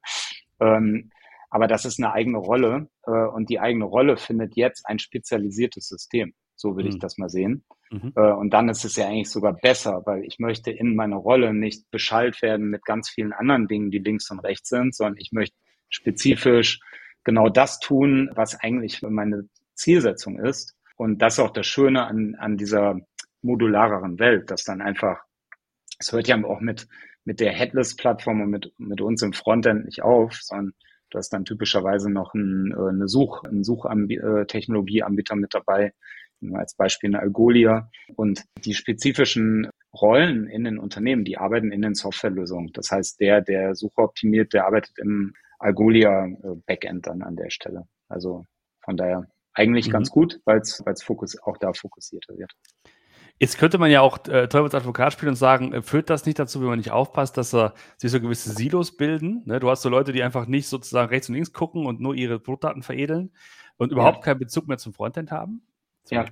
Ähm, 0.59 1.11
aber 1.49 1.67
das 1.67 1.85
ist 1.85 1.99
eine 1.99 2.11
eigene 2.11 2.39
Rolle 2.39 2.89
äh, 3.05 3.11
und 3.11 3.49
die 3.49 3.59
eigene 3.59 3.85
Rolle 3.85 4.17
findet 4.17 4.55
jetzt 4.55 4.85
ein 4.87 4.99
spezialisiertes 4.99 5.87
System. 5.87 6.33
So 6.63 6.77
würde 6.77 6.87
mhm. 6.87 6.95
ich 6.95 6.99
das 6.99 7.17
mal 7.17 7.27
sehen. 7.27 7.65
Mhm. 7.91 8.13
Äh, 8.15 8.31
und 8.31 8.53
dann 8.53 8.69
ist 8.69 8.85
es 8.85 8.95
ja 8.95 9.05
eigentlich 9.05 9.29
sogar 9.29 9.51
besser, 9.51 10.01
weil 10.05 10.23
ich 10.23 10.39
möchte 10.39 10.71
in 10.71 10.95
meiner 10.95 11.17
Rolle 11.17 11.53
nicht 11.53 11.91
beschallt 11.91 12.41
werden 12.41 12.69
mit 12.69 12.85
ganz 12.85 13.09
vielen 13.09 13.33
anderen 13.33 13.67
Dingen, 13.67 13.91
die 13.91 13.99
links 13.99 14.31
und 14.31 14.39
rechts 14.39 14.69
sind, 14.69 14.95
sondern 14.95 15.17
ich 15.17 15.33
möchte 15.33 15.57
spezifisch 15.89 16.79
genau 17.25 17.49
das 17.49 17.79
tun, 17.79 18.31
was 18.33 18.57
eigentlich 18.57 19.01
meine 19.01 19.49
Zielsetzung 19.73 20.39
ist. 20.39 20.77
Und 20.95 21.21
das 21.21 21.33
ist 21.33 21.39
auch 21.39 21.51
das 21.51 21.67
Schöne 21.67 22.07
an, 22.07 22.35
an 22.39 22.55
dieser 22.55 22.97
modulareren 23.41 24.17
Welt, 24.17 24.49
dass 24.49 24.63
dann 24.63 24.81
einfach, 24.81 25.19
es 25.99 26.13
hört 26.13 26.29
ja 26.29 26.41
auch 26.45 26.61
mit, 26.61 26.87
mit 27.25 27.41
der 27.41 27.51
Headless-Plattform 27.51 28.39
und 28.39 28.51
mit, 28.51 28.71
mit 28.77 29.01
uns 29.01 29.21
im 29.21 29.33
Frontend 29.33 29.83
nicht 29.83 30.01
auf, 30.01 30.33
sondern 30.41 30.73
du 31.09 31.17
hast 31.17 31.33
dann 31.33 31.43
typischerweise 31.43 32.09
noch 32.09 32.33
ein, 32.33 32.71
äh, 32.71 32.89
eine 32.89 33.09
Such, 33.09 33.43
einen 33.43 33.65
Suchtechnologieanbieter 33.65 35.35
mit 35.35 35.53
dabei, 35.53 35.91
als 36.55 36.75
Beispiel 36.75 37.09
eine 37.09 37.19
Algolia. 37.19 37.89
Und 38.15 38.43
die 38.65 38.73
spezifischen 38.73 39.69
Rollen 39.93 40.47
in 40.47 40.63
den 40.63 40.79
Unternehmen, 40.79 41.23
die 41.23 41.37
arbeiten 41.37 41.71
in 41.71 41.81
den 41.81 41.95
Softwarelösungen. 41.95 42.71
Das 42.73 42.91
heißt, 42.91 43.19
der, 43.19 43.41
der 43.41 43.75
Suche 43.75 44.01
optimiert, 44.01 44.53
der 44.53 44.65
arbeitet 44.65 44.97
im 44.99 45.33
Algolia 45.59 46.25
äh, 46.25 46.55
Backend 46.65 47.07
dann 47.07 47.21
an 47.21 47.35
der 47.35 47.49
Stelle. 47.49 47.87
Also 48.09 48.45
von 48.83 48.97
daher 48.97 49.27
eigentlich 49.53 49.87
mhm. 49.87 49.91
ganz 49.91 50.09
gut, 50.09 50.39
weil 50.45 50.59
es 50.59 51.03
Fokus 51.03 51.37
auch 51.41 51.57
da 51.57 51.73
fokussierter 51.73 52.37
wird. 52.37 52.51
Jetzt 53.39 53.57
könnte 53.57 53.77
man 53.77 53.89
ja 53.89 54.01
auch 54.01 54.25
äh, 54.27 54.47
Teufels 54.47 54.75
Advokat 54.75 55.13
spielen 55.13 55.29
und 55.29 55.35
sagen, 55.35 55.73
äh, 55.73 55.81
führt 55.81 56.09
das 56.09 56.25
nicht 56.25 56.37
dazu, 56.37 56.61
wenn 56.61 56.67
man 56.67 56.77
nicht 56.77 56.91
aufpasst, 56.91 57.37
dass 57.37 57.53
äh, 57.53 57.71
sich 57.97 58.11
so 58.11 58.21
gewisse 58.21 58.51
Silos 58.51 58.95
bilden? 58.95 59.41
Ne? 59.45 59.59
Du 59.59 59.69
hast 59.69 59.81
so 59.81 59.89
Leute, 59.89 60.11
die 60.11 60.23
einfach 60.23 60.45
nicht 60.45 60.67
sozusagen 60.67 61.09
rechts 61.09 61.29
und 61.29 61.35
links 61.35 61.51
gucken 61.51 61.85
und 61.85 61.99
nur 61.99 62.15
ihre 62.15 62.39
Produktdaten 62.39 62.83
veredeln 62.83 63.31
und 63.77 63.91
überhaupt 63.91 64.17
ja. 64.17 64.23
keinen 64.23 64.39
Bezug 64.39 64.67
mehr 64.67 64.77
zum 64.77 64.93
Frontend 64.93 65.31
haben? 65.31 65.65
Ja. 66.09 66.25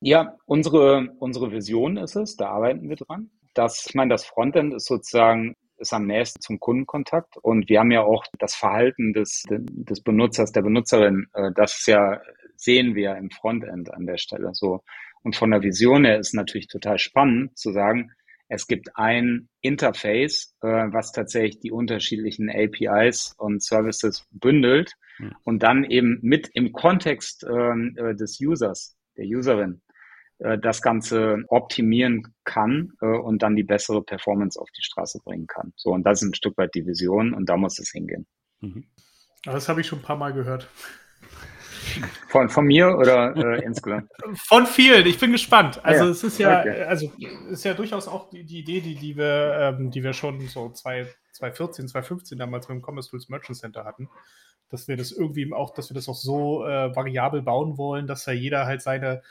ja, 0.00 0.36
unsere, 0.46 1.08
unsere 1.18 1.52
Vision 1.52 1.96
ist 1.96 2.16
es, 2.16 2.36
da 2.36 2.48
arbeiten 2.50 2.88
wir 2.88 2.96
dran. 2.96 3.30
Das, 3.54 3.86
ich 3.88 3.94
meine, 3.94 4.10
das 4.10 4.24
Frontend 4.24 4.74
ist 4.74 4.86
sozusagen 4.86 5.56
ist 5.78 5.94
am 5.94 6.06
nächsten 6.06 6.40
zum 6.40 6.60
Kundenkontakt. 6.60 7.36
Und 7.38 7.68
wir 7.68 7.80
haben 7.80 7.90
ja 7.90 8.02
auch 8.02 8.24
das 8.38 8.54
Verhalten 8.54 9.14
des, 9.14 9.44
des 9.48 10.02
Benutzers, 10.02 10.52
der 10.52 10.62
Benutzerin, 10.62 11.26
äh, 11.32 11.50
das 11.54 11.86
ja 11.86 12.20
sehen 12.56 12.94
wir 12.94 13.16
im 13.16 13.30
Frontend 13.30 13.92
an 13.92 14.06
der 14.06 14.18
Stelle. 14.18 14.50
So. 14.52 14.82
Und 15.22 15.34
von 15.36 15.50
der 15.50 15.62
Vision 15.62 16.04
her 16.04 16.18
ist 16.18 16.34
natürlich 16.34 16.68
total 16.68 16.98
spannend 16.98 17.58
zu 17.58 17.72
sagen, 17.72 18.12
es 18.50 18.66
gibt 18.66 18.96
ein 18.96 19.48
Interface, 19.60 20.56
äh, 20.60 20.66
was 20.66 21.12
tatsächlich 21.12 21.60
die 21.60 21.70
unterschiedlichen 21.70 22.50
APIs 22.50 23.34
und 23.38 23.62
Services 23.62 24.26
bündelt 24.32 24.92
mhm. 25.18 25.36
und 25.44 25.62
dann 25.62 25.84
eben 25.84 26.18
mit 26.20 26.50
im 26.52 26.72
Kontext 26.72 27.46
ähm, 27.48 27.96
äh, 27.96 28.14
des 28.14 28.40
Users, 28.40 28.96
der 29.16 29.24
Userin, 29.26 29.80
äh, 30.38 30.58
das 30.58 30.82
Ganze 30.82 31.44
optimieren 31.46 32.34
kann 32.42 32.92
äh, 33.00 33.06
und 33.06 33.40
dann 33.42 33.54
die 33.54 33.62
bessere 33.62 34.02
Performance 34.02 34.60
auf 34.60 34.68
die 34.76 34.82
Straße 34.82 35.20
bringen 35.24 35.46
kann. 35.46 35.72
So, 35.76 35.90
und 35.90 36.02
das 36.02 36.20
ist 36.20 36.30
ein 36.30 36.34
Stück 36.34 36.58
weit 36.58 36.74
die 36.74 36.84
Vision 36.84 37.32
und 37.32 37.48
da 37.48 37.56
muss 37.56 37.78
es 37.78 37.92
hingehen. 37.92 38.26
Mhm. 38.60 38.84
das 39.44 39.68
habe 39.68 39.80
ich 39.80 39.86
schon 39.86 40.00
ein 40.00 40.04
paar 40.04 40.18
Mal 40.18 40.32
gehört. 40.32 40.68
Von, 42.28 42.48
von 42.48 42.66
mir 42.66 42.96
oder 42.96 43.34
äh, 43.36 43.64
insgesamt? 43.64 44.10
Von 44.34 44.66
vielen, 44.66 45.06
ich 45.06 45.18
bin 45.18 45.32
gespannt. 45.32 45.84
Also 45.84 46.04
ja, 46.04 46.10
es 46.10 46.22
ist 46.22 46.38
ja, 46.38 46.60
okay. 46.60 46.82
also 46.82 47.12
ist 47.50 47.64
ja 47.64 47.74
durchaus 47.74 48.08
auch 48.08 48.30
die, 48.30 48.44
die 48.44 48.60
Idee, 48.60 48.80
die, 48.80 48.94
die 48.94 49.16
wir, 49.16 49.76
ähm, 49.78 49.90
die 49.90 50.02
wir 50.02 50.12
schon 50.12 50.40
so 50.48 50.70
2014, 50.70 51.88
2015 51.88 52.38
damals 52.38 52.68
mit 52.68 52.76
dem 52.76 52.82
Commerce 52.82 53.10
Tools 53.10 53.28
Merchant 53.28 53.58
Center 53.58 53.84
hatten, 53.84 54.08
dass 54.68 54.88
wir 54.88 54.96
das 54.96 55.12
irgendwie 55.12 55.52
auch, 55.52 55.74
dass 55.74 55.90
wir 55.90 55.94
das 55.94 56.08
auch 56.08 56.14
so 56.14 56.64
äh, 56.64 56.94
variabel 56.94 57.42
bauen 57.42 57.76
wollen, 57.76 58.06
dass 58.06 58.26
ja 58.26 58.32
jeder 58.32 58.66
halt 58.66 58.82
seine, 58.82 59.22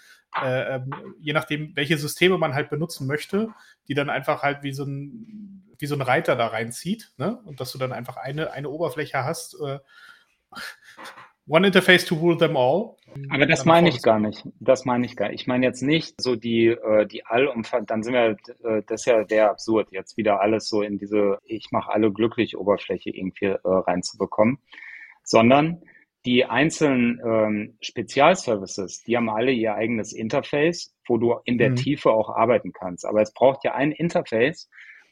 äh, 0.41 0.75
ähm, 0.75 0.93
je 1.19 1.33
nachdem, 1.33 1.75
welche 1.75 1.97
Systeme 1.97 2.37
man 2.37 2.53
halt 2.53 2.69
benutzen 2.69 3.07
möchte, 3.07 3.49
die 3.87 3.93
dann 3.93 4.09
einfach 4.09 4.43
halt 4.43 4.63
wie 4.63 4.73
so 4.73 4.83
ein, 4.83 5.63
wie 5.77 5.87
so 5.87 5.95
ein 5.95 6.01
Reiter 6.01 6.35
da 6.35 6.47
reinzieht, 6.47 7.13
ne? 7.17 7.39
Und 7.45 7.61
dass 7.61 7.71
du 7.71 7.77
dann 7.77 7.93
einfach 7.93 8.17
eine, 8.17 8.51
eine 8.51 8.69
Oberfläche 8.69 9.23
hast. 9.23 9.55
Äh, 9.61 9.79
One 11.49 11.65
Interface 11.65 12.05
to 12.05 12.15
rule 12.15 12.37
them 12.37 12.55
all. 12.55 12.95
Aber 13.29 13.47
das 13.47 13.65
meine 13.65 13.89
ich 13.89 14.03
gar 14.03 14.19
nicht. 14.19 14.47
Das 14.59 14.85
meine 14.85 15.05
ich 15.05 15.15
gar 15.15 15.29
nicht. 15.29 15.41
Ich 15.41 15.47
meine 15.47 15.65
jetzt 15.65 15.81
nicht 15.81 16.21
so 16.21 16.35
die, 16.35 16.67
äh, 16.67 17.07
die 17.07 17.25
allumfassend, 17.25 17.89
dann 17.89 18.03
sind 18.03 18.13
wir, 18.13 18.37
äh, 18.63 18.83
das 18.85 19.01
ist 19.01 19.05
ja 19.07 19.25
sehr 19.27 19.49
absurd, 19.49 19.91
jetzt 19.91 20.15
wieder 20.15 20.41
alles 20.41 20.69
so 20.69 20.83
in 20.83 20.99
diese, 20.99 21.39
ich 21.43 21.71
mache 21.71 21.91
alle 21.91 22.11
glücklich 22.11 22.55
Oberfläche 22.55 23.09
irgendwie 23.09 23.45
äh, 23.45 23.59
reinzubekommen, 23.63 24.59
sondern 25.23 25.81
die 26.25 26.45
einzelnen 26.45 27.19
ähm, 27.25 27.77
Spezialservices, 27.81 29.03
die 29.03 29.17
haben 29.17 29.29
alle 29.29 29.51
ihr 29.51 29.73
eigenes 29.73 30.13
Interface, 30.13 30.93
wo 31.07 31.17
du 31.17 31.39
in 31.45 31.57
der 31.57 31.71
mhm. 31.71 31.77
Tiefe 31.77 32.11
auch 32.11 32.29
arbeiten 32.29 32.73
kannst. 32.73 33.05
Aber 33.05 33.21
es 33.21 33.33
braucht 33.33 33.63
ja 33.63 33.73
ein 33.73 33.91
Interface, 33.91 34.69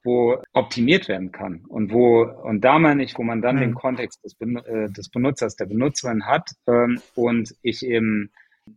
wo 0.07 0.41
optimiert 0.53 1.09
werden 1.09 1.31
kann 1.31 1.65
und 1.67 1.91
wo, 1.91 2.23
und 2.23 2.61
da 2.61 2.79
meine 2.79 3.03
ich, 3.03 3.17
wo 3.17 3.23
man 3.23 3.41
dann 3.41 3.57
mhm. 3.57 3.61
den 3.61 3.73
Kontext 3.75 4.23
des, 4.23 4.35
äh, 4.39 4.89
des, 4.89 5.09
Benutzers, 5.09 5.55
der 5.57 5.65
Benutzerin 5.65 6.25
hat 6.25 6.49
ähm, 6.65 7.01
und 7.13 7.53
ich 7.61 7.85
eben, 7.85 8.31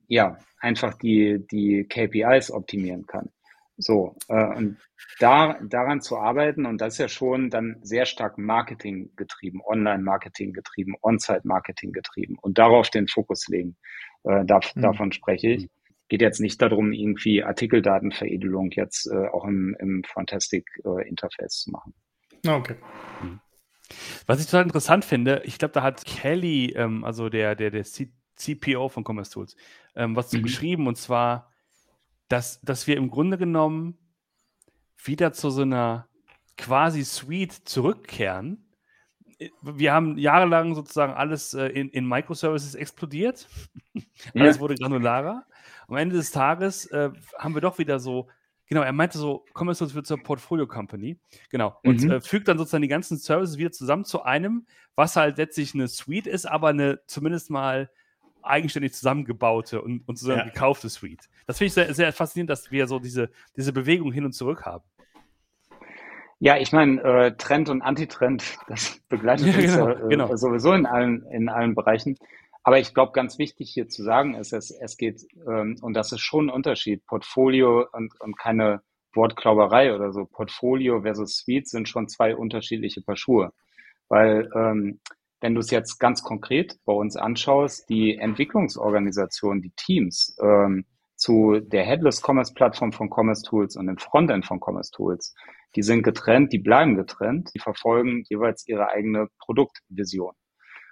ja, 0.09 0.37
einfach 0.59 0.95
die, 0.95 1.47
die 1.51 1.85
KPIs 1.85 2.51
optimieren 2.51 3.07
kann. 3.07 3.31
So, 3.79 4.17
äh, 4.29 4.57
und 4.57 4.77
da, 5.21 5.59
daran 5.63 6.03
zu 6.03 6.19
arbeiten, 6.19 6.67
und 6.67 6.81
das 6.81 6.95
ist 6.95 6.99
ja 6.99 7.09
schon 7.09 7.49
dann 7.49 7.77
sehr 7.83 8.05
stark 8.05 8.37
Marketing 8.37 9.11
getrieben, 9.17 9.61
Online-Marketing 9.65 10.53
getrieben, 10.53 10.97
On-Site-Marketing 11.01 11.93
getrieben 11.93 12.37
und 12.43 12.59
darauf 12.59 12.91
den 12.91 13.09
Fokus 13.09 13.49
legen. 13.49 13.77
Äh, 14.25 14.45
da, 14.45 14.61
mhm. 14.75 14.83
Davon 14.83 15.13
spreche 15.13 15.49
ich. 15.49 15.69
Geht 16.11 16.21
jetzt 16.21 16.41
nicht 16.41 16.61
darum, 16.61 16.93
irgendwie 16.93 17.43
Artikeldatenveredelung 17.43 18.73
jetzt 18.73 19.07
äh, 19.07 19.29
auch 19.29 19.47
im, 19.47 19.75
im 19.79 20.05
Fantastic-Interface 20.05 21.41
äh, 21.41 21.65
zu 21.65 21.71
machen. 21.71 21.95
Okay. 22.47 22.75
Mhm. 23.23 23.41
Was 24.27 24.41
ich 24.41 24.47
total 24.47 24.65
interessant 24.65 25.05
finde, 25.05 25.43
ich 25.45 25.59
glaube, 25.59 25.73
da 25.73 25.83
hat 25.83 26.05
Kelly, 26.05 26.73
ähm, 26.77 27.05
also 27.05 27.29
der, 27.29 27.55
der, 27.55 27.71
der 27.71 27.85
C 27.85 28.13
CPO 28.37 28.89
von 28.89 29.05
Commerce 29.07 29.31
Tools, 29.31 29.55
ähm, 29.95 30.17
was 30.17 30.33
mhm. 30.33 30.43
geschrieben 30.43 30.87
und 30.87 30.97
zwar, 30.97 31.53
dass, 32.29 32.61
dass 32.63 32.87
wir 32.87 32.97
im 32.97 33.11
Grunde 33.11 33.37
genommen 33.39 33.99
wieder 35.05 35.33
zu 35.33 35.51
so 35.51 35.63
einer 35.63 36.09
quasi 36.57 37.05
Suite 37.05 37.53
zurückkehren. 37.53 38.70
Wir 39.63 39.93
haben 39.93 40.19
jahrelang 40.19 40.75
sozusagen 40.75 41.13
alles 41.13 41.55
äh, 41.55 41.67
in, 41.67 41.89
in 41.91 42.07
Microservices 42.07 42.75
explodiert. 42.75 43.49
Ja. 44.35 44.43
alles 44.43 44.61
wurde 44.61 44.75
granularer. 44.75 45.45
Am 45.89 45.97
Ende 45.97 46.17
des 46.17 46.31
Tages 46.31 46.87
äh, 46.87 47.11
haben 47.39 47.55
wir 47.55 47.61
doch 47.61 47.79
wieder 47.79 47.99
so, 47.99 48.29
genau, 48.67 48.83
er 48.83 48.93
meinte 48.93 49.19
so, 49.19 49.45
Commerce 49.55 49.95
wird 49.95 50.07
zur 50.07 50.23
Portfolio 50.23 50.67
Company. 50.67 51.19
Genau. 51.49 51.77
Und 51.83 52.03
mhm. 52.03 52.11
äh, 52.13 52.21
fügt 52.21 52.47
dann 52.47 52.59
sozusagen 52.59 52.83
die 52.83 52.89
ganzen 52.89 53.17
Services 53.17 53.57
wieder 53.57 53.73
zusammen 53.73 54.05
zu 54.05 54.23
einem, 54.23 54.67
was 54.95 55.17
halt 55.17 55.39
letztlich 55.39 55.75
eine 55.75 55.89
Suite 55.89 56.27
ist, 56.27 56.47
aber 56.47 56.69
eine 56.69 57.01
zumindest 57.07 57.51
mal 57.51 57.91
eigenständig 58.43 58.93
zusammengebaute 58.93 59.83
und, 59.83 60.07
und 60.07 60.19
sozusagen 60.19 60.47
ja. 60.47 60.53
gekaufte 60.53 60.89
Suite. 60.89 61.29
Das 61.47 61.59
finde 61.59 61.67
ich 61.69 61.75
sehr, 61.75 61.95
sehr 61.95 62.13
faszinierend, 62.13 62.51
dass 62.51 62.71
wir 62.71 62.87
so 62.87 62.99
diese, 62.99 63.31
diese 63.57 63.73
Bewegung 63.73 64.13
hin 64.13 64.25
und 64.25 64.33
zurück 64.33 64.65
haben. 64.65 64.85
Ja, 66.43 66.57
ich 66.57 66.73
meine, 66.73 67.03
äh, 67.03 67.37
Trend 67.37 67.69
und 67.69 67.83
Antitrend, 67.83 68.57
das 68.67 68.99
begleitet 69.09 69.47
ja, 69.49 69.55
uns 69.55 69.73
genau, 69.73 69.89
ja, 69.89 69.95
äh, 69.95 70.09
genau. 70.09 70.37
sowieso 70.37 70.73
in 70.73 70.87
allen, 70.87 71.25
in 71.27 71.49
allen 71.51 71.75
Bereichen. 71.75 72.17
Aber 72.63 72.79
ich 72.79 72.95
glaube, 72.95 73.13
ganz 73.13 73.39
wichtig 73.39 73.71
hier 73.71 73.89
zu 73.89 74.03
sagen 74.03 74.35
ist, 74.35 74.53
es, 74.53 74.71
es 74.71 74.97
geht, 74.97 75.27
ähm, 75.47 75.77
und 75.83 75.95
das 75.95 76.13
ist 76.13 76.21
schon 76.21 76.47
ein 76.47 76.55
Unterschied, 76.55 77.07
Portfolio 77.07 77.87
und, 77.93 78.19
und 78.21 78.39
keine 78.39 78.81
Wortklauberei 79.15 79.95
oder 79.95 80.13
so. 80.13 80.25
Portfolio 80.25 81.03
versus 81.03 81.37
Suite 81.37 81.69
sind 81.69 81.89
schon 81.89 82.09
zwei 82.09 82.35
unterschiedliche 82.35 83.03
Paar 83.03 83.17
Schuhe. 83.17 83.53
Weil 84.09 84.51
ähm, 84.55 85.01
wenn 85.41 85.55
du 85.55 85.61
es 85.61 85.71
jetzt 85.71 85.99
ganz 85.99 86.23
konkret 86.23 86.77
bei 86.85 86.93
uns 86.93 87.17
anschaust, 87.17 87.89
die 87.89 88.17
Entwicklungsorganisation, 88.17 89.63
die 89.63 89.73
Teams 89.77 90.37
ähm, 90.43 90.85
zu 91.17 91.61
der 91.61 91.85
Headless 91.85 92.23
Commerce 92.23 92.53
Plattform 92.55 92.93
von 92.93 93.11
Commerce 93.11 93.43
Tools 93.43 93.77
und 93.77 93.87
dem 93.87 93.99
Frontend 93.99 94.47
von 94.47 94.61
Commerce 94.61 94.91
Tools, 94.91 95.35
die 95.77 95.83
sind 95.83 96.03
getrennt, 96.03 96.53
die 96.53 96.59
bleiben 96.59 96.97
getrennt, 96.97 97.51
die 97.55 97.61
verfolgen 97.61 98.25
jeweils 98.29 98.67
ihre 98.67 98.89
eigene 98.89 99.29
Produktvision. 99.39 100.35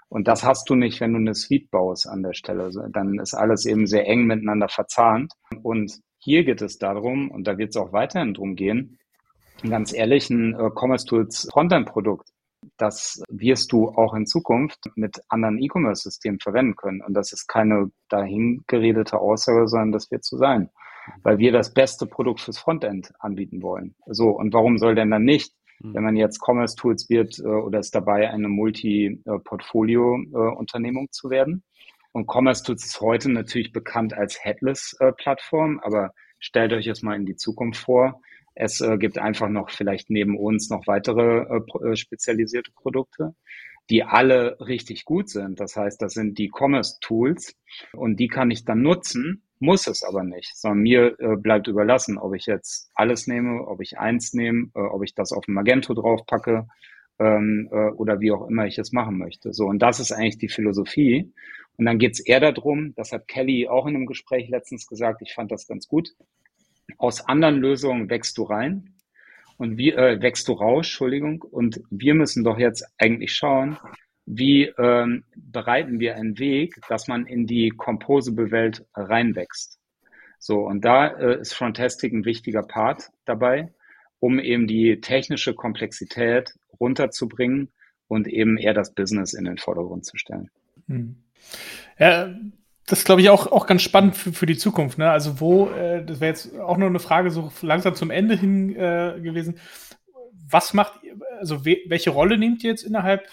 Und 0.08 0.26
das 0.26 0.44
hast 0.44 0.70
du 0.70 0.74
nicht, 0.74 1.00
wenn 1.00 1.12
du 1.12 1.18
eine 1.18 1.34
Suite 1.34 1.70
baust 1.70 2.08
an 2.08 2.22
der 2.22 2.32
Stelle. 2.32 2.70
Dann 2.92 3.18
ist 3.18 3.34
alles 3.34 3.66
eben 3.66 3.86
sehr 3.86 4.06
eng 4.06 4.24
miteinander 4.24 4.68
verzahnt. 4.68 5.34
Und 5.62 6.00
hier 6.18 6.44
geht 6.44 6.62
es 6.62 6.78
darum, 6.78 7.30
und 7.30 7.46
da 7.46 7.58
wird 7.58 7.70
es 7.70 7.76
auch 7.76 7.92
weiterhin 7.92 8.32
drum 8.32 8.56
gehen, 8.56 8.98
ganz 9.68 9.92
ehrlich, 9.92 10.30
ein 10.30 10.54
äh, 10.54 10.70
Commerce 10.74 11.04
Tools 11.06 11.48
Frontend-Produkt 11.52 12.30
das 12.76 13.22
wirst 13.28 13.72
du 13.72 13.88
auch 13.88 14.14
in 14.14 14.26
Zukunft 14.26 14.78
mit 14.94 15.20
anderen 15.28 15.58
E-Commerce-Systemen 15.58 16.40
verwenden 16.40 16.76
können. 16.76 17.02
Und 17.02 17.14
das 17.14 17.32
ist 17.32 17.46
keine 17.46 17.90
dahingeredete 18.08 19.18
Aussage, 19.18 19.68
sondern 19.68 19.92
das 19.92 20.10
wird 20.10 20.24
so 20.24 20.36
sein, 20.36 20.70
weil 21.22 21.38
wir 21.38 21.52
das 21.52 21.72
beste 21.72 22.06
Produkt 22.06 22.40
fürs 22.40 22.58
Frontend 22.58 23.12
anbieten 23.18 23.62
wollen. 23.62 23.94
So, 24.06 24.30
und 24.30 24.52
warum 24.54 24.78
soll 24.78 24.94
denn 24.94 25.10
dann 25.10 25.24
nicht, 25.24 25.52
hm. 25.80 25.94
wenn 25.94 26.04
man 26.04 26.16
jetzt 26.16 26.40
Commerce 26.44 26.76
Tools 26.76 27.08
wird 27.08 27.38
äh, 27.38 27.46
oder 27.46 27.78
ist 27.78 27.94
dabei, 27.94 28.28
eine 28.30 28.48
Multi-Portfolio-Unternehmung 28.48 31.08
zu 31.10 31.30
werden? 31.30 31.62
Und 32.12 32.26
Commerce 32.26 32.64
Tools 32.64 32.84
ist 32.84 33.00
heute 33.00 33.30
natürlich 33.30 33.72
bekannt 33.72 34.14
als 34.14 34.42
Headless-Plattform, 34.42 35.80
aber 35.82 36.12
stellt 36.38 36.72
euch 36.72 36.86
das 36.86 37.02
mal 37.02 37.16
in 37.16 37.26
die 37.26 37.36
Zukunft 37.36 37.80
vor. 37.80 38.20
Es 38.54 38.80
äh, 38.80 38.96
gibt 38.98 39.18
einfach 39.18 39.48
noch 39.48 39.70
vielleicht 39.70 40.10
neben 40.10 40.36
uns 40.36 40.68
noch 40.68 40.86
weitere 40.86 41.42
äh, 41.42 41.90
äh, 41.90 41.96
spezialisierte 41.96 42.72
Produkte, 42.72 43.34
die 43.88 44.02
alle 44.02 44.58
richtig 44.60 45.04
gut 45.04 45.28
sind. 45.28 45.60
Das 45.60 45.76
heißt, 45.76 46.02
das 46.02 46.14
sind 46.14 46.38
die 46.38 46.50
Commerce 46.52 46.98
Tools 47.00 47.54
und 47.92 48.18
die 48.18 48.28
kann 48.28 48.50
ich 48.50 48.64
dann 48.64 48.82
nutzen, 48.82 49.47
muss 49.60 49.86
es 49.86 50.02
aber 50.02 50.24
nicht, 50.24 50.56
sondern 50.56 50.80
mir 50.80 51.16
äh, 51.18 51.36
bleibt 51.36 51.68
überlassen, 51.68 52.18
ob 52.18 52.34
ich 52.34 52.46
jetzt 52.46 52.90
alles 52.94 53.26
nehme, 53.26 53.66
ob 53.66 53.80
ich 53.80 53.98
eins 53.98 54.32
nehme, 54.34 54.70
äh, 54.74 54.80
ob 54.80 55.02
ich 55.02 55.14
das 55.14 55.32
auf 55.32 55.46
ein 55.48 55.54
Magento 55.54 55.94
draufpacke 55.94 56.66
ähm, 57.18 57.68
äh, 57.72 57.90
oder 57.90 58.20
wie 58.20 58.32
auch 58.32 58.48
immer 58.48 58.66
ich 58.66 58.78
es 58.78 58.92
machen 58.92 59.18
möchte. 59.18 59.52
So, 59.52 59.66
und 59.66 59.80
das 59.80 60.00
ist 60.00 60.12
eigentlich 60.12 60.38
die 60.38 60.48
Philosophie. 60.48 61.32
Und 61.76 61.86
dann 61.86 61.98
geht 61.98 62.14
es 62.14 62.20
eher 62.20 62.40
darum, 62.40 62.94
das 62.96 63.12
hat 63.12 63.28
Kelly 63.28 63.68
auch 63.68 63.86
in 63.86 63.94
einem 63.94 64.06
Gespräch 64.06 64.48
letztens 64.48 64.86
gesagt, 64.86 65.22
ich 65.22 65.34
fand 65.34 65.52
das 65.52 65.66
ganz 65.66 65.86
gut, 65.86 66.14
aus 66.96 67.26
anderen 67.28 67.56
Lösungen 67.56 68.08
wächst 68.10 68.38
du 68.38 68.44
rein 68.44 68.94
und 69.58 69.76
wie 69.76 69.92
äh, 69.92 70.20
wächst 70.22 70.48
du 70.48 70.52
raus, 70.52 70.86
Entschuldigung. 70.86 71.42
Und 71.42 71.80
wir 71.90 72.14
müssen 72.14 72.44
doch 72.44 72.58
jetzt 72.58 72.84
eigentlich 72.98 73.34
schauen, 73.34 73.76
wie 74.30 74.64
ähm, 74.78 75.24
bereiten 75.36 76.00
wir 76.00 76.14
einen 76.16 76.38
Weg, 76.38 76.78
dass 76.88 77.08
man 77.08 77.24
in 77.24 77.46
die 77.46 77.70
Composable-Welt 77.70 78.84
reinwächst. 78.94 79.78
So, 80.38 80.60
und 80.60 80.84
da 80.84 81.06
äh, 81.06 81.40
ist 81.40 81.54
Frontastic 81.54 82.12
ein 82.12 82.26
wichtiger 82.26 82.62
Part 82.62 83.10
dabei, 83.24 83.72
um 84.20 84.38
eben 84.38 84.66
die 84.66 85.00
technische 85.00 85.54
Komplexität 85.54 86.52
runterzubringen 86.78 87.72
und 88.06 88.28
eben 88.28 88.58
eher 88.58 88.74
das 88.74 88.94
Business 88.94 89.32
in 89.32 89.46
den 89.46 89.56
Vordergrund 89.56 90.04
zu 90.04 90.18
stellen. 90.18 90.50
Hm. 90.88 91.16
Ja, 91.98 92.34
das 92.86 93.04
glaube 93.04 93.22
ich, 93.22 93.30
auch, 93.30 93.50
auch 93.50 93.66
ganz 93.66 93.80
spannend 93.80 94.14
für, 94.14 94.32
für 94.34 94.46
die 94.46 94.58
Zukunft. 94.58 94.98
Ne? 94.98 95.10
Also 95.10 95.40
wo, 95.40 95.70
äh, 95.70 96.04
das 96.04 96.20
wäre 96.20 96.32
jetzt 96.32 96.54
auch 96.58 96.76
noch 96.76 96.86
eine 96.86 96.98
Frage 96.98 97.30
so 97.30 97.50
langsam 97.62 97.94
zum 97.94 98.10
Ende 98.10 98.36
hin 98.36 98.76
äh, 98.76 99.18
gewesen. 99.22 99.58
Was 100.50 100.74
macht, 100.74 101.00
also 101.38 101.64
we 101.64 101.78
welche 101.86 102.10
Rolle 102.10 102.36
nehmt 102.36 102.62
ihr 102.62 102.70
jetzt 102.70 102.84
innerhalb 102.84 103.26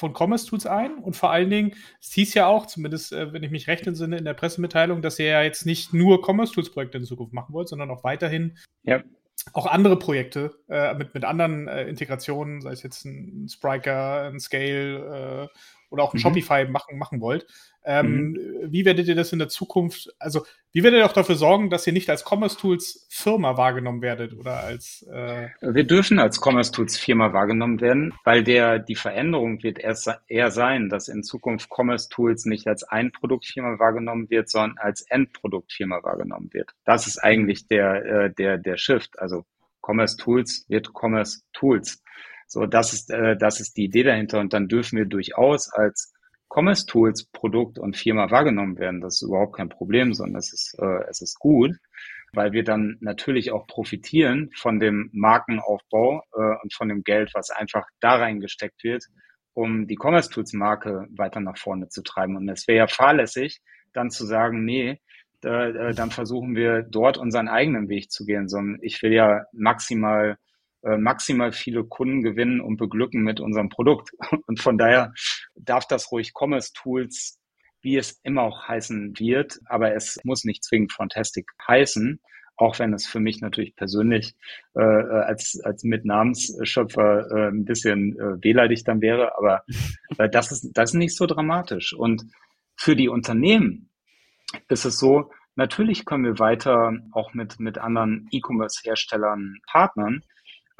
von 0.00 0.14
Commerce 0.14 0.46
Tools 0.46 0.66
ein? 0.66 0.98
Und 0.98 1.14
vor 1.14 1.30
allen 1.30 1.50
Dingen, 1.50 1.74
es 2.00 2.12
hieß 2.12 2.34
ja 2.34 2.46
auch, 2.46 2.66
zumindest 2.66 3.12
äh, 3.12 3.32
wenn 3.32 3.42
ich 3.42 3.50
mich 3.50 3.68
recht 3.68 3.86
entsinne 3.86 4.18
in 4.18 4.24
der 4.24 4.34
Pressemitteilung, 4.34 5.02
dass 5.02 5.18
ihr 5.18 5.26
ja 5.26 5.42
jetzt 5.42 5.66
nicht 5.66 5.92
nur 5.92 6.24
Commerce 6.26 6.52
Tools 6.52 6.70
Projekte 6.70 6.98
in 6.98 7.04
Zukunft 7.04 7.32
machen 7.32 7.52
wollt, 7.52 7.68
sondern 7.68 7.90
auch 7.90 8.02
weiterhin 8.02 8.58
ja. 8.82 9.02
auch 9.52 9.66
andere 9.66 9.98
Projekte 9.98 10.58
äh, 10.68 10.94
mit, 10.94 11.14
mit 11.14 11.24
anderen 11.24 11.68
äh, 11.68 11.84
Integrationen, 11.84 12.62
sei 12.62 12.72
es 12.72 12.82
jetzt 12.82 13.04
ein 13.04 13.48
Spriker, 13.48 14.24
ein 14.28 14.40
Scale 14.40 15.48
äh, 15.52 15.58
oder 15.90 16.02
auch 16.04 16.14
ein 16.14 16.18
mhm. 16.18 16.22
Shopify 16.22 16.64
machen, 16.66 16.98
machen 16.98 17.20
wollt. 17.20 17.46
Ähm, 17.84 18.30
mhm. 18.30 18.72
Wie 18.72 18.84
werdet 18.84 19.08
ihr 19.08 19.14
das 19.14 19.32
in 19.32 19.38
der 19.38 19.48
Zukunft, 19.48 20.14
also 20.18 20.44
wie 20.72 20.82
werdet 20.82 21.00
ihr 21.00 21.06
auch 21.06 21.12
dafür 21.12 21.34
sorgen, 21.34 21.70
dass 21.70 21.86
ihr 21.86 21.92
nicht 21.92 22.10
als 22.10 22.24
Commerce 22.24 22.56
Tools 22.56 23.06
Firma 23.10 23.56
wahrgenommen 23.56 24.02
werdet 24.02 24.34
oder 24.34 24.60
als 24.60 25.06
äh 25.10 25.48
Wir 25.60 25.84
dürfen 25.84 26.18
als 26.18 26.40
Commerce 26.40 26.72
Tools 26.72 26.98
Firma 26.98 27.32
wahrgenommen 27.32 27.80
werden, 27.80 28.14
weil 28.24 28.44
der 28.44 28.78
die 28.78 28.94
Veränderung 28.94 29.62
wird 29.62 29.78
erst 29.78 30.10
eher 30.28 30.50
sein, 30.50 30.88
dass 30.88 31.08
in 31.08 31.22
Zukunft 31.22 31.68
Commerce 31.70 32.08
Tools 32.08 32.44
nicht 32.44 32.66
als 32.66 32.84
ein 32.84 33.12
Produktfirma 33.12 33.78
wahrgenommen 33.78 34.30
wird, 34.30 34.50
sondern 34.50 34.78
als 34.78 35.02
Endproduktfirma 35.08 36.02
wahrgenommen 36.02 36.50
wird. 36.52 36.70
Das 36.84 37.06
ist 37.06 37.18
eigentlich 37.18 37.66
der 37.66 38.04
äh, 38.04 38.34
der 38.34 38.58
der 38.58 38.76
Shift. 38.76 39.18
Also 39.18 39.44
Commerce 39.82 40.16
Tools 40.16 40.66
wird 40.68 40.90
Commerce 40.94 41.40
Tools. 41.52 42.02
So, 42.52 42.66
das 42.66 42.92
ist, 42.92 43.10
äh, 43.10 43.36
das 43.36 43.60
ist 43.60 43.76
die 43.76 43.84
Idee 43.84 44.02
dahinter. 44.02 44.40
Und 44.40 44.52
dann 44.52 44.66
dürfen 44.66 44.98
wir 44.98 45.04
durchaus 45.06 45.72
als 45.72 46.12
Commerce 46.52 46.84
Tools 46.84 47.26
Produkt 47.26 47.78
und 47.78 47.96
Firma 47.96 48.28
wahrgenommen 48.32 48.76
werden. 48.76 49.00
Das 49.00 49.14
ist 49.14 49.22
überhaupt 49.22 49.54
kein 49.56 49.68
Problem, 49.68 50.14
sondern 50.14 50.40
es 50.40 50.52
ist, 50.52 50.76
äh, 50.80 51.04
es 51.08 51.20
ist 51.20 51.38
gut, 51.38 51.76
weil 52.32 52.50
wir 52.50 52.64
dann 52.64 52.96
natürlich 53.00 53.52
auch 53.52 53.68
profitieren 53.68 54.50
von 54.56 54.80
dem 54.80 55.10
Markenaufbau 55.12 56.24
äh, 56.34 56.56
und 56.60 56.74
von 56.74 56.88
dem 56.88 57.04
Geld, 57.04 57.30
was 57.34 57.50
einfach 57.50 57.86
da 58.00 58.16
reingesteckt 58.16 58.82
wird, 58.82 59.04
um 59.54 59.86
die 59.86 59.96
Commerce 59.96 60.28
Tools 60.28 60.52
Marke 60.52 61.06
weiter 61.16 61.38
nach 61.38 61.56
vorne 61.56 61.88
zu 61.88 62.02
treiben. 62.02 62.36
Und 62.36 62.48
es 62.48 62.66
wäre 62.66 62.78
ja 62.78 62.86
fahrlässig, 62.88 63.60
dann 63.92 64.10
zu 64.10 64.26
sagen, 64.26 64.64
nee, 64.64 65.00
äh, 65.42 65.94
dann 65.94 66.10
versuchen 66.10 66.56
wir 66.56 66.82
dort 66.82 67.16
unseren 67.16 67.46
eigenen 67.46 67.88
Weg 67.88 68.10
zu 68.10 68.24
gehen, 68.24 68.48
sondern 68.48 68.80
ich 68.82 69.00
will 69.02 69.12
ja 69.12 69.44
maximal 69.52 70.36
maximal 70.82 71.52
viele 71.52 71.84
Kunden 71.84 72.22
gewinnen 72.22 72.60
und 72.60 72.76
beglücken 72.76 73.22
mit 73.22 73.40
unserem 73.40 73.68
Produkt. 73.68 74.12
Und 74.46 74.60
von 74.60 74.78
daher 74.78 75.12
darf 75.54 75.86
das 75.86 76.10
ruhig 76.10 76.32
Commerce 76.34 76.72
Tools, 76.72 77.38
wie 77.82 77.96
es 77.96 78.20
immer 78.22 78.42
auch 78.42 78.68
heißen 78.68 79.18
wird, 79.18 79.58
aber 79.66 79.94
es 79.94 80.18
muss 80.24 80.44
nicht 80.44 80.64
zwingend 80.64 80.92
Frontastic 80.92 81.46
heißen, 81.66 82.20
auch 82.56 82.78
wenn 82.78 82.92
es 82.92 83.06
für 83.06 83.20
mich 83.20 83.40
natürlich 83.40 83.74
persönlich 83.74 84.34
äh, 84.74 84.82
als, 84.82 85.58
als 85.64 85.82
Mitnamensschöpfer 85.82 87.30
äh, 87.30 87.48
ein 87.48 87.64
bisschen 87.64 88.18
äh, 88.18 88.44
wehleidig 88.44 88.84
dann 88.84 89.00
wäre, 89.00 89.36
aber 89.38 89.64
äh, 90.18 90.28
das, 90.28 90.52
ist, 90.52 90.70
das 90.74 90.90
ist 90.90 90.98
nicht 90.98 91.16
so 91.16 91.26
dramatisch. 91.26 91.94
Und 91.94 92.24
für 92.76 92.96
die 92.96 93.08
Unternehmen 93.08 93.88
ist 94.68 94.84
es 94.84 94.98
so, 94.98 95.30
natürlich 95.54 96.04
können 96.04 96.24
wir 96.24 96.38
weiter 96.38 96.92
auch 97.12 97.32
mit, 97.32 97.60
mit 97.60 97.78
anderen 97.78 98.28
E-Commerce-Herstellern 98.30 99.60
partnern, 99.66 100.22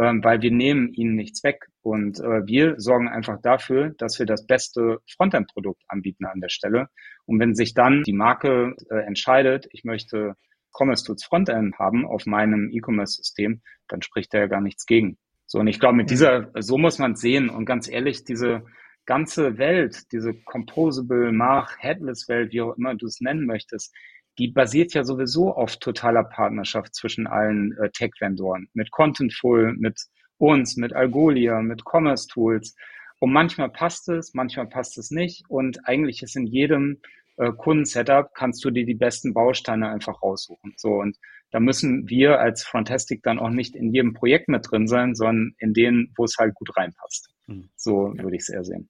weil 0.01 0.43
wir 0.43 0.51
nehmen 0.51 0.93
ihnen 0.95 1.15
nichts 1.15 1.43
weg. 1.45 1.67
Und 1.83 2.21
äh, 2.21 2.47
wir 2.47 2.75
sorgen 2.79 3.09
einfach 3.09 3.41
dafür, 3.41 3.91
dass 3.99 4.19
wir 4.19 4.27
das 4.27 4.47
beste 4.47 4.99
Frontend-Produkt 5.17 5.83
anbieten 5.89 6.27
an 6.27 6.41
der 6.41 6.49
Stelle. 6.49 6.89
Und 7.27 7.41
wenn 7.41 7.55
sich 7.55 7.75
dann 7.75 8.03
die 8.03 8.13
Marke 8.13 8.75
äh, 8.91 8.99
entscheidet, 8.99 9.69
ich 9.73 9.85
möchte 9.85 10.35
Commerce 10.73 11.05
Tools 11.05 11.25
Frontend 11.25 11.79
haben 11.79 12.07
auf 12.07 12.27
meinem 12.27 12.71
E-Commerce-System, 12.73 13.63
dann 13.89 14.03
spricht 14.03 14.33
da 14.35 14.39
ja 14.39 14.47
gar 14.47 14.61
nichts 14.61 14.87
gegen. 14.87 15.19
So, 15.47 15.59
und 15.59 15.67
ich 15.67 15.81
glaube, 15.81 15.97
mit 15.97 16.11
dieser, 16.11 16.51
so 16.61 16.79
muss 16.79 16.99
man 16.99 17.13
es 17.13 17.21
sehen. 17.21 17.51
Und 17.51 17.65
ganz 17.65 17.89
ehrlich, 17.89 18.25
diese 18.25 18.63
ganze 19.05 19.59
Welt, 19.59 20.13
diese 20.13 20.35
Composable, 20.35 21.33
Mach, 21.33 21.77
Headless-Welt, 21.79 22.53
wie 22.53 22.61
auch 22.61 22.77
immer 22.77 22.95
du 22.95 23.07
es 23.07 23.21
nennen 23.21 23.47
möchtest, 23.47 23.93
die 24.39 24.49
basiert 24.49 24.95
ja 24.95 25.05
sowieso 25.05 25.55
auf 25.55 25.77
totaler 25.77 26.25
Partnerschaft 26.25 26.95
zwischen 26.95 27.27
allen 27.27 27.77
äh, 27.79 27.91
Tech-Vendoren, 27.91 28.69
mit 28.73 28.91
Contentful, 28.91 29.75
mit 29.75 30.01
uns, 30.39 30.77
mit 30.77 30.95
Algolia, 30.95 31.61
mit 31.61 31.83
Commerce 31.85 32.27
Tools. 32.29 32.75
Und 33.19 33.33
manchmal 33.33 33.69
passt 33.69 34.09
es, 34.09 34.33
manchmal 34.33 34.67
passt 34.67 34.97
es 34.99 35.11
nicht. 35.11 35.45
Und 35.49 35.87
eigentlich 35.87 36.23
ist 36.23 36.37
in 36.37 36.47
jedem 36.47 37.01
äh, 37.37 37.53
Kundensetup 37.53 38.35
kannst 38.35 38.65
du 38.65 38.71
dir 38.71 38.87
die 38.87 38.95
besten 38.95 39.35
Bausteine 39.35 39.91
einfach 39.91 40.23
raussuchen. 40.23 40.75
So 40.77 40.95
und 40.95 41.19
da 41.51 41.59
müssen 41.59 42.09
wir 42.09 42.39
als 42.39 42.63
Frontastic 42.63 43.23
dann 43.23 43.39
auch 43.39 43.51
nicht 43.51 43.75
in 43.75 43.93
jedem 43.93 44.15
Projekt 44.15 44.49
mit 44.49 44.71
drin 44.71 44.87
sein, 44.87 45.15
sondern 45.15 45.55
in 45.59 45.75
denen, 45.75 46.13
wo 46.17 46.25
es 46.25 46.37
halt 46.39 46.55
gut 46.55 46.77
reinpasst. 46.77 47.29
Mhm. 47.47 47.71
So 47.77 48.15
würde 48.17 48.37
ich 48.37 48.43
es 48.43 48.49
eher 48.49 48.65
sehen. 48.65 48.89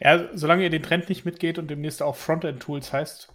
Ja, 0.00 0.28
solange 0.34 0.64
ihr 0.64 0.70
den 0.70 0.82
Trend 0.82 1.08
nicht 1.08 1.24
mitgeht 1.24 1.58
und 1.58 1.70
demnächst 1.70 2.02
auch 2.02 2.16
Frontend-Tools 2.16 2.92
heißt, 2.92 3.32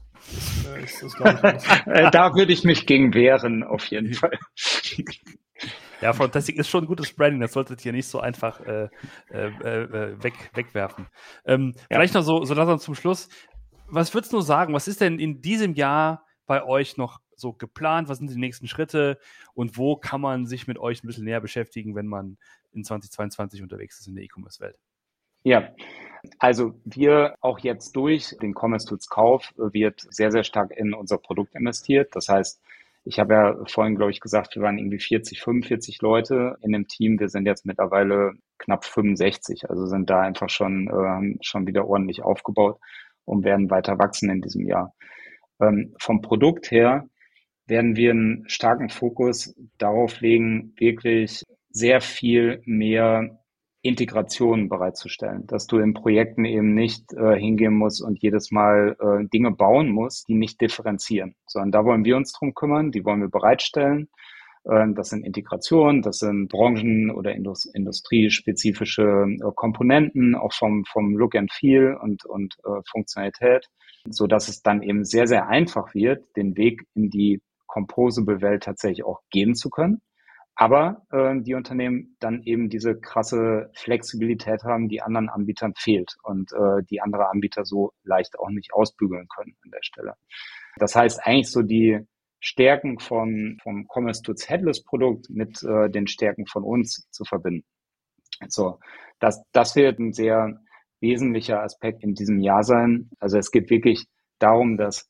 ist, 0.83 1.03
ist, 1.03 1.19
äh, 1.21 2.11
da 2.11 2.33
würde 2.33 2.53
ich 2.53 2.63
mich 2.63 2.85
gegen 2.85 3.13
wehren, 3.13 3.63
auf 3.63 3.85
jeden 3.87 4.13
Fall. 4.13 4.37
Ja, 6.01 6.13
Fantastic 6.13 6.57
ist 6.57 6.69
schon 6.69 6.83
ein 6.83 6.87
gutes 6.87 7.13
Branding, 7.13 7.41
das 7.41 7.53
solltet 7.53 7.83
ihr 7.85 7.93
nicht 7.93 8.07
so 8.07 8.19
einfach 8.19 8.59
äh, 8.61 8.89
äh, 9.31 9.47
äh, 9.47 10.23
weg, 10.23 10.33
wegwerfen. 10.53 11.07
Ähm, 11.45 11.73
ja. 11.75 11.97
Vielleicht 11.97 12.13
noch 12.13 12.21
so, 12.21 12.43
so 12.43 12.53
langsam 12.53 12.79
zum 12.79 12.95
Schluss. 12.95 13.29
Was 13.87 14.13
würdest 14.13 14.33
du 14.33 14.41
sagen, 14.41 14.73
was 14.73 14.87
ist 14.87 15.01
denn 15.01 15.19
in 15.19 15.41
diesem 15.41 15.73
Jahr 15.73 16.25
bei 16.47 16.63
euch 16.63 16.97
noch 16.97 17.19
so 17.35 17.53
geplant? 17.53 18.09
Was 18.09 18.17
sind 18.17 18.29
die 18.29 18.37
nächsten 18.39 18.67
Schritte 18.67 19.17
und 19.53 19.77
wo 19.77 19.95
kann 19.95 20.21
man 20.21 20.45
sich 20.45 20.67
mit 20.67 20.77
euch 20.77 21.03
ein 21.03 21.07
bisschen 21.07 21.25
näher 21.25 21.41
beschäftigen, 21.41 21.95
wenn 21.95 22.07
man 22.07 22.37
in 22.73 22.83
2022 22.83 23.61
unterwegs 23.61 23.99
ist 23.99 24.07
in 24.07 24.15
der 24.15 24.23
E-Commerce-Welt? 24.23 24.77
Ja, 25.45 25.69
also 26.39 26.73
wir 26.85 27.35
auch 27.39 27.59
jetzt 27.59 27.95
durch 27.95 28.35
den 28.41 28.55
Commerce 28.55 28.87
Tools 28.87 29.07
Kauf 29.07 29.53
wird 29.57 30.01
sehr, 30.09 30.31
sehr 30.31 30.43
stark 30.43 30.71
in 30.71 30.95
unser 30.95 31.19
Produkt 31.19 31.53
investiert. 31.53 32.15
Das 32.15 32.29
heißt, 32.29 32.59
ich 33.03 33.19
habe 33.19 33.33
ja 33.35 33.55
vorhin, 33.67 33.95
glaube 33.95 34.11
ich, 34.11 34.21
gesagt, 34.21 34.55
wir 34.55 34.63
waren 34.63 34.79
irgendwie 34.79 34.97
40, 34.97 35.43
45 35.43 36.01
Leute 36.01 36.57
in 36.63 36.71
dem 36.71 36.87
Team. 36.87 37.19
Wir 37.19 37.29
sind 37.29 37.45
jetzt 37.45 37.63
mittlerweile 37.63 38.31
knapp 38.57 38.85
65, 38.85 39.69
also 39.69 39.85
sind 39.85 40.09
da 40.09 40.21
einfach 40.21 40.49
schon, 40.49 40.87
äh, 40.87 41.37
schon 41.41 41.67
wieder 41.67 41.87
ordentlich 41.87 42.23
aufgebaut 42.23 42.79
und 43.25 43.43
werden 43.43 43.69
weiter 43.69 43.99
wachsen 43.99 44.31
in 44.31 44.41
diesem 44.41 44.65
Jahr. 44.65 44.95
Ähm, 45.61 45.93
vom 45.99 46.23
Produkt 46.23 46.71
her 46.71 47.07
werden 47.67 47.95
wir 47.95 48.09
einen 48.09 48.49
starken 48.49 48.89
Fokus 48.89 49.53
darauf 49.77 50.21
legen, 50.21 50.73
wirklich 50.79 51.43
sehr 51.69 52.01
viel 52.01 52.63
mehr 52.65 53.44
Integration 53.85 54.67
bereitzustellen, 54.67 55.45
dass 55.45 55.67
du 55.67 55.77
in 55.77 55.93
Projekten 55.93 56.43
eben 56.43 56.73
nicht 56.73 57.13
äh, 57.13 57.37
hingehen 57.39 57.75
musst 57.75 58.01
und 58.01 58.19
jedes 58.19 58.51
Mal 58.51 58.95
äh, 58.99 59.27
Dinge 59.27 59.51
bauen 59.51 59.89
musst, 59.89 60.27
die 60.27 60.33
nicht 60.33 60.59
differenzieren, 60.59 61.35
sondern 61.45 61.71
da 61.71 61.85
wollen 61.85 62.03
wir 62.03 62.17
uns 62.17 62.33
drum 62.33 62.55
kümmern, 62.55 62.91
die 62.91 63.05
wollen 63.05 63.21
wir 63.21 63.29
bereitstellen. 63.29 64.09
Ähm, 64.67 64.95
das 64.95 65.09
sind 65.09 65.23
Integrationen, 65.23 66.01
das 66.01 66.17
sind 66.17 66.49
branchen- 66.49 67.11
oder 67.11 67.35
industriespezifische 67.35 69.03
äh, 69.03 69.51
Komponenten, 69.53 70.33
auch 70.33 70.53
vom, 70.53 70.83
vom 70.85 71.15
Look 71.15 71.35
and 71.35 71.51
Feel 71.51 71.95
und, 72.01 72.25
und 72.25 72.55
äh, 72.65 72.81
Funktionalität, 72.89 73.67
so 74.09 74.25
dass 74.25 74.47
es 74.47 74.63
dann 74.63 74.81
eben 74.81 75.05
sehr, 75.05 75.27
sehr 75.27 75.47
einfach 75.47 75.93
wird, 75.93 76.25
den 76.35 76.57
Weg 76.57 76.87
in 76.95 77.11
die 77.11 77.39
Composable-Welt 77.67 78.63
tatsächlich 78.63 79.05
auch 79.05 79.21
gehen 79.29 79.53
zu 79.53 79.69
können. 79.69 80.01
Aber 80.55 81.05
äh, 81.11 81.41
die 81.41 81.53
Unternehmen 81.53 82.15
dann 82.19 82.41
eben 82.43 82.69
diese 82.69 82.97
krasse 82.97 83.69
Flexibilität 83.73 84.63
haben, 84.63 84.87
die 84.87 85.01
anderen 85.01 85.29
Anbietern 85.29 85.73
fehlt 85.75 86.15
und 86.23 86.53
äh, 86.53 86.83
die 86.89 87.01
andere 87.01 87.29
Anbieter 87.29 87.65
so 87.65 87.91
leicht 88.03 88.39
auch 88.39 88.49
nicht 88.49 88.73
ausbügeln 88.73 89.27
können 89.27 89.55
an 89.63 89.71
der 89.71 89.83
Stelle. 89.83 90.13
Das 90.77 90.95
heißt 90.95 91.25
eigentlich 91.25 91.51
so 91.51 91.61
die 91.61 91.99
Stärken 92.39 92.99
von, 92.99 93.57
vom 93.63 93.87
Commerce 93.87 94.21
Tools 94.21 94.47
Headless 94.49 94.83
Produkt 94.83 95.29
mit 95.29 95.61
äh, 95.63 95.89
den 95.89 96.07
Stärken 96.07 96.45
von 96.45 96.63
uns 96.63 97.07
zu 97.11 97.25
verbinden. 97.25 97.65
So, 98.47 98.79
das, 99.19 99.43
das 99.51 99.75
wird 99.75 99.99
ein 99.99 100.13
sehr 100.13 100.59
wesentlicher 101.01 101.61
Aspekt 101.61 102.03
in 102.03 102.13
diesem 102.13 102.39
Jahr 102.39 102.63
sein. 102.63 103.09
Also 103.19 103.37
es 103.37 103.51
geht 103.51 103.69
wirklich 103.69 104.07
darum, 104.39 104.77
dass 104.77 105.09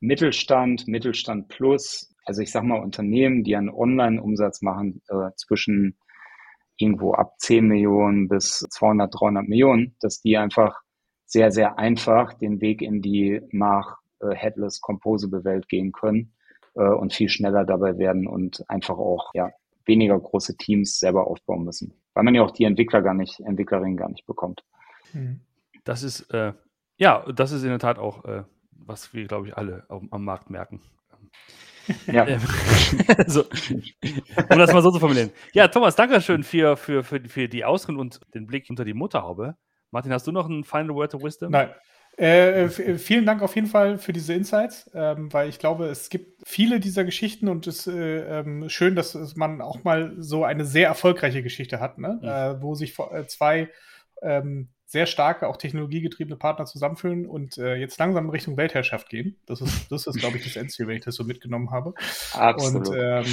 Mittelstand, 0.00 0.88
Mittelstand 0.88 1.48
Plus, 1.48 2.11
also 2.24 2.42
ich 2.42 2.52
sag 2.52 2.64
mal 2.64 2.80
Unternehmen, 2.80 3.44
die 3.44 3.56
einen 3.56 3.70
Online-Umsatz 3.70 4.62
machen 4.62 5.02
äh, 5.08 5.30
zwischen 5.36 5.96
irgendwo 6.76 7.14
ab 7.14 7.34
10 7.38 7.66
Millionen 7.66 8.28
bis 8.28 8.66
200, 8.70 9.12
300 9.14 9.48
Millionen, 9.48 9.96
dass 10.00 10.20
die 10.20 10.36
einfach 10.36 10.80
sehr, 11.26 11.50
sehr 11.50 11.78
einfach 11.78 12.34
den 12.34 12.60
Weg 12.60 12.82
in 12.82 13.00
die 13.02 13.40
nach 13.50 13.98
äh, 14.20 14.34
Headless 14.34 14.80
Composable 14.80 15.44
Welt 15.44 15.68
gehen 15.68 15.92
können 15.92 16.34
äh, 16.74 16.82
und 16.82 17.12
viel 17.12 17.28
schneller 17.28 17.64
dabei 17.64 17.98
werden 17.98 18.26
und 18.26 18.64
einfach 18.68 18.98
auch 18.98 19.30
ja, 19.34 19.50
weniger 19.86 20.18
große 20.18 20.56
Teams 20.56 20.98
selber 20.98 21.26
aufbauen 21.26 21.64
müssen. 21.64 21.94
Weil 22.14 22.24
man 22.24 22.34
ja 22.34 22.42
auch 22.42 22.50
die 22.50 22.64
Entwickler 22.64 23.02
gar 23.02 23.14
nicht, 23.14 23.40
Entwicklerinnen 23.40 23.96
gar 23.96 24.10
nicht 24.10 24.26
bekommt. 24.26 24.64
Hm. 25.12 25.40
Das 25.84 26.02
ist, 26.02 26.30
äh, 26.32 26.52
ja, 26.96 27.24
das 27.32 27.52
ist 27.52 27.62
in 27.62 27.70
der 27.70 27.78
Tat 27.78 27.98
auch, 27.98 28.24
äh, 28.24 28.44
was 28.70 29.14
wir, 29.14 29.26
glaube 29.26 29.48
ich, 29.48 29.56
alle 29.56 29.84
am, 29.88 30.08
am 30.10 30.24
Markt 30.24 30.50
merken. 30.50 30.80
Ja. 32.06 32.26
Ähm, 32.26 32.40
so, 33.26 33.44
um 34.50 34.58
das 34.58 34.72
mal 34.72 34.82
so 34.82 34.90
zu 34.90 35.00
formulieren. 35.00 35.30
Ja, 35.52 35.68
Thomas, 35.68 35.96
danke 35.96 36.20
schön 36.20 36.42
für, 36.42 36.76
für, 36.76 37.02
für, 37.02 37.20
für 37.28 37.48
die 37.48 37.64
Ausreden 37.64 37.98
und 37.98 38.20
den 38.34 38.46
Blick 38.46 38.66
hinter 38.66 38.84
die 38.84 38.94
Mutterhaube. 38.94 39.56
Martin, 39.90 40.12
hast 40.12 40.26
du 40.26 40.32
noch 40.32 40.48
ein 40.48 40.64
Final 40.64 40.94
Word 40.94 41.14
of 41.14 41.22
Wisdom? 41.22 41.50
Nein, 41.50 41.70
äh, 42.18 42.64
äh, 42.64 42.98
vielen 42.98 43.24
Dank 43.24 43.42
auf 43.42 43.54
jeden 43.54 43.68
Fall 43.68 43.98
für 43.98 44.12
diese 44.12 44.34
Insights, 44.34 44.90
ähm, 44.94 45.32
weil 45.32 45.48
ich 45.48 45.58
glaube, 45.58 45.86
es 45.86 46.10
gibt 46.10 46.42
viele 46.44 46.78
dieser 46.78 47.04
Geschichten 47.04 47.48
und 47.48 47.66
es 47.66 47.86
ist 47.86 47.94
äh, 47.94 48.40
ähm, 48.40 48.68
schön, 48.68 48.94
dass 48.94 49.36
man 49.36 49.62
auch 49.62 49.82
mal 49.84 50.14
so 50.18 50.44
eine 50.44 50.64
sehr 50.64 50.88
erfolgreiche 50.88 51.42
Geschichte 51.42 51.80
hat, 51.80 51.98
ne? 51.98 52.18
Mhm. 52.20 52.28
Äh, 52.28 52.62
wo 52.62 52.74
sich 52.74 52.98
äh, 52.98 53.26
zwei 53.26 53.70
ähm, 54.20 54.68
sehr 54.92 55.06
starke, 55.06 55.48
auch 55.48 55.56
technologiegetriebene 55.56 56.36
Partner 56.36 56.66
zusammenführen 56.66 57.26
und 57.26 57.58
äh, 57.58 57.76
jetzt 57.76 57.98
langsam 57.98 58.26
in 58.26 58.30
Richtung 58.30 58.56
Weltherrschaft 58.56 59.08
gehen. 59.08 59.36
Das 59.46 59.60
ist, 59.60 59.90
das 59.90 60.06
ist 60.06 60.18
glaube 60.18 60.36
ich, 60.36 60.44
das 60.44 60.56
Endziel, 60.56 60.86
wenn 60.86 60.96
ich 60.96 61.04
das 61.04 61.16
so 61.16 61.24
mitgenommen 61.24 61.70
habe. 61.70 61.94
Absolut. 62.34 62.88
Und 62.88 62.96
ähm, 62.96 63.26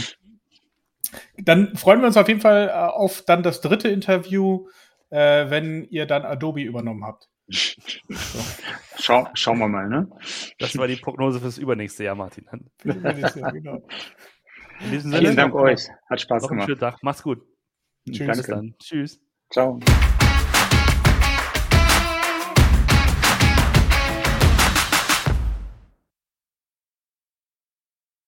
dann 1.37 1.75
freuen 1.75 1.99
wir 1.99 2.07
uns 2.07 2.17
auf 2.17 2.27
jeden 2.27 2.41
Fall 2.41 2.71
auf 2.71 3.21
dann 3.23 3.43
das 3.43 3.61
dritte 3.61 3.89
Interview, 3.89 4.67
wenn 5.09 5.85
ihr 5.89 6.05
dann 6.05 6.23
Adobe 6.23 6.61
übernommen 6.61 7.03
habt. 7.03 7.29
Schau, 8.99 9.27
schauen 9.33 9.57
wir 9.57 9.67
mal, 9.67 9.89
ne? 9.89 10.09
Das 10.59 10.77
war 10.77 10.87
die 10.87 10.97
Prognose 10.97 11.39
fürs 11.39 11.57
übernächste 11.57 12.03
Jahr, 12.03 12.15
Martin. 12.15 12.45
genau. 12.83 13.81
Vielen 14.79 15.35
Dank 15.35 15.55
euch. 15.55 15.87
Hat 16.09 16.21
Spaß 16.21 16.47
gemacht. 16.47 16.67
Schönen 16.67 16.79
Tag. 16.79 16.97
Mach's 17.01 17.23
gut. 17.23 17.41
Tschüss. 18.09 18.27
Danke. 18.27 18.51
dann. 18.51 18.75
Tschüss. 18.79 19.19
Ciao. 19.49 19.79